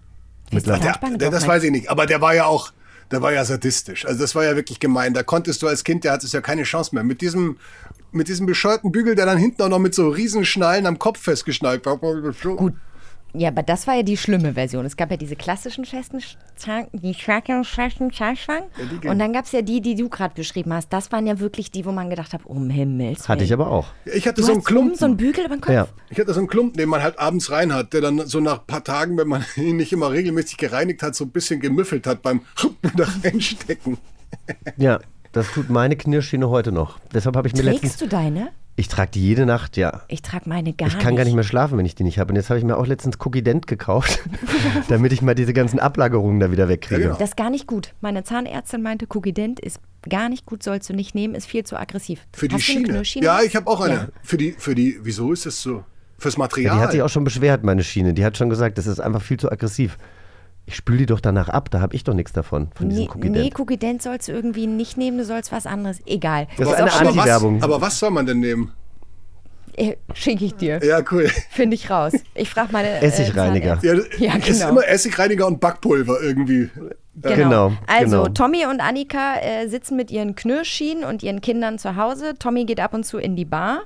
Feste 0.51 0.69
Der, 0.71 0.81
Zahnspange 0.81 1.17
der, 1.17 1.29
doch, 1.29 1.35
das 1.37 1.47
weiß 1.47 1.63
ich 1.63 1.71
nicht, 1.71 1.89
aber 1.89 2.05
der 2.05 2.21
war 2.21 2.35
ja 2.35 2.45
auch, 2.45 2.71
der 3.11 3.21
war 3.21 3.31
ja 3.33 3.43
sadistisch. 3.45 4.05
Also 4.05 4.19
das 4.21 4.35
war 4.35 4.43
ja 4.43 4.55
wirklich 4.55 4.79
gemein. 4.79 5.13
Da 5.13 5.23
konntest 5.23 5.61
du 5.61 5.67
als 5.67 5.83
Kind, 5.83 6.03
der 6.03 6.11
hattest 6.13 6.33
ja 6.33 6.41
keine 6.41 6.63
Chance 6.63 6.93
mehr. 6.93 7.03
Mit 7.03 7.21
diesem, 7.21 7.57
mit 8.11 8.27
diesem 8.27 8.45
bescheuerten 8.45 8.91
Bügel, 8.91 9.15
der 9.15 9.25
dann 9.25 9.37
hinten 9.37 9.61
auch 9.61 9.69
noch 9.69 9.79
mit 9.79 9.95
so 9.95 10.09
Riesenschnallen 10.09 10.85
am 10.85 10.99
Kopf 10.99 11.19
festgeschnallt 11.19 11.85
war. 11.85 11.97
Gut. 11.97 12.73
Ja, 13.33 13.49
aber 13.49 13.63
das 13.63 13.87
war 13.87 13.95
ja 13.95 14.03
die 14.03 14.17
schlimme 14.17 14.53
Version. 14.53 14.85
Es 14.85 14.97
gab 14.97 15.09
ja 15.11 15.17
diese 15.17 15.35
klassischen 15.35 15.85
festen 15.85 16.21
die. 19.01 19.07
Und 19.07 19.19
dann 19.19 19.33
gab 19.33 19.45
es 19.45 19.51
ja 19.51 19.61
die, 19.61 19.81
die 19.81 19.95
du 19.95 20.09
gerade 20.09 20.33
beschrieben 20.35 20.73
hast. 20.73 20.91
Das 20.91 21.11
waren 21.11 21.25
ja 21.25 21.39
wirklich 21.39 21.71
die, 21.71 21.85
wo 21.85 21.91
man 21.91 22.09
gedacht 22.09 22.33
hat, 22.33 22.45
um 22.45 22.69
Himmels 22.69 23.29
Hatte 23.29 23.43
ich 23.43 23.53
aber 23.53 23.69
auch. 23.69 23.87
Ich 24.05 24.27
hatte 24.27 24.41
Du 24.41 24.47
so 24.47 24.53
einen 24.53 24.63
Klumpen. 24.63 24.95
so 24.97 25.05
einen 25.05 25.17
Bügel 25.17 25.45
über 25.45 25.55
den 25.55 25.61
Kopf. 25.61 25.73
Ja. 25.73 25.87
Ich 26.09 26.19
hatte 26.19 26.33
so 26.33 26.39
einen 26.39 26.47
Klumpen, 26.47 26.77
den 26.77 26.89
man 26.89 27.01
halt 27.01 27.19
abends 27.19 27.51
rein 27.51 27.73
hat, 27.73 27.93
der 27.93 28.01
dann 28.01 28.25
so 28.27 28.39
nach 28.39 28.59
ein 28.59 28.67
paar 28.67 28.83
Tagen, 28.83 29.17
wenn 29.17 29.27
man 29.27 29.45
ihn 29.55 29.77
nicht 29.77 29.93
immer 29.93 30.11
regelmäßig 30.11 30.57
gereinigt 30.57 31.01
hat, 31.01 31.15
so 31.15 31.25
ein 31.25 31.31
bisschen 31.31 31.59
gemüffelt 31.59 32.07
hat 32.07 32.21
beim 32.21 32.41
wieder 32.81 33.07
reinstecken. 33.23 33.97
Ja, 34.77 34.99
das 35.31 35.49
tut 35.51 35.69
meine 35.69 35.95
Knirschschiene 35.95 36.49
heute 36.49 36.71
noch. 36.71 36.99
Deshalb 37.13 37.35
habe 37.37 37.47
ich 37.47 37.53
mir 37.53 37.63
letztens. 37.63 37.97
Trägst 37.97 38.01
du 38.01 38.07
deine? 38.07 38.49
Ich 38.81 38.87
trage 38.87 39.11
die 39.11 39.21
jede 39.21 39.45
Nacht, 39.45 39.77
ja. 39.77 40.01
Ich 40.07 40.23
trage 40.23 40.49
meine 40.49 40.73
gar 40.73 40.87
Ich 40.87 40.97
kann 40.97 41.09
nicht. 41.09 41.17
gar 41.17 41.23
nicht 41.25 41.35
mehr 41.35 41.43
schlafen, 41.43 41.77
wenn 41.77 41.85
ich 41.85 41.93
die 41.93 42.03
nicht 42.03 42.17
habe. 42.17 42.31
Und 42.31 42.35
jetzt 42.35 42.49
habe 42.49 42.57
ich 42.57 42.65
mir 42.65 42.77
auch 42.77 42.87
letztens 42.87 43.17
Cookie 43.23 43.43
Dent 43.43 43.67
gekauft, 43.67 44.19
damit 44.89 45.13
ich 45.13 45.21
mal 45.21 45.35
diese 45.35 45.53
ganzen 45.53 45.79
Ablagerungen 45.79 46.39
da 46.39 46.51
wieder 46.51 46.67
wegkriege. 46.67 46.99
Ja, 47.01 47.07
genau. 47.09 47.19
Das 47.19 47.29
ist 47.29 47.37
gar 47.37 47.51
nicht 47.51 47.67
gut. 47.67 47.93
Meine 48.01 48.23
Zahnärztin 48.23 48.81
meinte, 48.81 49.05
Cookie-Dent 49.13 49.59
ist 49.59 49.79
gar 50.09 50.29
nicht 50.29 50.47
gut, 50.47 50.63
sollst 50.63 50.89
du 50.89 50.93
nicht 50.95 51.13
nehmen, 51.13 51.35
ist 51.35 51.45
viel 51.45 51.63
zu 51.63 51.77
aggressiv. 51.77 52.21
Für 52.33 52.47
die 52.47 52.55
Hast 52.55 52.67
du 52.67 52.71
eine 52.71 52.79
Schiene. 52.81 52.89
Knirschschiene? 52.93 53.25
Ja, 53.27 53.41
ich 53.43 53.55
habe 53.55 53.67
auch 53.67 53.81
eine. 53.81 53.93
Ja. 53.93 54.07
Für 54.23 54.37
die, 54.37 54.53
für 54.57 54.73
die, 54.73 54.97
wieso 55.03 55.31
ist 55.31 55.45
das 55.45 55.61
so? 55.61 55.83
Fürs 56.17 56.33
Ja, 56.33 56.39
Material. 56.39 56.75
die 56.77 56.81
hat 56.81 56.91
sich 56.93 57.01
auch 57.03 57.09
schon 57.09 57.23
beschwert, 57.23 57.63
meine 57.63 57.83
Schiene. 57.83 58.15
Die 58.15 58.25
hat 58.25 58.35
schon 58.35 58.49
gesagt, 58.49 58.79
das 58.79 58.87
ist 58.87 58.99
einfach 58.99 59.21
viel 59.21 59.37
zu 59.37 59.51
aggressiv. 59.51 59.99
Ich 60.71 60.77
spüle 60.77 60.99
die 60.99 61.05
doch 61.05 61.19
danach 61.19 61.49
ab, 61.49 61.69
da 61.69 61.81
habe 61.81 61.93
ich 61.95 62.05
doch 62.05 62.13
nichts 62.13 62.31
davon, 62.31 62.69
von 62.75 62.87
diesem 62.87 63.03
Nee, 63.03 63.09
Cookie 63.13 63.29
nee, 63.29 63.41
Dent. 63.43 63.59
Cookie 63.59 63.75
Dent 63.77 64.01
sollst 64.01 64.29
du 64.29 64.31
irgendwie 64.31 64.67
nicht 64.67 64.95
nehmen, 64.97 65.17
du 65.17 65.25
sollst 65.25 65.51
was 65.51 65.65
anderes. 65.65 65.99
Egal. 66.05 66.47
Das 66.57 66.69
ist 66.69 66.73
eine 66.75 66.93
Anti-Werbung. 66.93 67.57
was, 67.57 67.63
aber 67.63 67.81
was 67.81 67.99
soll 67.99 68.09
man 68.11 68.25
denn 68.25 68.39
nehmen? 68.39 68.71
Äh, 69.75 69.95
Schicke 70.13 70.45
ich 70.45 70.55
dir. 70.55 70.79
Ja, 70.81 71.01
cool. 71.11 71.27
Finde 71.49 71.75
ich 71.75 71.89
raus. 71.89 72.13
Ich 72.35 72.49
frage 72.49 72.69
meine. 72.71 72.87
äh, 72.87 73.05
Essigreiniger. 73.05 73.81
Zahnärztin. 73.81 74.23
Ja, 74.23 74.33
Ja, 74.33 74.39
Es 74.39 74.47
ist 74.49 74.59
genau. 74.59 74.71
immer 74.71 74.87
Essigreiniger 74.87 75.45
und 75.47 75.59
Backpulver 75.59 76.21
irgendwie. 76.21 76.69
Genau. 77.21 77.35
Genau, 77.35 77.71
Also, 77.87 78.23
genau. 78.23 78.27
Tommy 78.33 78.65
und 78.65 78.79
Annika 78.79 79.35
äh, 79.41 79.67
sitzen 79.67 79.97
mit 79.97 80.09
ihren 80.09 80.35
Knirschschienen 80.35 81.03
und 81.03 81.21
ihren 81.21 81.41
Kindern 81.41 81.79
zu 81.79 81.97
Hause. 81.97 82.33
Tommy 82.39 82.63
geht 82.63 82.79
ab 82.79 82.93
und 82.93 83.05
zu 83.05 83.17
in 83.17 83.35
die 83.35 83.43
Bar. 83.45 83.81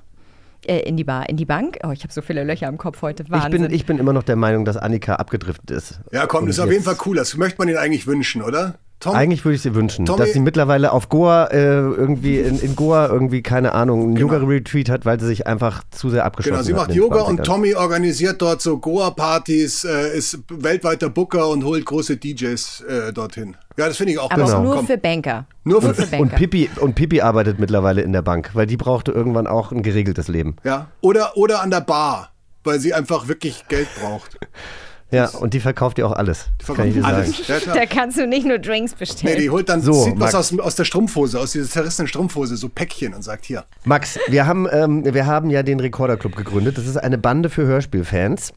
Äh, 0.68 0.80
in 0.80 0.98
die 0.98 1.04
Bar, 1.04 1.30
in 1.30 1.38
die 1.38 1.46
Bank. 1.46 1.78
Oh, 1.84 1.92
ich 1.92 2.02
habe 2.04 2.12
so 2.12 2.22
viele 2.22 2.44
Löcher 2.44 2.68
im 2.68 2.78
Kopf 2.78 3.02
heute. 3.02 3.24
Ich 3.24 3.32
Wahnsinn. 3.32 3.64
bin, 3.64 3.72
ich 3.72 3.86
bin 3.86 4.00
immer 4.00 4.14
noch 4.14 4.24
der 4.24 4.36
Meinung, 4.36 4.66
dass 4.66 4.78
Annika 4.78 5.16
abgedriftet 5.16 5.70
ist. 5.72 6.00
Ja, 6.12 6.26
komm, 6.26 6.48
das 6.48 6.58
ist 6.58 6.64
auf 6.64 6.72
jeden 6.72 6.84
Fall 6.84 6.98
cool. 7.06 7.16
Das 7.16 7.38
möchte 7.38 7.60
man 7.60 7.68
ihnen 7.68 7.78
eigentlich 7.78 8.08
wünschen, 8.08 8.42
oder? 8.42 8.80
Tom? 9.02 9.14
Eigentlich 9.14 9.44
würde 9.46 9.56
ich 9.58 9.62
sie 9.62 9.76
wünschen, 9.76 10.06
Tommy- 10.06 10.20
dass 10.20 10.32
sie 10.34 10.40
mittlerweile 10.40 10.92
auf 10.92 11.10
Goa 11.10 11.46
äh, 11.48 11.58
irgendwie 11.58 12.40
in, 12.40 12.58
in 12.60 12.76
Goa 12.76 13.08
irgendwie 13.08 13.44
keine 13.44 13.74
Ahnung 13.74 14.02
einen 14.04 14.16
Yoga-Retreat 14.18 14.90
hat, 14.90 15.06
weil 15.06 15.20
sie 15.20 15.28
sich 15.28 15.46
einfach 15.46 15.84
zu 15.92 16.10
sehr 16.10 16.26
abgeschlossen 16.26 16.66
Genau, 16.66 16.66
sie 16.80 16.82
hat. 16.82 16.88
macht 16.88 16.96
Yoga 16.98 17.22
und 17.22 17.42
20ern. 17.42 17.44
Tommy 17.44 17.76
organisiert 17.76 18.42
dort 18.42 18.62
so 18.62 18.78
Goa-Partys, 18.78 19.84
äh, 19.84 20.18
ist 20.18 20.40
weltweiter 20.50 21.10
Booker 21.10 21.50
und 21.50 21.64
holt 21.66 21.86
große 21.86 22.18
DJs 22.18 22.82
äh, 22.88 23.14
dorthin. 23.14 23.56
Ja, 23.78 23.88
das 23.88 23.98
finde 23.98 24.14
ich 24.14 24.20
auch 24.20 24.32
Aber 24.32 24.44
besser. 24.44 24.60
auch 24.60 24.64
nur 24.64 24.76
Komm. 24.76 24.88
für 24.88 24.98
Banker. 24.98 25.46
Nur 25.66 25.82
für- 25.82 25.94
für 25.94 26.04
Banker. 26.08 26.20
Und 26.22 26.36
Pippi, 26.36 26.70
und 26.80 26.96
Pippi 26.96 27.22
arbeitet 27.22 27.60
mittlerweile 27.60 28.02
in 28.02 28.14
der 28.14 28.22
Bank, 28.22 28.52
weil 28.54 28.66
die 28.66 28.78
brauchte 28.78 29.12
irgendwann 29.12 29.46
auch 29.46 29.72
ein 29.72 29.84
geregeltes 29.84 30.30
Leben. 30.30 30.56
ja. 30.64 30.88
oder, 31.02 31.36
oder 31.38 31.62
an 31.62 31.70
der 31.70 31.82
Bar, 31.82 32.32
weil 32.64 32.80
sie 32.80 32.94
einfach 32.94 33.28
wirklich 33.28 33.68
Geld 33.68 33.90
braucht. 34.02 34.40
Ja, 35.16 35.30
und 35.30 35.54
die 35.54 35.60
verkauft 35.60 35.98
ihr 35.98 36.08
auch 36.08 36.12
alles. 36.12 36.50
Die 36.62 36.74
kann 36.74 36.88
ich 36.88 36.94
dir 36.94 37.02
verkauft 37.04 37.28
sagen. 37.48 37.52
alles. 37.54 37.66
Ja. 37.66 37.74
Da 37.74 37.86
kannst 37.90 38.18
du 38.18 38.28
nicht 38.28 38.46
nur 38.46 38.60
Drinks 38.60 38.92
Nee, 38.94 38.98
bestellen. 39.00 39.40
die 39.40 39.50
holt 39.50 39.70
dann, 39.70 39.82
So, 39.82 40.04
zieht 40.04 40.20
was 40.20 40.36
aus, 40.36 40.58
aus 40.60 40.76
der 40.76 40.86
Strumpfhose, 40.86 41.40
aus 41.40 41.52
dieser 41.54 41.68
zerrissenen 41.70 42.08
Strumpfhose, 42.08 42.58
so 42.58 42.70
Päckchen 42.70 43.14
und 43.14 43.24
sagt 43.24 43.46
hier. 43.46 43.66
Max, 43.86 44.20
wir 44.28 44.46
haben, 44.46 44.68
ähm, 44.72 45.04
wir 45.14 45.26
haben 45.26 45.50
ja 45.50 45.64
den 45.64 45.80
Recorder 45.80 46.18
Club 46.18 46.36
gegründet. 46.36 46.78
Das 46.78 46.86
ist 46.88 46.98
eine 46.98 47.18
Bande 47.18 47.50
für 47.50 47.66
Hörspielfans. 47.66 48.54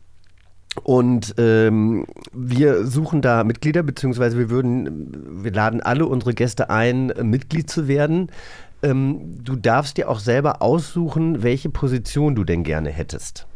Und 0.85 1.35
ähm, 1.39 2.07
wir 2.33 2.87
suchen 2.87 3.21
da 3.23 3.43
Mitglieder, 3.43 3.83
beziehungsweise 3.83 4.39
wir 4.39 4.49
würden, 4.51 5.43
wir 5.43 5.53
laden 5.53 5.81
alle 5.81 6.07
unsere 6.07 6.35
Gäste 6.35 6.71
ein, 6.71 7.13
Mitglied 7.23 7.69
zu 7.69 7.89
werden. 7.89 8.31
Ähm, 8.83 9.43
du 9.43 9.57
darfst 9.57 9.97
dir 9.97 10.09
auch 10.09 10.21
selber 10.21 10.63
aussuchen, 10.63 11.43
welche 11.43 11.69
Position 11.69 12.37
du 12.37 12.45
denn 12.45 12.63
gerne 12.63 12.91
hättest. 12.91 13.47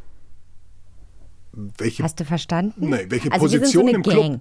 Welche 1.53 2.03
Hast 2.03 2.19
du 2.21 2.25
verstanden? 2.25 2.91
Nee, 2.91 3.07
welche 3.09 3.31
also 3.33 3.51
wir 3.51 3.61
Position 3.61 3.87
sind 3.87 3.97
im 3.97 4.05
so 4.05 4.11
eine 4.11 4.17
Club? 4.17 4.31
Gang. 4.33 4.41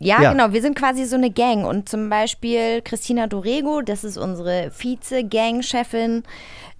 Ja, 0.00 0.22
Ja. 0.22 0.32
genau, 0.32 0.52
wir 0.52 0.60
sind 0.60 0.76
quasi 0.76 1.04
so 1.04 1.16
eine 1.16 1.30
Gang. 1.30 1.64
Und 1.64 1.88
zum 1.88 2.10
Beispiel 2.10 2.82
Christina 2.82 3.26
Dorego, 3.26 3.80
das 3.80 4.04
ist 4.04 4.16
unsere 4.18 4.70
Vize-Gang-Chefin. 4.70 6.24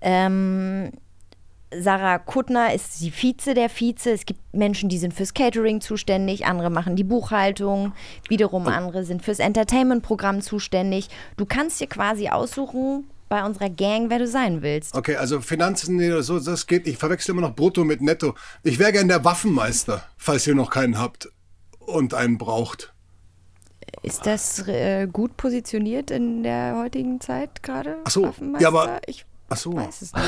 Ähm, 0.01 0.91
Sarah 1.77 2.19
Kuttner 2.19 2.73
ist 2.75 3.01
die 3.01 3.11
Vize 3.11 3.55
der 3.55 3.69
Vize. 3.69 4.11
Es 4.11 4.27
gibt 4.27 4.41
Menschen, 4.53 4.89
die 4.89 4.99
sind 4.99 5.15
fürs 5.15 5.35
Catering 5.35 5.81
zuständig, 5.81 6.47
andere 6.47 6.71
machen 6.71 6.95
die 6.97 7.05
Buchhaltung, 7.05 7.93
wiederum 8.29 8.69
andere 8.69 9.05
sind 9.05 9.23
fürs 9.23 9.39
Entertainment-Programm 9.41 10.41
zuständig. 10.41 11.09
Du 11.37 11.47
kannst 11.47 11.81
dir 11.81 11.89
quasi 11.89 12.29
aussuchen 12.29 13.05
bei 13.29 13.45
unserer 13.45 13.71
Gang, 13.71 14.11
wer 14.11 14.19
du 14.19 14.27
sein 14.27 14.63
willst. 14.63 14.95
Okay, 14.95 15.17
also 15.17 15.41
Finanzen, 15.41 15.97
nee, 15.97 16.21
so, 16.21 16.39
das 16.39 16.67
geht. 16.67 16.87
Ich 16.87 16.99
verwechsel 16.99 17.33
immer 17.33 17.43
noch 17.43 17.55
Brutto 17.55 17.85
mit 17.85 18.01
Netto. 18.01 18.35
Ich 18.63 18.79
wäre 18.79 18.93
gern 18.93 19.09
der 19.09 19.25
Waffenmeister, 19.25 20.05
falls 20.17 20.47
ihr 20.47 20.55
noch 20.55 20.71
keinen 20.71 20.99
habt 20.99 21.29
und 21.81 22.15
einen 22.15 22.39
braucht. 22.39 22.93
Ist 24.03 24.27
das 24.27 24.67
äh, 24.69 25.07
gut 25.11 25.37
positioniert 25.37 26.11
in 26.11 26.43
der 26.43 26.77
heutigen 26.77 27.21
Zeit 27.21 27.63
gerade? 27.63 27.97
Ach 28.05 28.11
so, 28.11 28.23
Waffenmeister? 28.25 28.63
ja, 28.63 28.69
aber- 28.69 29.01
ich 29.07 29.25
Ach 29.49 29.57
so. 29.57 29.75
weiß 29.75 30.03
es 30.03 30.13
nicht. 30.13 30.25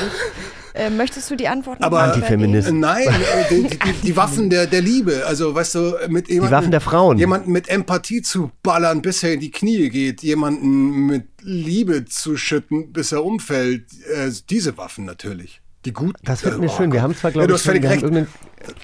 äh, 0.75 0.89
möchtest 0.89 1.29
du 1.31 1.35
die 1.35 1.47
Antworten? 1.47 1.83
Aber- 1.83 2.03
Antifeminist. 2.03 2.69
übernehmen? 2.69 2.79
Nein, 2.79 3.07
äh, 3.07 3.49
die, 3.49 3.63
die, 3.67 3.79
die, 3.79 3.93
die 4.03 4.15
Waffen 4.15 4.49
der, 4.49 4.67
der 4.67 4.81
Liebe. 4.81 5.23
Also, 5.25 5.53
weißt 5.55 5.75
du, 5.75 5.93
mit 6.09 6.29
jemandem. 6.29 6.57
Waffen 6.57 6.71
der 6.71 6.81
Frauen. 6.81 7.17
Jemanden 7.17 7.51
mit 7.51 7.67
Empathie 7.67 8.21
zu 8.21 8.51
ballern, 8.63 9.01
bis 9.01 9.23
er 9.23 9.33
in 9.33 9.39
die 9.39 9.51
Knie 9.51 9.89
geht. 9.89 10.21
Jemanden 10.23 11.07
mit 11.07 11.25
Liebe 11.41 12.05
zu 12.05 12.37
schütten, 12.37 12.93
bis 12.93 13.11
er 13.11 13.23
umfällt. 13.25 13.85
Äh, 14.13 14.31
diese 14.49 14.77
Waffen 14.77 15.05
natürlich. 15.05 15.61
Die 15.87 15.93
guten. 15.93 16.13
Das 16.23 16.41
finden 16.41 16.61
wir 16.61 16.69
Oh 16.69 16.75
schön. 16.75 16.91
Wir 16.91 17.01
haben 17.01 17.15
zwar, 17.15 17.31
Ja, 17.31 17.33
glaube 17.33 17.47
du 17.47 17.53
ich, 17.53 17.59
hast 17.59 17.65
völlig 17.65 17.81
wir 17.83 17.89
haben 17.89 17.93
recht. 17.93 18.03
irgendeinen- 18.03 18.33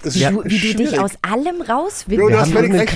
Das 0.03 0.15
Wie, 0.15 0.23
ist 0.23 0.31
du, 0.31 0.43
wie 0.45 0.47
du 0.47 0.49
dich 0.49 0.71
schwierig. 0.71 0.99
aus 0.99 1.11
allem 1.21 1.61
rauswillst. 1.61 2.19
Jo, 2.21 2.27
du 2.27 2.33
Wir 2.33 2.39
hast 2.39 2.47
haben 2.47 2.53
völlig 2.53 2.73
recht. 2.73 2.93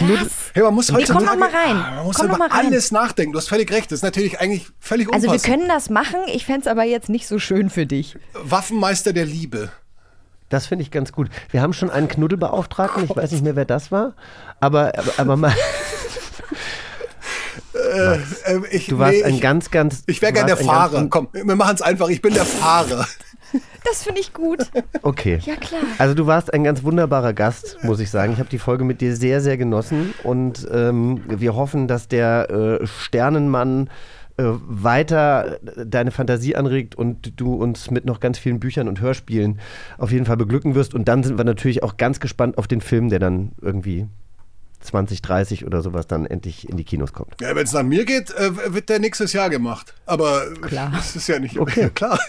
Hey, 0.53 0.63
man 0.63 0.73
muss 0.73 0.89
Nee, 0.91 1.03
komm 1.05 1.25
noch 1.25 1.35
mal 1.35 1.49
rein. 1.49 1.75
Man 1.75 2.05
muss 2.05 2.15
Komm 2.15 2.27
noch 2.27 2.35
über 2.37 2.45
rein. 2.45 2.67
alles 2.67 2.91
nachdenken. 2.91 3.33
Du 3.33 3.37
hast 3.39 3.49
völlig 3.49 3.69
recht. 3.69 3.91
Das 3.91 3.97
ist 3.99 4.03
natürlich 4.03 4.39
eigentlich 4.39 4.67
völlig 4.79 5.13
Also 5.13 5.23
wir 5.25 5.31
unpassend. 5.33 5.53
können 5.53 5.67
das 5.67 5.89
machen, 5.89 6.19
ich 6.33 6.45
fände 6.45 6.61
es 6.61 6.67
aber 6.67 6.83
jetzt 6.85 7.09
nicht 7.09 7.27
so 7.27 7.37
schön 7.37 7.69
für 7.69 7.85
dich. 7.85 8.17
Waffenmeister 8.33 9.11
der 9.11 9.25
Liebe. 9.25 9.69
Das 10.47 10.67
finde 10.67 10.83
ich 10.83 10.91
ganz 10.91 11.11
gut. 11.11 11.27
Wir 11.51 11.61
haben 11.61 11.73
schon 11.73 11.89
einen 11.89 12.07
Knuddelbeauftragten, 12.07 13.03
ich 13.03 13.13
weiß 13.13 13.31
nicht 13.33 13.43
mehr, 13.43 13.57
wer 13.57 13.65
das 13.65 13.91
war, 13.91 14.13
aber, 14.61 14.93
aber, 14.97 15.11
aber 15.17 15.35
mal, 15.35 15.53
Äh, 17.73 18.17
ich, 18.71 18.87
du 18.87 18.97
warst 18.99 19.13
nee, 19.13 19.23
ein 19.23 19.35
ich, 19.35 19.41
ganz, 19.41 19.69
ganz. 19.71 20.03
ich 20.07 20.21
wäre 20.21 20.31
du 20.31 20.37
gern 20.37 20.47
der 20.47 20.55
ein 20.57 20.65
ganz- 20.65 20.69
Fahrer. 20.91 21.07
Komm, 21.09 21.27
wir 21.31 21.55
machen 21.55 21.75
es 21.75 21.81
einfach. 21.81 22.09
Ich 22.09 22.21
bin 22.21 22.33
der 22.33 22.45
Fahrer. 22.45 23.07
Das 23.83 24.03
finde 24.03 24.19
ich 24.21 24.33
gut. 24.33 24.59
Okay. 25.01 25.39
Ja, 25.45 25.55
klar. 25.55 25.81
Also 25.97 26.13
du 26.13 26.27
warst 26.27 26.53
ein 26.53 26.63
ganz 26.63 26.83
wunderbarer 26.83 27.33
Gast, 27.33 27.77
muss 27.83 27.99
ich 27.99 28.09
sagen. 28.09 28.33
Ich 28.33 28.39
habe 28.39 28.49
die 28.49 28.59
Folge 28.59 28.83
mit 28.83 28.99
dir 29.01 29.15
sehr, 29.15 29.41
sehr 29.41 29.57
genossen 29.57 30.13
und 30.23 30.67
ähm, 30.71 31.21
wir 31.27 31.55
hoffen, 31.55 31.87
dass 31.87 32.07
der 32.07 32.49
äh, 32.81 32.87
Sternenmann 32.87 33.89
äh, 34.37 34.43
weiter 34.67 35.59
deine 35.63 36.11
Fantasie 36.11 36.55
anregt 36.55 36.93
und 36.95 37.39
du 37.39 37.55
uns 37.55 37.89
mit 37.89 38.05
noch 38.05 38.19
ganz 38.19 38.37
vielen 38.37 38.59
Büchern 38.59 38.87
und 38.87 39.01
Hörspielen 39.01 39.59
auf 39.97 40.11
jeden 40.11 40.25
Fall 40.25 40.37
beglücken 40.37 40.75
wirst. 40.75 40.93
Und 40.93 41.07
dann 41.07 41.23
sind 41.23 41.37
wir 41.37 41.45
natürlich 41.45 41.81
auch 41.81 41.97
ganz 41.97 42.19
gespannt 42.19 42.57
auf 42.57 42.67
den 42.67 42.81
Film, 42.81 43.09
der 43.09 43.19
dann 43.19 43.53
irgendwie 43.61 44.07
2030 44.81 45.65
oder 45.65 45.81
sowas 45.81 46.07
dann 46.07 46.25
endlich 46.25 46.69
in 46.69 46.77
die 46.77 46.83
Kinos 46.83 47.13
kommt. 47.13 47.35
Ja, 47.41 47.55
wenn 47.55 47.63
es 47.65 47.73
nach 47.73 47.83
mir 47.83 48.05
geht, 48.05 48.31
äh, 48.31 48.73
wird 48.73 48.89
der 48.89 48.99
nächstes 48.99 49.33
Jahr 49.33 49.49
gemacht. 49.49 49.93
Aber 50.05 50.45
Klar. 50.61 50.91
das 50.95 51.15
ist 51.15 51.27
ja 51.27 51.39
nicht 51.39 51.57
Okay. 51.59 51.81
Ja, 51.81 51.89
klar. 51.93 52.19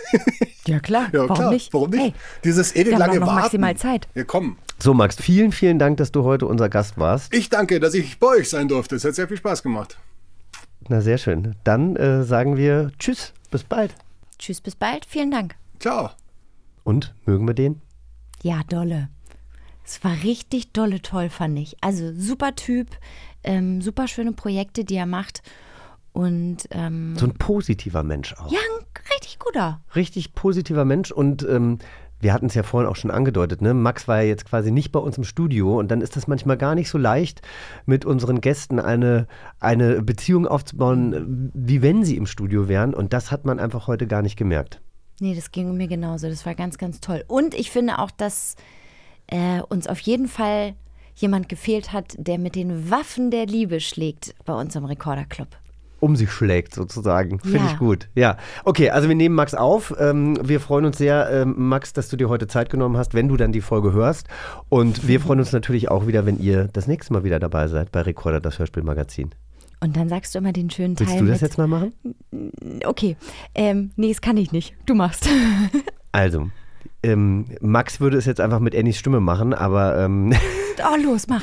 Ja, 0.66 0.80
klar. 0.80 1.08
Ja, 1.12 1.20
Warum 1.20 1.36
klar. 1.36 1.50
nicht? 1.52 1.72
Warum 1.72 1.90
nicht? 1.90 2.00
Hey, 2.00 2.14
Dieses 2.44 2.74
ewig 2.74 2.86
wir 2.86 2.92
haben 2.94 3.00
lange 3.00 3.20
Warten. 3.20 3.34
maximal 3.34 3.76
Zeit. 3.76 4.08
Ja, 4.14 4.24
komm. 4.24 4.56
So, 4.78 4.94
Max, 4.94 5.16
vielen, 5.16 5.52
vielen 5.52 5.78
Dank, 5.78 5.96
dass 5.96 6.12
du 6.12 6.24
heute 6.24 6.46
unser 6.46 6.68
Gast 6.68 6.98
warst. 6.98 7.34
Ich 7.34 7.48
danke, 7.48 7.80
dass 7.80 7.94
ich 7.94 8.18
bei 8.18 8.28
euch 8.28 8.48
sein 8.48 8.68
durfte. 8.68 8.96
Es 8.96 9.04
hat 9.04 9.14
sehr 9.14 9.28
viel 9.28 9.36
Spaß 9.36 9.62
gemacht. 9.62 9.98
Na, 10.88 11.00
sehr 11.00 11.18
schön. 11.18 11.54
Dann 11.64 11.96
äh, 11.96 12.22
sagen 12.24 12.56
wir 12.56 12.90
Tschüss, 12.98 13.32
bis 13.50 13.64
bald. 13.64 13.94
Tschüss, 14.38 14.60
bis 14.60 14.74
bald. 14.74 15.04
Vielen 15.04 15.30
Dank. 15.30 15.56
Ciao. 15.80 16.10
Und 16.84 17.14
mögen 17.26 17.46
wir 17.46 17.54
den? 17.54 17.80
Ja, 18.42 18.60
dolle. 18.68 19.08
Es 19.88 20.04
war 20.04 20.22
richtig 20.22 20.72
dolle 20.72 21.00
toll, 21.00 21.30
fand 21.30 21.58
ich. 21.58 21.76
Also 21.80 22.12
super 22.14 22.54
Typ, 22.54 22.88
ähm, 23.42 23.80
super 23.80 24.06
schöne 24.06 24.32
Projekte, 24.32 24.84
die 24.84 24.96
er 24.96 25.06
macht. 25.06 25.42
Und 26.12 26.68
ähm, 26.72 27.16
So 27.16 27.24
ein 27.24 27.32
positiver 27.32 28.02
Mensch 28.02 28.34
auch. 28.34 28.52
ja, 28.52 28.58
ein 28.58 28.84
richtig 29.14 29.38
guter. 29.38 29.80
richtig 29.96 30.34
positiver 30.34 30.84
Mensch 30.84 31.10
und 31.10 31.42
ähm, 31.48 31.78
wir 32.20 32.34
hatten 32.34 32.46
es 32.46 32.54
ja 32.54 32.64
vorhin 32.64 32.90
auch 32.90 32.96
schon 32.96 33.10
angedeutet, 33.10 33.62
ne? 33.62 33.72
Max 33.72 34.08
war 34.08 34.20
ja 34.20 34.28
jetzt 34.28 34.44
quasi 34.44 34.72
nicht 34.72 34.92
bei 34.92 34.98
uns 34.98 35.16
im 35.16 35.24
Studio 35.24 35.78
und 35.78 35.90
dann 35.90 36.02
ist 36.02 36.16
das 36.16 36.26
manchmal 36.26 36.58
gar 36.58 36.74
nicht 36.74 36.90
so 36.90 36.98
leicht, 36.98 37.40
mit 37.86 38.04
unseren 38.04 38.42
Gästen 38.42 38.80
eine, 38.80 39.26
eine 39.58 40.02
Beziehung 40.02 40.46
aufzubauen, 40.46 41.50
wie 41.54 41.80
wenn 41.80 42.04
sie 42.04 42.16
im 42.16 42.26
Studio 42.26 42.68
wären 42.68 42.92
und 42.92 43.14
das 43.14 43.30
hat 43.30 43.46
man 43.46 43.58
einfach 43.58 43.86
heute 43.86 44.06
gar 44.06 44.20
nicht 44.20 44.36
gemerkt. 44.36 44.82
Nee, 45.20 45.34
das 45.34 45.50
ging 45.50 45.76
mir 45.76 45.88
genauso. 45.88 46.28
Das 46.28 46.44
war 46.44 46.54
ganz, 46.54 46.76
ganz 46.76 47.00
toll. 47.00 47.24
Und 47.26 47.54
ich 47.54 47.70
finde 47.70 47.98
auch, 48.00 48.10
dass 48.10 48.56
äh, 49.28 49.60
uns 49.68 49.86
auf 49.86 50.00
jeden 50.00 50.28
Fall 50.28 50.74
jemand 51.14 51.48
gefehlt 51.48 51.92
hat, 51.92 52.14
der 52.18 52.38
mit 52.38 52.54
den 52.54 52.90
Waffen 52.90 53.30
der 53.30 53.46
Liebe 53.46 53.80
schlägt 53.80 54.34
bei 54.44 54.54
uns 54.54 54.76
im 54.76 54.84
Rekorderclub. 54.84 55.48
Um 56.00 56.14
sich 56.14 56.30
schlägt 56.30 56.74
sozusagen. 56.76 57.40
Finde 57.40 57.58
Ja. 57.58 57.66
ich 57.72 57.78
gut. 57.78 58.08
Ja. 58.14 58.36
Okay, 58.64 58.90
also 58.90 59.08
wir 59.08 59.16
nehmen 59.16 59.34
Max 59.34 59.52
auf. 59.54 59.92
Ähm, 59.98 60.38
wir 60.48 60.60
freuen 60.60 60.84
uns 60.84 60.96
sehr, 60.96 61.28
ähm, 61.28 61.54
Max, 61.56 61.92
dass 61.92 62.08
du 62.08 62.16
dir 62.16 62.28
heute 62.28 62.46
Zeit 62.46 62.70
genommen 62.70 62.96
hast, 62.96 63.14
wenn 63.14 63.26
du 63.26 63.36
dann 63.36 63.50
die 63.50 63.60
Folge 63.60 63.92
hörst. 63.92 64.28
Und 64.68 65.08
wir 65.08 65.20
freuen 65.20 65.40
uns 65.40 65.50
natürlich 65.50 65.90
auch 65.90 66.06
wieder, 66.06 66.24
wenn 66.24 66.38
ihr 66.38 66.68
das 66.72 66.86
nächste 66.86 67.12
Mal 67.14 67.24
wieder 67.24 67.40
dabei 67.40 67.66
seid 67.66 67.90
bei 67.90 68.02
Recorder, 68.02 68.40
das 68.40 68.60
Hörspielmagazin. 68.60 69.30
Und 69.80 69.96
dann 69.96 70.08
sagst 70.08 70.34
du 70.34 70.38
immer 70.38 70.52
den 70.52 70.70
schönen 70.70 70.94
Teil. 70.94 71.06
Willst 71.08 71.20
du 71.20 71.26
das 71.26 71.40
mit, 71.40 71.50
jetzt 71.50 71.58
mal 71.58 71.66
machen? 71.66 71.92
Okay. 72.84 73.16
Ähm, 73.56 73.90
nee, 73.96 74.08
das 74.10 74.20
kann 74.20 74.36
ich 74.36 74.52
nicht. 74.52 74.74
Du 74.86 74.94
machst. 74.94 75.28
Also, 76.10 76.48
ähm, 77.02 77.46
Max 77.60 78.00
würde 78.00 78.16
es 78.16 78.26
jetzt 78.26 78.40
einfach 78.40 78.60
mit 78.60 78.76
Annies 78.76 78.98
Stimme 78.98 79.20
machen, 79.20 79.54
aber 79.54 79.98
ähm, 79.98 80.32
Oh, 80.80 80.96
los, 81.02 81.26
mach. 81.28 81.42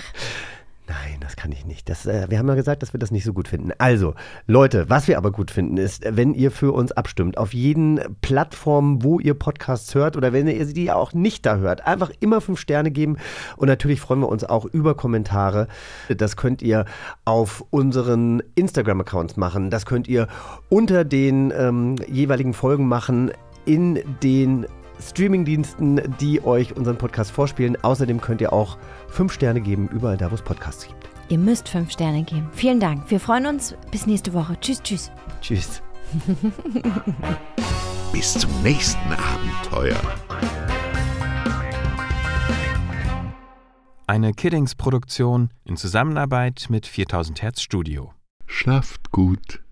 Nein, 0.87 1.17
das 1.19 1.35
kann 1.35 1.51
ich 1.51 1.65
nicht. 1.65 1.89
Das, 1.89 2.05
äh, 2.05 2.27
wir 2.29 2.37
haben 2.37 2.47
ja 2.47 2.53
gesagt, 2.53 2.83
dass 2.83 2.93
wir 2.93 2.99
das 2.99 3.09
nicht 3.09 3.23
so 3.23 3.33
gut 3.33 3.47
finden. 3.47 3.71
Also, 3.79 4.13
Leute, 4.45 4.87
was 4.87 5.07
wir 5.07 5.17
aber 5.17 5.31
gut 5.31 5.49
finden, 5.49 5.77
ist, 5.77 6.03
wenn 6.07 6.35
ihr 6.35 6.51
für 6.51 6.71
uns 6.73 6.91
abstimmt, 6.91 7.39
auf 7.39 7.55
jeden 7.55 7.99
Plattformen, 8.21 9.03
wo 9.03 9.19
ihr 9.19 9.33
Podcasts 9.33 9.95
hört 9.95 10.15
oder 10.15 10.31
wenn 10.31 10.47
ihr 10.47 10.63
die 10.65 10.91
auch 10.91 11.13
nicht 11.13 11.43
da 11.45 11.57
hört, 11.57 11.87
einfach 11.87 12.11
immer 12.19 12.39
fünf 12.39 12.59
Sterne 12.59 12.91
geben. 12.91 13.17
Und 13.57 13.67
natürlich 13.67 13.99
freuen 13.99 14.19
wir 14.19 14.29
uns 14.29 14.43
auch 14.43 14.65
über 14.65 14.95
Kommentare. 14.95 15.67
Das 16.15 16.37
könnt 16.37 16.61
ihr 16.61 16.85
auf 17.25 17.65
unseren 17.71 18.43
Instagram-Accounts 18.53 19.37
machen. 19.37 19.71
Das 19.71 19.87
könnt 19.87 20.07
ihr 20.07 20.27
unter 20.69 21.03
den 21.03 21.51
ähm, 21.57 21.95
jeweiligen 22.07 22.53
Folgen 22.53 22.87
machen, 22.87 23.31
in 23.65 24.03
den 24.21 24.67
Streamingdiensten, 25.01 26.01
die 26.19 26.43
euch 26.43 26.75
unseren 26.75 26.97
Podcast 26.97 27.31
vorspielen. 27.31 27.77
Außerdem 27.83 28.21
könnt 28.21 28.41
ihr 28.41 28.53
auch 28.53 28.77
fünf 29.07 29.33
Sterne 29.33 29.61
geben, 29.61 29.87
überall 29.87 30.17
da, 30.17 30.31
wo 30.31 30.35
es 30.35 30.41
Podcasts 30.41 30.87
gibt. 30.87 31.09
Ihr 31.29 31.39
müsst 31.39 31.69
fünf 31.69 31.91
Sterne 31.91 32.23
geben. 32.23 32.49
Vielen 32.53 32.79
Dank. 32.79 33.09
Wir 33.09 33.19
freuen 33.19 33.47
uns. 33.47 33.75
Bis 33.91 34.05
nächste 34.05 34.33
Woche. 34.33 34.57
Tschüss, 34.59 34.81
tschüss. 34.83 35.11
Tschüss. 35.41 35.81
Bis 38.11 38.33
zum 38.33 38.51
nächsten 38.61 39.11
Abenteuer. 39.11 39.99
Eine 44.07 44.33
Kiddings-Produktion 44.33 45.49
in 45.63 45.77
Zusammenarbeit 45.77 46.67
mit 46.69 46.85
4000 46.85 47.41
Hertz 47.41 47.61
Studio. 47.61 48.13
Schlaft 48.45 49.11
gut. 49.11 49.64